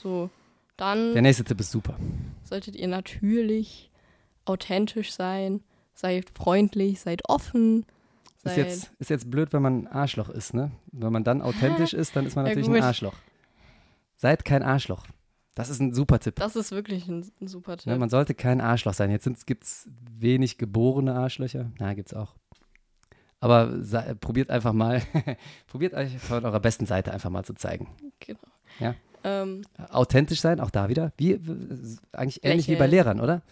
[0.00, 0.30] So,
[0.76, 1.96] dann Der nächste Tipp ist super.
[2.44, 3.90] solltet ihr natürlich
[4.44, 5.62] authentisch sein,
[5.92, 7.86] seid freundlich, seid offen.
[8.44, 10.70] Ist jetzt, ist jetzt blöd, wenn man ein Arschloch ist, ne?
[10.92, 12.76] Wenn man dann authentisch ist, dann ist man Ja, natürlich gut.
[12.76, 13.14] ein Arschloch.
[14.16, 15.06] Seid kein Arschloch.
[15.54, 16.36] Das ist ein super Tipp.
[16.36, 17.86] das ist wirklich ein, ein super Tipp.
[17.86, 19.10] Ne, man sollte kein Arschloch sein.
[19.10, 19.88] Jetzt gibt es
[20.18, 21.70] wenig geborene Arschlöcher.
[21.78, 22.34] Na, gibt es auch.
[23.40, 25.02] Aber sei, probiert einfach mal,
[25.66, 27.88] probiert euch von eurer besten Seite einfach mal zu zeigen.
[28.20, 28.40] genau.
[28.80, 28.94] Ja.
[29.22, 31.12] Ähm, Authentisch sein, auch da wieder.
[31.16, 31.38] Wie,
[32.12, 32.90] eigentlich ähnlich wie bei Lächeln.
[32.90, 33.42] Lehrern, oder?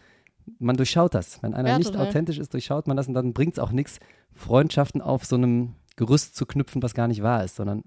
[0.59, 1.43] Man durchschaut das.
[1.43, 2.09] Wenn einer Ja, nicht total.
[2.09, 3.99] authentisch ist, durchschaut man das und dann bringt es auch nichts,
[4.35, 7.85] Freundschaften auf so einem Gerüst zu knüpfen, was gar nicht wahr ist, sondern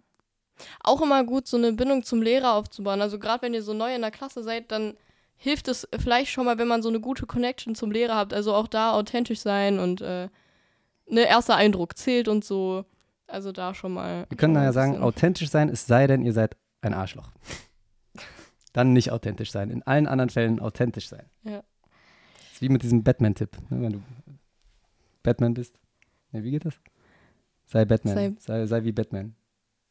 [0.84, 3.02] auch immer gut, so eine Bindung zum Lehrer aufzubauen.
[3.02, 4.96] Also gerade wenn ihr so neu in der Klasse seid, dann
[5.36, 8.34] hilft es vielleicht schon mal, wenn man so eine gute Connection zum Lehrer habt.
[8.34, 10.30] Also auch da authentisch sein und äh,
[11.10, 12.86] ne erster Eindruck zählt und so.
[13.28, 14.26] Also da schon mal.
[14.30, 17.32] Wir können daher sagen, authentisch sein, es sei denn, ihr seid ein Arschloch.
[18.74, 19.70] Dann nicht authentisch sein.
[19.70, 21.26] In allen anderen Fällen authentisch sein.
[21.44, 21.64] Ja.
[22.56, 23.50] Ist wie mit diesem Batman-Tipp.
[23.70, 23.82] Ne?
[23.82, 24.02] Wenn du
[25.24, 25.76] Batman bist.
[26.32, 26.76] Ne, wie geht das?
[27.66, 28.16] Sei Batman.
[28.16, 29.36] Sei- Sei, sei, wie Batman.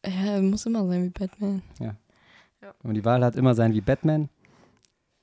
[0.06, 1.62] Ja, muss immer sein wie Batman.
[1.78, 1.96] Wenn
[2.82, 4.28] man die Wahl hat, immer sein wie Batman.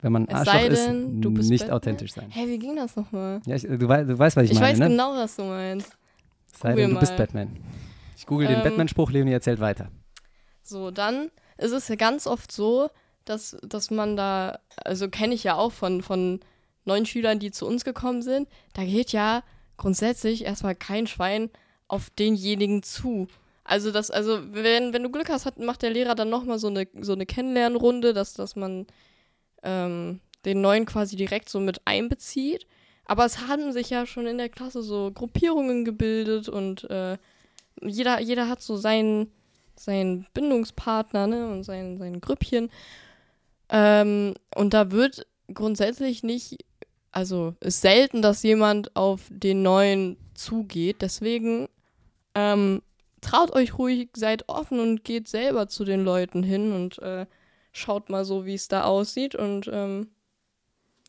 [0.02, 1.78] Wenn man Arschloch sei ist, denn, du bist nicht Batman.
[1.78, 2.30] authentisch sein.
[2.30, 3.42] Hä, wie ging das nochmal?
[3.46, 4.88] Ja, ich, du, wei- du weißt, was ich, Ich, meine, weiß ne?
[4.90, 5.98] genau, was du meinst.
[6.48, 7.18] Sei google denn, du bist mal.
[7.18, 7.58] Batman.
[8.18, 9.90] Ich google den Ähm, Batman-Spruch, Leonie erzählt weiter.
[10.62, 12.90] So, dann ist es ja ganz oft so,
[13.26, 16.40] dass, dass man da, also kenne ich ja auch von, von
[16.86, 19.44] neuen Schülern, die zu uns gekommen sind, da geht ja
[19.78, 21.50] grundsätzlich erstmal kein Schwein
[21.88, 23.28] auf denjenigen zu.
[23.64, 26.68] Also das, also wenn, wenn du Glück hast, hat, macht der Lehrer dann nochmal so
[26.68, 28.88] eine, so eine Kennenlernrunde, dass, dass man
[29.64, 32.66] ähm, den Neuen quasi direkt so mit einbezieht.
[33.06, 37.18] Aber es haben sich ja schon in der Klasse so Gruppierungen gebildet und äh,
[37.82, 39.32] jeder, jeder hat so seinen,
[39.76, 42.70] seinen Bindungspartner ne, und sein, sein Grüppchen.
[43.70, 46.64] Ähm, und da wird grundsätzlich nicht,
[47.12, 51.02] also ist selten, dass jemand auf den Neuen zugeht.
[51.02, 51.68] Deswegen
[52.36, 52.82] ähm,
[53.22, 57.26] traut euch ruhig, seid offen und geht selber zu den Leuten hin und äh,
[57.72, 59.36] schaut mal so, wie es da aussieht.
[59.36, 60.08] Und ähm,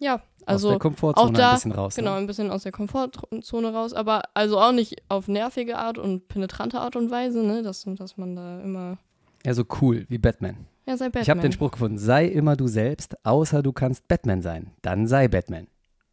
[0.00, 1.94] ja, Aus also der Komfortzone auch da, ein bisschen raus.
[1.94, 2.16] Genau, Ne?
[2.18, 6.80] ein bisschen aus der Komfortzone raus, aber also auch nicht auf nervige Art und penetrante
[6.80, 8.98] Art und Weise, ne, dass, dass man da immer
[9.44, 10.56] eher so cool wie Batman.
[10.86, 11.22] Ja, sei Batman.
[11.22, 14.72] Ich habe den Spruch gefunden, sei immer du selbst, außer du kannst Batman sein.
[14.82, 15.68] Dann sei Batman.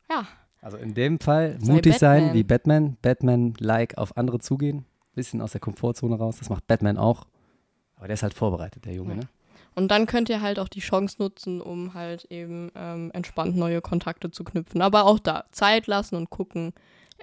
[0.10, 0.28] Ja.
[0.62, 2.34] Also in dem Fall Sei mutig sein Batman.
[2.36, 4.86] wie Batman, Batman-like auf andere zugehen,
[5.16, 7.26] bisschen aus der Komfortzone raus, das macht Batman auch.
[7.96, 9.20] Aber der ist halt vorbereitet, der Junge, Ja.
[9.22, 9.28] ne?
[9.76, 13.82] Und dann könnt ihr halt auch die Chance nutzen, um halt eben ähm, entspannt neue
[13.82, 14.82] Kontakte zu knüpfen.
[14.82, 16.74] Aber auch da Zeit lassen und gucken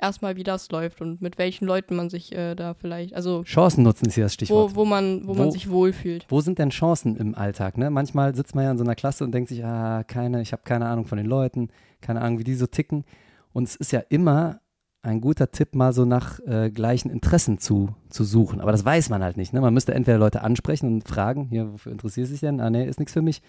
[0.00, 3.82] erstmal, wie das läuft und mit welchen Leuten man sich äh, da vielleicht, also Chancen
[3.84, 4.72] nutzen ist hier das Stichwort.
[4.74, 6.26] wo, wo, man, wo, Wo- man sich wohlfühlt.
[6.28, 7.78] Wo sind denn Chancen im Alltag?
[7.78, 7.90] Ne?
[7.90, 10.62] Manchmal sitzt man ja in so einer Klasse und denkt sich, ah, keine, ich habe
[10.64, 11.68] keine Ahnung von den Leuten,
[12.00, 13.04] keine Ahnung, wie die so ticken.
[13.52, 14.60] Und es ist ja immer
[15.02, 18.60] ein guter Tipp, mal so nach äh, gleichen Interessen zu, zu suchen.
[18.60, 19.52] Aber das weiß man halt nicht.
[19.52, 19.60] Ne?
[19.60, 22.60] Man müsste entweder Leute ansprechen und fragen, hier, wofür interessiert sich denn?
[22.60, 23.40] Ah, nee, ist nichts für mich.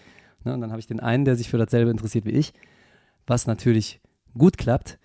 [0.44, 0.54] Ne?
[0.54, 2.52] Und dann habe ich den einen, der sich für dasselbe interessiert wie ich.
[3.26, 4.00] Was natürlich
[4.36, 4.98] gut klappt,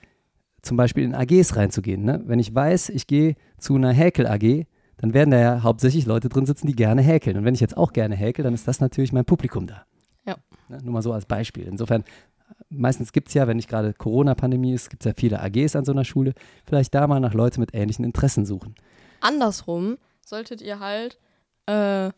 [0.64, 2.04] zum Beispiel in AGs reinzugehen.
[2.04, 2.22] Ne?
[2.26, 4.66] Wenn ich weiß, ich gehe zu einer Häkel-AG,
[4.98, 7.38] dann werden da ja hauptsächlich Leute drin sitzen, die gerne häkeln.
[7.38, 9.86] Und wenn ich jetzt auch gerne häkel, dann ist das natürlich mein Publikum da.
[10.26, 10.38] Ja.
[10.70, 10.80] Ne?
[10.82, 11.68] Nur mal so als Beispiel.
[11.68, 12.06] Insofern,
[12.70, 15.84] meistens gibt es ja, wenn nicht gerade Corona-Pandemie ist, gibt es ja viele AGs an
[15.84, 16.34] so einer Schule.
[16.66, 18.76] Vielleicht da mal nach Leute mit ähnlichen Interessen suchen.
[19.20, 21.20] Andersrum solltet ihr halt
[21.66, 22.12] äh,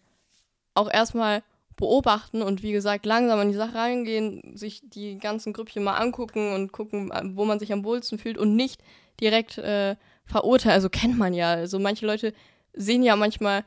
[0.76, 1.42] auch erstmal
[1.76, 6.54] beobachten und wie gesagt langsam an die Sache reingehen, sich die ganzen Grüppchen mal angucken
[6.54, 8.82] und gucken, äh, wo man sich am wohlsten fühlt und nicht
[9.20, 9.96] direkt äh,
[10.26, 10.76] verurteilen.
[10.76, 11.52] Also kennt man ja.
[11.52, 12.34] Also manche Leute
[12.74, 13.64] sehen ja manchmal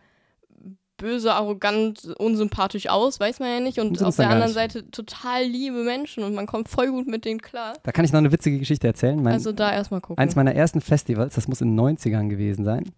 [0.99, 3.79] böse, arrogant, unsympathisch aus, weiß man ja nicht.
[3.79, 4.55] Und auf der anderen nicht.
[4.55, 7.75] Seite total liebe Menschen und man kommt voll gut mit denen klar.
[7.85, 9.23] Da kann ich noch eine witzige Geschichte erzählen.
[9.23, 10.19] Mein, Also da erstmal gucken.
[10.19, 12.91] Eins meiner ersten Festivals, das muss in den 90ern gewesen sein.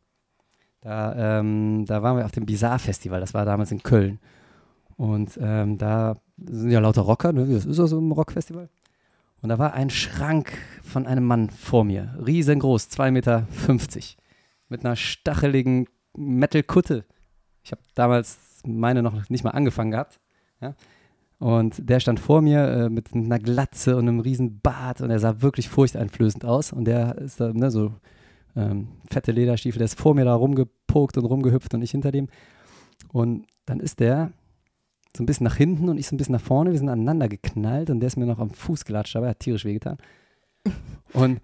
[0.80, 4.18] Da, ähm, da waren wir auf dem Bizarre Festival, das war damals in Köln.
[5.00, 7.46] Und ähm, da sind ja lauter Rocker, ne?
[7.46, 8.68] das ist ja so im Rockfestival.
[9.40, 13.46] Und da war ein Schrank von einem Mann vor mir, riesengroß, 2,50 Meter,
[14.68, 17.06] mit einer stacheligen Metal-Kutte.
[17.62, 20.20] Ich habe damals meine noch nicht mal angefangen gehabt.
[20.60, 20.74] Ja?
[21.38, 25.18] Und der stand vor mir äh, mit einer Glatze und einem riesen Bart und er
[25.18, 26.74] sah wirklich furchteinflößend aus.
[26.74, 27.94] Und der ist da, ne, so
[28.54, 32.28] ähm, fette Lederstiefel, der ist vor mir da rumgepokt und rumgehüpft und ich hinter dem.
[33.14, 34.32] Und dann ist der
[35.16, 36.70] so ein bisschen nach hinten und ich so ein bisschen nach vorne.
[36.70, 39.40] Wir sind aneinander geknallt und der ist mir noch am Fuß gelatscht, aber er hat
[39.40, 39.98] tierisch wehgetan.
[41.12, 41.40] Und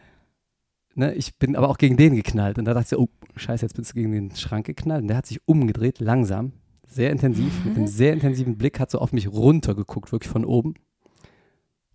[0.95, 2.59] ne, ich bin aber auch gegen den geknallt.
[2.59, 5.03] Und da dachte ich oh, scheiße, jetzt bist du gegen den Schrank geknallt.
[5.03, 6.53] Und der hat sich umgedreht, langsam,
[6.87, 10.75] sehr intensiv, mit einem sehr intensiven Blick, hat so auf mich runtergeguckt, wirklich von oben.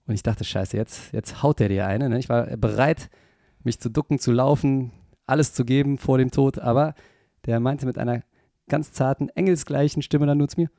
[0.08, 2.10] Und ich dachte, scheiße, jetzt, jetzt haut der dir eine.
[2.10, 2.20] Ne?
[2.20, 3.10] Ich war bereit,
[3.64, 4.92] mich zu ducken, zu laufen,
[5.26, 6.60] alles zu geben vor dem Tod.
[6.60, 6.96] Aber
[7.46, 8.24] der meinte mit einer
[8.68, 10.70] ganz zarten, engelsgleichen Stimme dann nur zu mir,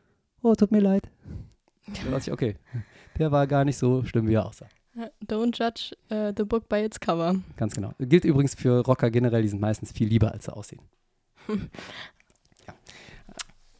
[0.42, 1.08] oh, tut mir leid.
[1.86, 2.56] Da dachte ich, okay,
[3.18, 4.66] der war gar nicht so schlimm, wie er aussah.
[5.26, 7.36] Don't judge äh, the book by its cover.
[7.56, 7.92] Ganz genau.
[7.98, 10.82] Gilt übrigens für Rocker generell, die sind meistens viel lieber, als sie aussehen.
[11.48, 12.74] ja.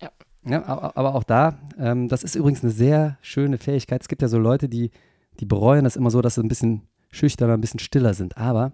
[0.01, 0.11] Ja.
[0.45, 4.01] ja aber, aber auch da, ähm, das ist übrigens eine sehr schöne Fähigkeit.
[4.01, 4.91] Es gibt ja so Leute, die,
[5.39, 8.39] die bereuen das immer so, dass sie ein bisschen schüchterner, ein bisschen stiller sind.
[8.39, 8.73] Aber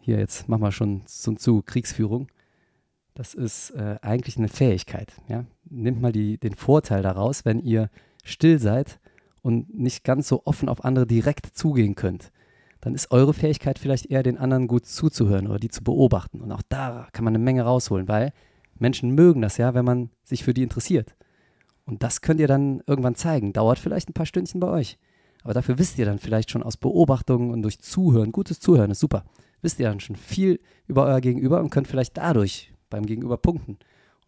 [0.00, 2.28] hier jetzt machen wir schon zu, zu Kriegsführung.
[3.14, 5.12] Das ist äh, eigentlich eine Fähigkeit.
[5.28, 5.44] Ja?
[5.70, 7.88] Nehmt mal die, den Vorteil daraus, wenn ihr
[8.24, 8.98] still seid
[9.42, 12.32] und nicht ganz so offen auf andere direkt zugehen könnt,
[12.80, 16.40] dann ist eure Fähigkeit vielleicht eher den anderen gut zuzuhören oder die zu beobachten.
[16.40, 18.32] Und auch da kann man eine Menge rausholen, weil
[18.78, 21.14] Menschen mögen das ja, wenn man sich für die interessiert.
[21.86, 23.52] Und das könnt ihr dann irgendwann zeigen.
[23.52, 24.98] Dauert vielleicht ein paar Stündchen bei euch.
[25.44, 29.00] Aber dafür wisst ihr dann vielleicht schon aus Beobachtungen und durch Zuhören, gutes Zuhören ist
[29.00, 29.24] super,
[29.60, 33.78] wisst ihr dann schon viel über euer Gegenüber und könnt vielleicht dadurch beim Gegenüber punkten.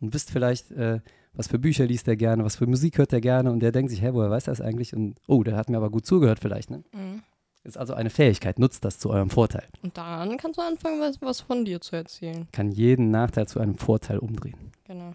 [0.01, 1.01] Und wisst vielleicht, äh,
[1.33, 3.91] was für Bücher liest er gerne, was für Musik hört er gerne und der denkt
[3.91, 4.95] sich, hä, woher weiß er das eigentlich?
[4.95, 6.71] Und oh, der hat mir aber gut zugehört vielleicht.
[6.71, 6.83] Ne?
[6.93, 7.23] Mhm.
[7.63, 9.67] Ist also eine Fähigkeit, nutzt das zu eurem Vorteil.
[9.83, 12.47] Und dann kannst du anfangen, was, was von dir zu erzählen.
[12.53, 14.73] Kann jeden Nachteil zu einem Vorteil umdrehen.
[14.85, 15.15] Genau.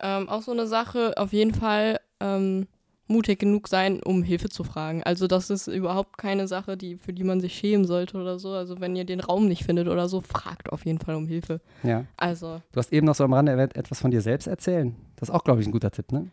[0.00, 2.68] Ähm, auch so eine Sache, auf jeden Fall ähm,
[3.08, 5.02] mutig genug sein, um Hilfe zu fragen.
[5.02, 8.50] Also das ist überhaupt keine Sache, die, für die man sich schämen sollte oder so.
[8.52, 11.60] Also wenn ihr den Raum nicht findet oder so, fragt auf jeden Fall um Hilfe.
[11.82, 12.04] Ja.
[12.16, 14.94] Also, Du hast eben noch so am Rande erwähnt, etwas von dir selbst erzählen.
[15.16, 16.30] Das ist auch, glaube ich, ein guter Tipp, ne?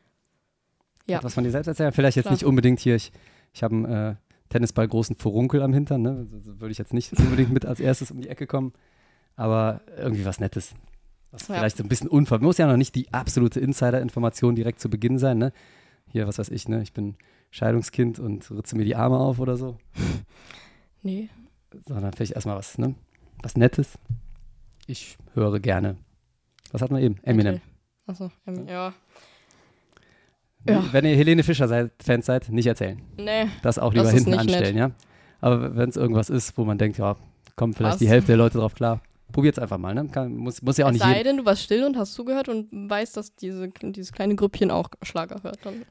[1.07, 1.17] ja.
[1.17, 1.91] Etwas von dir selbst erzählen.
[1.91, 2.33] Vielleicht jetzt Klar.
[2.33, 3.11] nicht unbedingt hier, ich,
[3.53, 4.15] ich habe einen äh,
[4.49, 6.27] Tennisball großen Furunkel am Hintern, ne?
[6.29, 8.73] So, so würde ich jetzt nicht unbedingt mit als erstes um die Ecke kommen.
[9.35, 10.73] Aber irgendwie was Nettes.
[11.31, 11.55] Was Ja.
[11.55, 12.39] vielleicht so ein bisschen unver...
[12.39, 15.51] Muss ja noch nicht die absolute Insider-Information direkt zu Beginn sein, ne?
[16.11, 16.81] Hier, was weiß ich, ne?
[16.81, 17.15] Ich bin
[17.51, 19.77] Scheidungskind und ritze mir die Arme auf oder so.
[21.01, 21.29] Nee.
[21.85, 22.95] Sondern vielleicht erstmal was, ne?
[23.43, 23.99] Was Nettes.
[24.87, 25.97] Ich höre gerne.
[26.71, 27.19] Was hatten wir eben?
[27.21, 27.61] Eminem.
[28.07, 28.91] Achso, ähm, ja.
[30.67, 30.83] Ja.
[30.91, 32.99] Wenn ihr Helene Fischer seid, Fans seid, nicht erzählen.
[33.17, 33.45] Nee.
[33.61, 34.91] Das auch Das lieber ist hinten anstellen, ja.
[35.41, 37.17] Aber wenn es irgendwas ist, wo man denkt, ja,
[37.55, 37.99] kommen vielleicht Was?
[37.99, 38.99] die Hälfte der Leute drauf klar,
[39.31, 40.07] Probiert's einfach mal, ne?
[40.07, 42.13] Kann, muss, muss ja auch Es nicht sei jeden, denn, du warst still und hast
[42.13, 45.59] zugehört und weißt, dass diese, dieses kleine Grüppchen auch Schlager hört.
[45.65, 45.83] Dann.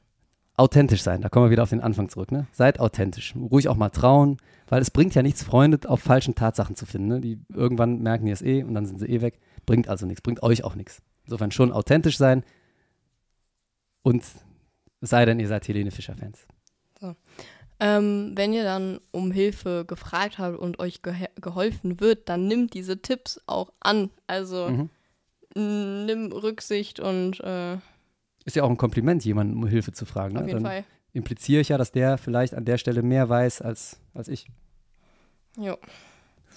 [0.57, 1.21] Authentisch sein.
[1.21, 2.47] Da kommen wir wieder auf den Anfang zurück, ne?
[2.51, 3.35] Seid authentisch.
[3.35, 4.37] Ruhig auch mal trauen,
[4.67, 7.21] weil es bringt ja nichts, Freunde auf falschen Tatsachen zu finden, ne?
[7.21, 9.39] Die irgendwann merken die es eh und dann sind sie eh weg.
[9.65, 11.01] Bringt also nichts, bringt euch auch nichts.
[11.25, 12.43] Insofern schon authentisch sein
[14.03, 14.23] und
[15.01, 16.45] es sei denn, ihr seid Helene Fischer-Fans.
[17.79, 22.73] Ähm, wenn ihr dann um Hilfe gefragt habt und euch gehe geholfen wird, dann nimmt
[22.73, 24.11] diese Tipps auch an.
[24.27, 26.05] Also Mhm.
[26.05, 27.77] nimm Rücksicht und äh,
[28.45, 30.35] Ist ja auch ein Kompliment, jemanden um Hilfe zu fragen.
[30.35, 30.41] Ne?
[30.41, 30.83] auf jeden Dann Fall.
[31.13, 34.47] impliziere ich ja, dass der vielleicht an der Stelle mehr weiß als, als ich.
[35.57, 35.77] Ja.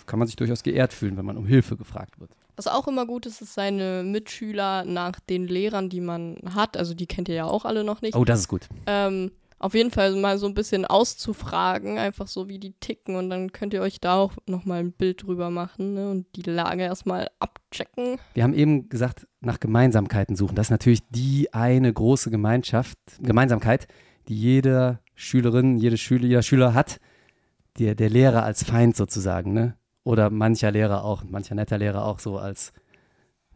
[0.06, 2.30] Kann man sich durchaus geehrt fühlen, wenn man um Hilfe gefragt wird.
[2.56, 6.92] Was auch immer gut ist, ist seine Mitschüler nach den Lehrern, die man hat, also
[6.94, 8.68] die kennt ihr ja auch alle noch nicht, Oh, das ist gut.
[8.86, 13.30] ähm, auf jeden Fall mal so ein bisschen auszufragen, einfach so wie die ticken und
[13.30, 16.82] dann könnt ihr euch da auch nochmal ein Bild drüber machen ne, und die Lage
[16.82, 18.18] erstmal abchecken.
[18.34, 20.54] Wir haben eben gesagt, nach Gemeinsamkeiten suchen.
[20.54, 23.88] Das ist natürlich die eine große Gemeinschaft, Gemeinsamkeit,
[24.28, 27.00] die jede Schülerin, jede Schüler, jeder Schüler hat.
[27.78, 29.76] Der, der Lehrer als Feind sozusagen, ne?
[30.02, 32.72] Oder mancher Lehrer auch, mancher netter Lehrer auch so als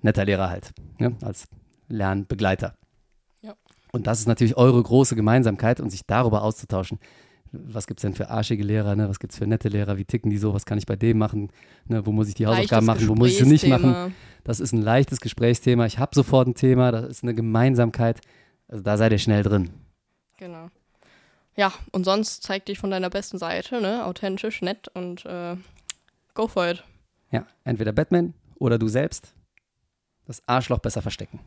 [0.03, 1.17] netter Lehrer halt, ne?
[1.23, 1.49] als
[1.89, 2.75] Lernbegleiter.
[3.93, 6.99] Und das ist natürlich eure große Gemeinsamkeit und sich darüber auszutauschen.
[7.53, 9.11] Was gibt es denn für arschige Lehrer, ne?
[9.11, 11.19] was gibt es für nette Lehrer, wie ticken die so, was kann ich bei dem
[11.19, 11.53] machen,
[11.87, 12.05] ne?
[12.07, 14.15] wo muss ich die Hausaufgaben machen, wo muss ich sie nicht machen.
[14.43, 15.85] Das ist ein leichtes Gesprächsthema.
[15.85, 18.21] Ich habe sofort ein Thema, das ist eine Gemeinsamkeit.
[18.69, 19.69] Also da seid ihr schnell drin.
[20.39, 20.71] Genau.
[21.55, 24.07] Ja, und sonst zeig dich von deiner besten Seite, ne?
[24.07, 25.57] Authentisch, nett und äh,
[26.33, 26.83] go for it.
[27.31, 29.35] Ja, entweder Batman oder du selbst.
[30.25, 31.41] Das Arschloch besser verstecken.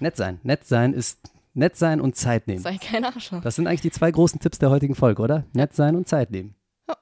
[0.00, 0.40] Nett sein.
[0.42, 1.18] Nett sein ist
[1.54, 2.60] nett sein und Zeit nehmen.
[2.60, 3.40] Sei kein Arschloch.
[3.40, 5.44] Das sind eigentlich die zwei großen Tipps der heutigen Folge, oder?
[5.52, 6.54] Nett sein und Zeit nehmen.
[6.88, 6.96] Ja.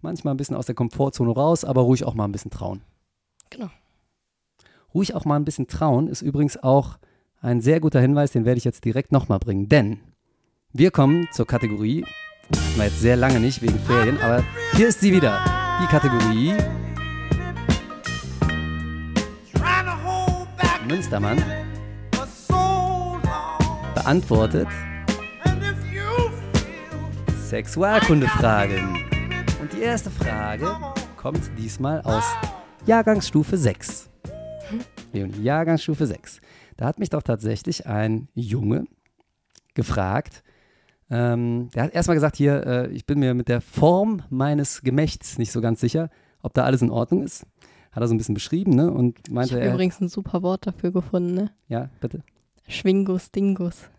[0.00, 2.82] Manchmal ein bisschen aus der Komfortzone raus, aber ruhig auch mal ein bisschen trauen.
[3.50, 3.70] Genau.
[4.94, 6.98] Ruhig auch mal ein bisschen trauen ist übrigens auch
[7.40, 9.68] ein sehr guter Hinweis, den werde ich jetzt direkt nochmal bringen.
[9.68, 9.98] Denn
[10.72, 12.04] wir kommen zur Kategorie,
[12.76, 14.42] wir jetzt sehr lange nicht wegen Ferien, aber
[14.74, 15.38] hier ist sie wieder.
[15.82, 16.54] Die Kategorie
[20.86, 21.65] Münstermann.
[24.06, 24.68] Beantwortet
[25.42, 29.04] And if you feel Sexualkundefragen.
[29.60, 30.76] Und die erste Frage
[31.16, 32.22] kommt diesmal aus
[32.86, 34.08] Jahrgangsstufe 6.
[35.12, 36.40] Leonie, Jahrgangsstufe 6.
[36.76, 38.84] Da hat mich doch tatsächlich ein Junge
[39.74, 40.44] gefragt.
[41.10, 45.36] Ähm, der hat erstmal gesagt, hier, äh, ich bin mir mit der Form meines Gemächts
[45.36, 46.10] nicht so ganz sicher,
[46.42, 47.44] ob da alles in Ordnung ist.
[47.90, 48.88] Hat er so ein bisschen beschrieben, ne?
[48.88, 51.50] Und Ich meinte habe er, übrigens ein super Wort dafür gefunden, ne?
[51.66, 52.22] ja, bitte.
[52.68, 53.90] Schwingus Dingus.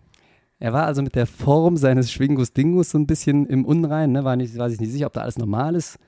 [0.59, 4.23] Er war also mit der Form seines Schwingus Dingus so ein bisschen im Unrein, ne?
[4.23, 5.99] war, nicht, war sich nicht sicher, ob da alles normal ist.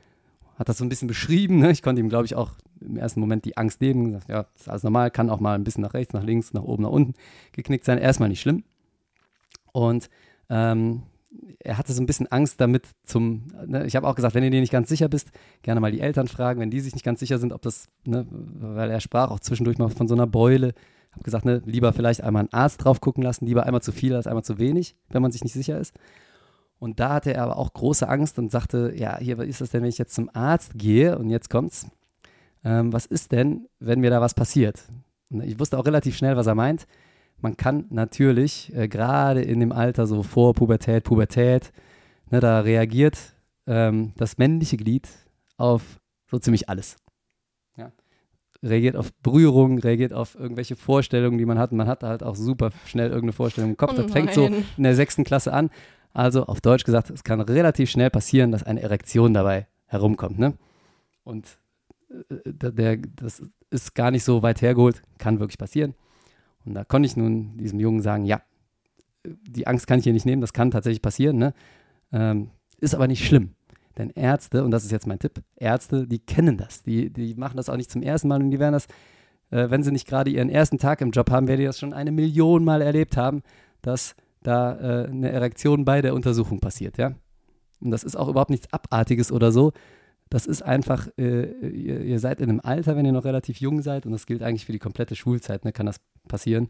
[0.55, 1.59] Hat das so ein bisschen beschrieben.
[1.59, 1.71] Ne?
[1.71, 2.51] Ich konnte ihm, glaube ich, auch
[2.81, 4.05] im ersten Moment die Angst nehmen.
[4.05, 6.63] Gesagt, ja, ist alles normal, kann auch mal ein bisschen nach rechts, nach links, nach
[6.63, 7.13] oben, nach unten
[7.51, 7.97] geknickt sein.
[7.97, 8.63] Erstmal nicht schlimm.
[9.71, 10.09] Und
[10.49, 11.03] ähm,
[11.59, 13.85] er hatte so ein bisschen Angst damit zum, ne?
[13.85, 15.31] ich habe auch gesagt, wenn du dir nicht ganz sicher bist,
[15.61, 18.25] gerne mal die Eltern fragen, wenn die sich nicht ganz sicher sind, ob das, ne?
[18.31, 20.73] weil er sprach auch zwischendurch mal von so einer Beule.
[21.23, 24.27] Gesagt, ne, lieber vielleicht einmal einen Arzt drauf gucken lassen, lieber einmal zu viel als
[24.27, 25.93] einmal zu wenig, wenn man sich nicht sicher ist.
[26.79, 29.69] Und da hatte er aber auch große Angst und sagte, ja, hier, was ist das
[29.71, 31.87] denn, wenn ich jetzt zum Arzt gehe und jetzt kommt's,
[32.63, 34.83] ähm, was ist denn, wenn mir da was passiert?
[35.29, 36.87] Und ich wusste auch relativ schnell, was er meint.
[37.41, 41.71] Man kann natürlich, äh, gerade in dem Alter so vor Pubertät, Pubertät,
[42.31, 43.17] ne, da reagiert
[43.67, 45.07] ähm, das männliche Glied
[45.57, 46.97] auf so ziemlich alles.
[48.61, 51.71] Reagiert auf Berührung, reagiert auf irgendwelche Vorstellungen, die man hat.
[51.71, 53.93] Man hat halt auch super schnell irgendeine Vorstellung im Kopf.
[53.93, 55.69] Oh das fängt so in der sechsten Klasse an.
[56.13, 60.39] Also auf Deutsch gesagt, es kann relativ schnell passieren, dass eine Erektion dabei herumkommt.
[60.39, 60.53] Ne?
[61.23, 61.57] Und
[62.09, 65.93] äh, der, der, das ist gar nicht so weit hergeholt, kann wirklich passieren.
[66.65, 68.41] Und da konnte ich nun diesem Jungen sagen, ja,
[69.25, 71.53] die Angst kann ich hier nicht nehmen, das kann tatsächlich passieren, ne?
[72.11, 72.49] ähm,
[72.79, 73.51] ist aber nicht schlimm.
[73.99, 77.57] Denn Ärzte, und das ist jetzt mein Tipp, Ärzte, die kennen das, die, die machen
[77.57, 78.85] das auch nicht zum ersten Mal und die werden das,
[79.51, 81.93] äh, wenn sie nicht gerade ihren ersten Tag im Job haben, werden die das schon
[81.93, 83.43] eine Million Mal erlebt haben,
[83.81, 87.11] dass da äh, eine Erektion bei der Untersuchung passiert, ja.
[87.81, 89.73] Und das ist auch überhaupt nichts Abartiges oder so.
[90.29, 93.81] Das ist einfach, äh, ihr, ihr seid in einem Alter, wenn ihr noch relativ jung
[93.81, 95.99] seid, und das gilt eigentlich für die komplette Schulzeit, ne, kann das
[96.29, 96.69] passieren.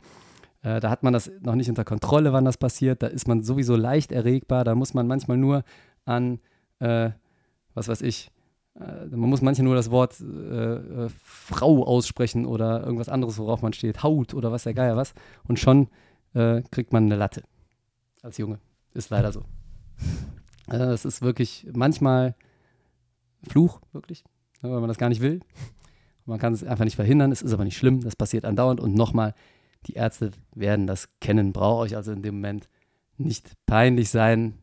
[0.63, 3.03] Äh, da hat man das noch nicht unter Kontrolle, wann das passiert.
[3.03, 4.63] Da ist man sowieso leicht erregbar.
[4.63, 5.63] Da muss man manchmal nur
[6.05, 6.39] an,
[6.79, 7.11] äh,
[7.73, 8.31] was weiß ich,
[8.79, 13.61] äh, man muss manchmal nur das Wort äh, äh, Frau aussprechen oder irgendwas anderes, worauf
[13.61, 15.13] man steht, Haut oder was der Geier was.
[15.47, 15.89] Und schon
[16.33, 17.43] äh, kriegt man eine Latte
[18.21, 18.59] als Junge.
[18.93, 19.41] Ist leider so.
[20.67, 22.35] Äh, Das ist wirklich manchmal
[23.47, 24.23] Fluch, wirklich,
[24.61, 25.39] ne, weil man das gar nicht will.
[26.25, 28.79] Man kann es einfach nicht verhindern, es ist aber nicht schlimm, das passiert andauernd.
[28.79, 29.33] Und nochmal,
[29.87, 32.69] die Ärzte werden das kennen, braucht euch also in dem Moment
[33.17, 34.59] nicht peinlich sein.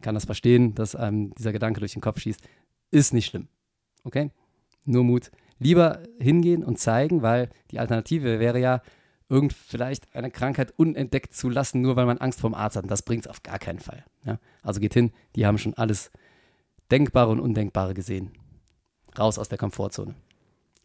[0.00, 2.40] Kann das verstehen, dass einem dieser Gedanke durch den Kopf schießt.
[2.90, 3.48] Ist nicht schlimm.
[4.04, 4.30] Okay?
[4.84, 5.30] Nur Mut.
[5.58, 8.82] Lieber hingehen und zeigen, weil die Alternative wäre ja,
[9.30, 12.82] irgend vielleicht eine Krankheit unentdeckt zu lassen, nur weil man Angst vorm Arzt hat.
[12.82, 14.04] Und das bringt es auf gar keinen Fall.
[14.24, 14.38] Ja?
[14.62, 16.10] Also geht hin, die haben schon alles
[16.90, 18.32] Denkbare und Undenkbare gesehen.
[19.16, 20.14] Raus aus der Komfortzone.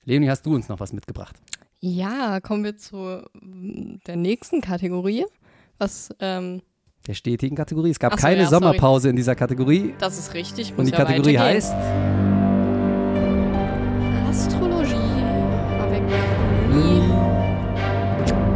[0.03, 1.35] Leonie, hast du uns noch was mitgebracht?
[1.79, 5.25] Ja, kommen wir zu mm, der nächsten Kategorie.
[5.79, 6.61] Was, ähm,
[7.07, 7.91] Der stetigen Kategorie.
[7.91, 8.63] Es gab so, keine ja, sorry.
[8.63, 9.93] Sommerpause in dieser Kategorie.
[9.99, 10.71] das ist richtig.
[10.71, 11.73] Und muss die ja Kategorie heißt
[14.29, 14.95] Astrologie.
[15.79, 16.03] Avec
[16.71, 17.11] Leonie.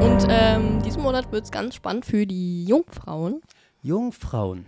[0.02, 3.42] Und ähm, diesen Monat wird es ganz spannend für die Jungfrauen.
[3.82, 4.66] Jungfrauen.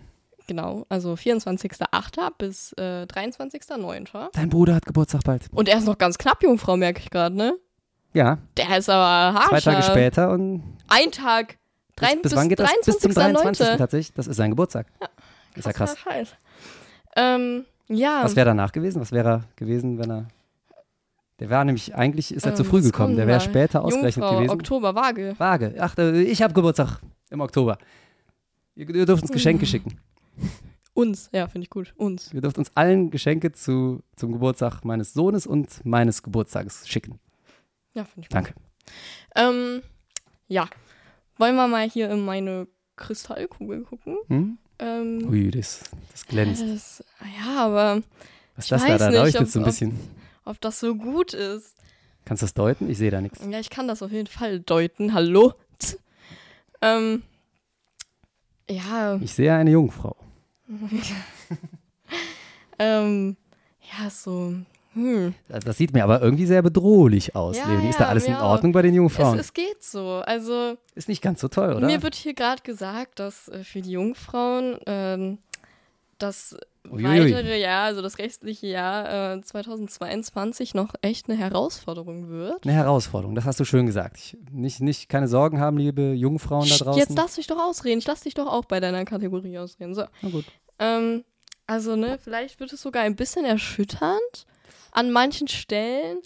[0.48, 2.32] Genau, also 24.08.
[2.38, 4.30] bis äh, 23.09.
[4.34, 5.48] Dein Bruder hat Geburtstag bald.
[5.54, 7.54] Und er ist noch ganz knapp Jungfrau, merke ich gerade, ne?
[8.14, 9.50] Ja, Der ist aber hart.
[9.50, 11.58] zwei Tage später und Ein Tag.
[12.02, 12.72] Drei, bis, bis wann geht das?
[12.86, 13.66] Bis zum 23.
[13.68, 13.78] 23.09..
[13.78, 14.14] tatsächlich.
[14.14, 14.88] Das ist sein Geburtstag.
[15.56, 15.98] ist ja krass.
[15.98, 16.36] Scheiß.
[17.16, 18.22] Ähm, ja.
[18.24, 19.02] Was wäre danach gewesen?
[19.02, 20.28] Was wäre er gewesen, wenn er.
[21.40, 23.16] Der wäre nämlich, eigentlich ist er zu Ähm, früh was gekommen.
[23.16, 24.52] Der wäre später ausgerechnet Jungfrau, gewesen.
[24.54, 25.34] Oktober, Waage.
[25.40, 25.76] Waage.
[25.80, 27.00] Ach, äh, ich habe Geburtstag
[27.32, 27.78] im Oktober.
[28.76, 29.34] Ihr, ihr dürft uns Mhm.
[29.36, 30.00] Geschenke schicken.
[30.94, 31.94] Uns, ja, finde ich gut.
[31.98, 32.34] Uns.
[32.34, 37.20] Ihr dürft uns allen Geschenke zu, zum Geburtstag meines Sohnes und meines Geburtstages schicken.
[37.94, 38.36] Ja, finde ich gut.
[38.36, 38.54] Danke.
[39.36, 39.82] Ähm,
[40.48, 40.68] ja.
[41.42, 44.16] Wollen wir mal hier in meine Kristallkugel gucken?
[44.28, 44.60] Hm?
[44.78, 45.82] Ähm, Ui, das,
[46.12, 46.62] das glänzt.
[46.62, 47.04] das,
[47.40, 48.04] ja, aber
[48.56, 48.90] Was ist das da?
[48.90, 50.00] weiß Da nicht, leuchtet ob- so ein ob- bisschen.
[50.46, 51.74] ob das so gut ist.
[52.26, 52.88] Kannst du das deuten?
[52.92, 53.40] Ich sehe da nichts.
[53.50, 55.16] Ja, ich kann das auf jeden Fall deuten.
[55.16, 55.56] Hallo?
[56.84, 57.24] ähm,
[58.70, 60.16] ja, Ich sehe eine Jungfrau.
[62.78, 63.36] ähm,
[64.00, 64.54] ja, so,
[64.94, 65.34] hm.
[65.48, 67.90] Das, sieht mir aber irgendwie sehr bedrohlich aus, Ja, Leonie.
[67.90, 68.52] Ist da ja, alles in auch.
[68.52, 69.40] Ordnung bei den Es, Jungfrauen?
[69.40, 70.22] es geht so.
[70.26, 71.88] Also, ist nicht ganz so toll, oder?
[71.88, 75.38] mir wird hier gerade gesagt, dass äh, für die Jungfrauen ähm,
[76.18, 76.58] das
[76.90, 77.34] Uiuiui.
[77.34, 82.64] weitere Jahr, also das restliche Jahr äh, 2022 noch echt eine Herausforderung wird.
[82.64, 84.18] Eine Herausforderung, das hast du schön gesagt.
[84.18, 87.00] Ich, nicht, nicht keine Sorgen haben, liebe Jungfrauen da draußen.
[87.00, 88.00] Jetzt lass dich doch ausreden.
[88.00, 89.96] Ich lass dich doch auch bei deiner Kategorie ausreden.
[89.96, 90.04] So.
[90.22, 90.46] Na gut.
[90.80, 91.24] Ähm,
[91.66, 94.46] also, ne, vielleicht wird es sogar ein bisschen erschütternd
[94.92, 96.20] an manchen Stellen,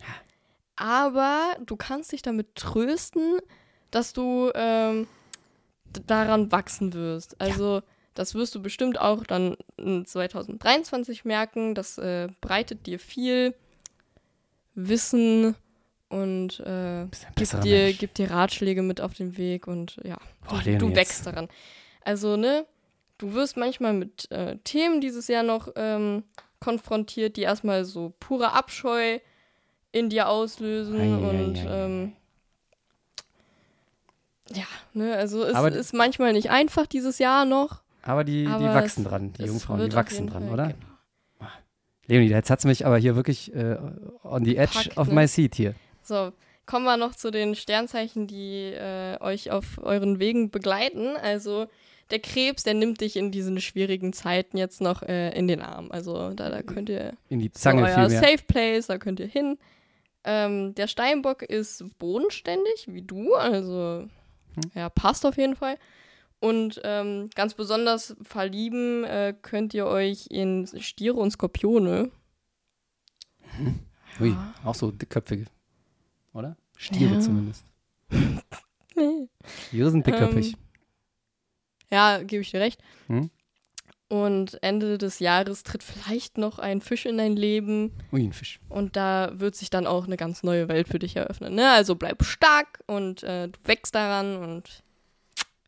[0.76, 3.38] aber du kannst dich damit trösten,
[3.92, 5.08] dass du ähm,
[6.08, 7.40] daran wachsen wirst.
[7.40, 7.82] Also,
[8.14, 11.76] das wirst du bestimmt auch dann in 2023 merken.
[11.76, 13.54] Das äh, breitet dir viel
[14.74, 15.56] Wissen
[16.10, 20.18] und äh, gibt dir, gibt dir Ratschläge mit auf den Weg und ja,
[20.48, 21.48] Boah, du, du wächst daran.
[22.02, 22.66] Also, ne,
[23.18, 26.24] du wirst manchmal mit äh, Themen dieses Jahr noch ähm,
[26.60, 29.20] konfrontiert, die erstmal so pure Abscheu
[29.92, 31.86] in dir auslösen Ei, und ei, ei.
[31.86, 32.14] ähm,
[34.54, 37.82] ja, ne, also es Aber- ist manchmal nicht einfach dieses Jahr noch.
[38.04, 40.68] Aber die, die aber wachsen es- dran, die Jungfrauen, die wachsen dran, Fall, oder?
[40.68, 40.86] genau.
[42.08, 43.78] Leonie, jetzt hat es mich aber hier wirklich äh,
[44.24, 45.16] on the edge Packt, of ne?
[45.16, 45.74] my seat hier.
[46.04, 46.32] So,
[46.68, 51.16] kommen wir noch zu den Sternzeichen, die äh, euch auf euren Wegen begleiten.
[51.18, 51.66] Also
[52.12, 55.92] der Krebs, der nimmt dich in diesen schwierigen Zeiten jetzt noch äh, in den Arm.
[55.92, 58.22] Also da, da könnt ihr In die so Zange euer vielmehr.
[58.22, 59.58] Safe Place, da könnt ihr hin.
[60.24, 64.08] Ähm, der Steinbock ist bodenständig, wie du, also
[64.56, 64.72] Hm.
[64.74, 65.78] ja, passt auf jeden Fall.
[66.40, 72.12] Und ähm, ganz besonders verlieben äh, könnt ihr euch in Stiere und Skorpione.
[74.22, 75.46] Ui, auch so dickköpfige,
[76.34, 76.56] oder?
[76.78, 77.20] Stiere Ja.
[77.20, 77.64] zumindest.
[79.68, 80.54] Stiere sind dickköpfig.
[80.54, 80.60] Ähm,
[81.92, 82.82] Ja, gebe ich dir recht.
[83.08, 83.30] Hm?
[84.08, 88.60] Und Ende des Jahres tritt vielleicht noch ein Fisch in dein Leben Ui, ein Fisch.
[88.70, 91.56] und da wird sich dann auch eine ganz neue Welt für dich eröffnen.
[91.56, 91.72] Ne?
[91.72, 94.84] Also bleib stark und äh, du wächst daran und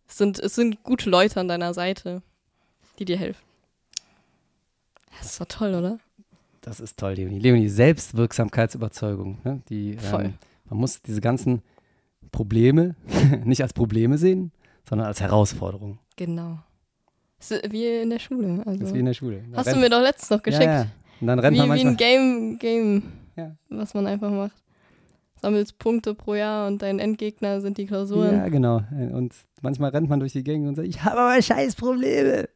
[0.07, 2.21] es sind, es sind gute Leute an deiner Seite,
[2.99, 3.41] die dir helfen.
[5.17, 5.99] Das ist doch toll, oder?
[6.61, 7.39] Das ist toll, Leonie.
[7.39, 9.39] Leonie, Selbstwirksamkeitsüberzeugung.
[9.43, 9.61] Ne?
[9.69, 10.25] Die, Voll.
[10.25, 10.33] Ähm,
[10.69, 11.63] man muss diese ganzen
[12.31, 12.95] Probleme
[13.45, 14.51] nicht als Probleme sehen,
[14.87, 15.97] sondern als Herausforderung.
[16.17, 16.59] Genau.
[17.39, 18.63] Das wie in der Schule.
[18.65, 18.79] Also.
[18.79, 19.43] Das ist wie in der Schule.
[19.51, 20.65] Da Hast du mir doch letztens noch geschickt.
[20.65, 20.87] Ja, ja.
[21.21, 21.93] Und dann rennt wie, man wie manchmal.
[21.93, 23.03] ein Game, Game
[23.35, 23.55] Ja.
[23.69, 24.55] was man einfach macht.
[25.39, 28.35] Sammelst Punkte pro Jahr und dein Endgegner sind die Klausuren.
[28.35, 28.81] Ja, genau.
[28.89, 32.49] Und manchmal rennt man durch die Gänge und sagt, ich habe aber scheiß Probleme.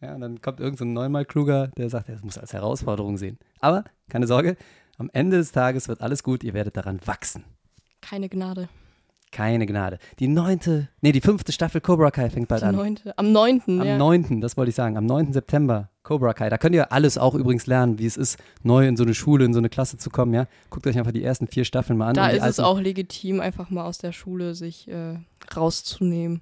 [0.00, 3.18] Ja, und dann kommt irgend so ein neunmal kluger, der sagt, er muss als Herausforderung
[3.18, 3.38] sehen.
[3.60, 4.56] Aber keine Sorge,
[4.96, 7.44] am Ende des Tages wird alles gut, ihr werdet daran wachsen.
[8.00, 8.68] Keine Gnade.
[9.34, 9.98] Keine Gnade.
[10.20, 12.76] Die neunte, nee, die fünfte Staffel Cobra Kai fängt bald Die an.
[12.76, 13.18] neunte.
[13.18, 13.62] Am 9.
[13.66, 13.98] Am ja.
[13.98, 15.32] 9., das wollte ich sagen, am 9.
[15.32, 16.48] September, Cobra Kai.
[16.50, 19.44] Da könnt ihr alles auch übrigens lernen, wie es ist, neu in so eine Schule,
[19.44, 20.46] in so eine Klasse zu kommen, ja.
[20.70, 22.14] Guckt euch einfach die ersten vier Staffeln mal an.
[22.14, 25.16] Da und ist es auch legitim, einfach mal aus der Schule sich äh,
[25.56, 26.40] rauszunehmen.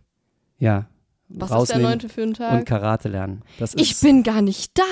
[0.58, 0.84] Ja.
[1.30, 2.66] Was ist der neunte für einen Und Tag?
[2.66, 3.40] Karate lernen.
[3.58, 4.84] Das ist, Ich bin gar nicht da.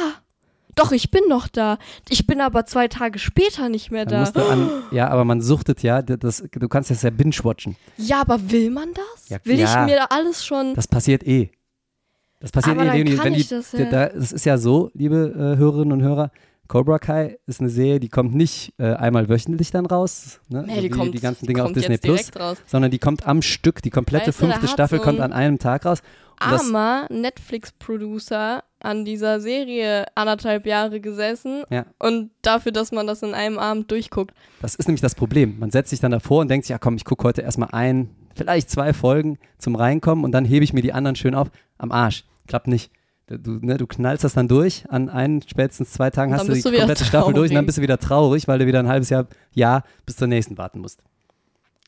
[0.74, 1.78] Doch, ich bin noch da.
[2.09, 4.22] Ich bin aber zwei Tage später nicht mehr da.
[4.22, 7.76] an, ja, aber man suchtet ja, das, du kannst das ja binge-watchen.
[7.97, 9.28] Ja, aber will man das?
[9.28, 9.82] Ja, will ja.
[9.82, 10.74] ich mir da alles schon.
[10.74, 11.51] Das passiert eh.
[12.40, 13.16] Das passiert Aber eh, dann Leonie.
[13.16, 13.84] kann Wenn die, ich das ja.
[13.90, 16.30] da, das ist ja so, liebe äh, Hörerinnen und Hörer,
[16.70, 20.62] Cobra Kai ist eine Serie, die kommt nicht äh, einmal wöchentlich dann raus, ne?
[20.64, 22.30] Nee, so die wie kommt, die ganzen Dinge auf Disney Plus,
[22.64, 23.82] sondern die kommt am Stück.
[23.82, 26.01] Die komplette Weißt du, fünfte Staffel so kommt an einem Tag raus.
[26.40, 31.86] Und Armer Netflix-Producer an dieser Serie anderthalb Jahre gesessen Ja.
[31.98, 34.32] und dafür, dass man das in einem Abend durchguckt.
[34.62, 35.59] das ist nämlich das Problem.
[35.59, 38.10] Man setzt sich dann davor und denkt sich, ja komm, ich gucke heute erstmal ein,
[38.36, 41.51] vielleicht zwei Folgen zum Reinkommen und dann hebe ich mir die anderen schön auf.
[41.78, 42.22] Am Arsch.
[42.47, 42.92] Klappt nicht.
[43.39, 46.62] Du, ne, du knallst das dann durch, an ein, spätestens zwei Tagen hast du die
[46.62, 49.09] du komplette Staffel durch und dann bist du wieder traurig, weil du wieder ein halbes
[49.09, 51.01] Jahr, Jahr bis zur nächsten warten musst.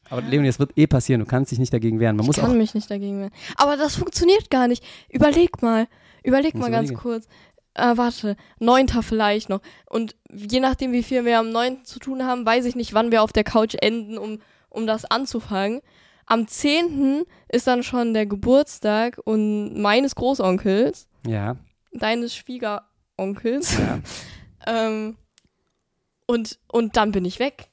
[0.08, 2.16] Aber Leonie, das wird eh passieren, du kannst dich nicht dagegen wehren.
[2.16, 3.32] Man muss ich kann auch, mich nicht dagegen wehren.
[3.56, 4.84] Aber das funktioniert gar nicht.
[5.08, 5.88] Überleg mal.
[6.22, 7.02] Überleg Muss mal ganz überlegen.
[7.02, 7.26] kurz.
[7.74, 9.62] Äh, warte, neunter vielleicht noch.
[9.88, 13.10] Und je nachdem, wie viel wir am neunten zu tun haben, weiß ich nicht, wann
[13.10, 14.38] wir auf der Couch enden, um,
[14.68, 15.80] um das anzufangen.
[16.26, 21.56] Am zehnten ist dann schon der Geburtstag und meines Großonkels, ja,
[21.92, 23.78] deines Schwiegeronkels.
[23.78, 24.00] ja.
[24.64, 25.16] Ähm,
[26.26, 27.70] und, und dann bin ich weg.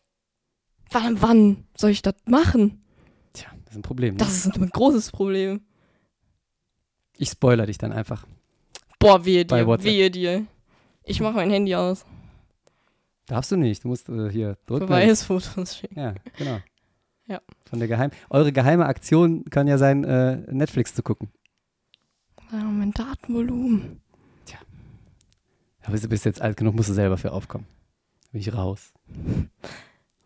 [0.89, 2.83] Wann, wann soll ich das machen?
[3.33, 4.15] Tja, das ist ein Problem.
[4.15, 4.17] Ne?
[4.17, 5.61] Das ist ein großes Problem.
[7.17, 8.25] Ich spoiler dich dann einfach.
[8.97, 10.47] Boah, wehe dir, wehe dir.
[11.03, 12.05] Ich mache mein Handy aus.
[13.27, 14.87] Darfst du nicht, du musst äh, hier drücken.
[14.87, 15.99] Beweisfotos schicken.
[15.99, 16.59] Ja, genau.
[17.27, 17.41] Ja.
[17.69, 21.29] Von der Geheim Eure geheime Aktion kann ja sein, äh, Netflix zu gucken.
[22.51, 24.01] Mein Datenvolumen.
[25.83, 27.65] Aber du bist jetzt alt genug, musst du selber für aufkommen.
[28.31, 28.93] Bin ich raus.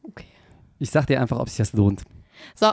[0.06, 0.26] Okay.
[0.80, 2.04] Ich sag dir einfach, ob sich das lohnt.
[2.56, 2.72] So,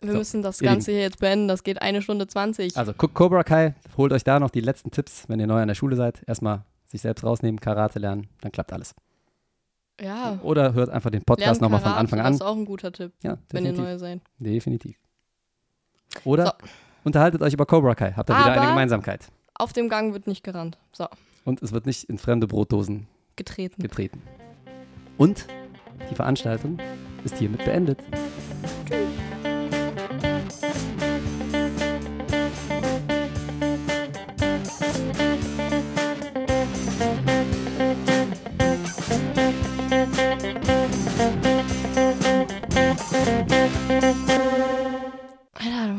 [0.00, 0.60] wir So, müssen das.
[0.60, 1.46] Ganze hier jetzt beenden.
[1.46, 2.74] Das geht eine Stunde 20.
[2.78, 5.68] Also guckt Cobra Kai, holt euch da noch die letzten Tipps, wenn ihr neu an
[5.68, 6.22] der Schule seid.
[6.26, 8.94] Erstmal sich selbst rausnehmen, Karate lernen, dann klappt alles.
[10.00, 10.38] ja.
[10.42, 12.34] Oder hört einfach den Podcast nochmal von Anfang Das an.
[12.34, 14.22] ist auch ein guter Tipp, Ja, wenn ihr neu seid.
[14.38, 14.96] definitiv.
[16.24, 16.52] Oder So.
[17.08, 18.12] Unterhaltet euch über Cobra Kai.
[18.12, 19.26] Habt ihr wieder eine Gemeinsamkeit.
[19.54, 20.78] Auf dem Gang wird nicht gerannt.
[20.92, 21.06] So,
[21.44, 23.82] Und es wird nicht in fremde Brotdosen getreten.
[23.82, 24.22] getreten.
[25.16, 25.46] Und
[26.10, 26.78] die Veranstaltung
[27.24, 27.98] ist hiermit beendet.
[28.12, 29.17] Alter,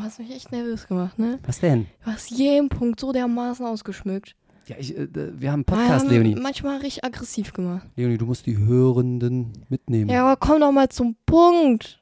[0.09, 1.39] hast mich echt nervös gemacht, ne?
[1.45, 1.85] Was denn?
[2.05, 4.35] Du hast jeden Punkt so dermaßen ausgeschmückt.
[4.67, 6.35] Ja, ich, äh, wir haben einen Podcast, Ähm, Leonie.
[6.35, 7.87] Manchmal richtig aggressiv gemacht.
[7.95, 10.09] Leonie, du musst die Hörenden mitnehmen.
[10.09, 12.01] Ja, aber komm doch mal zum Punkt.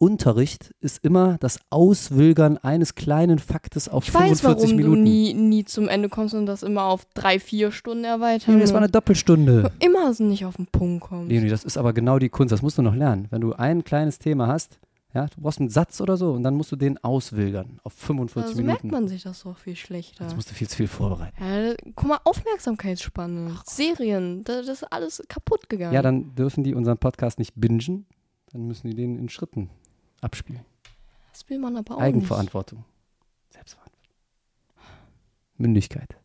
[0.00, 4.94] Unterricht ist immer das Auswilgern eines kleinen Faktes auf Ich weiß, 45 warum Minuten.
[5.04, 8.52] du nie, nie zum Ende kommst und das immer auf drei, vier Stunden erweitern.
[8.52, 9.72] Leonie, das war eine Doppelstunde.
[9.80, 11.28] immer so nicht auf den Punkt kommst.
[11.30, 12.52] Leonie, das ist aber genau die Kunst.
[12.52, 13.26] Das musst du noch lernen.
[13.30, 14.78] Wenn du ein kleines Thema hast,
[15.18, 18.50] ja, du brauchst einen Satz oder so und dann musst du den auswilgern auf 45
[18.50, 19.00] also merkt Minuten.
[19.00, 20.24] man sich das doch viel schlechter.
[20.24, 21.36] Jetzt musst du viel zu viel vorbereiten.
[21.40, 25.92] Ja, guck mal, Aufmerksamkeitsspanne, Serien, das, ist alles kaputt gegangen.
[25.94, 28.06] Ja, dann dürfen die unseren Podcast nicht bingen.
[28.52, 29.70] Dann müssen die den in Schritten
[30.20, 30.64] abspielen.
[31.32, 32.84] das will man aber auch Eigenverantwortung.
[33.50, 33.98] Selbstverantwortung.
[35.56, 36.16] Mündigkeit.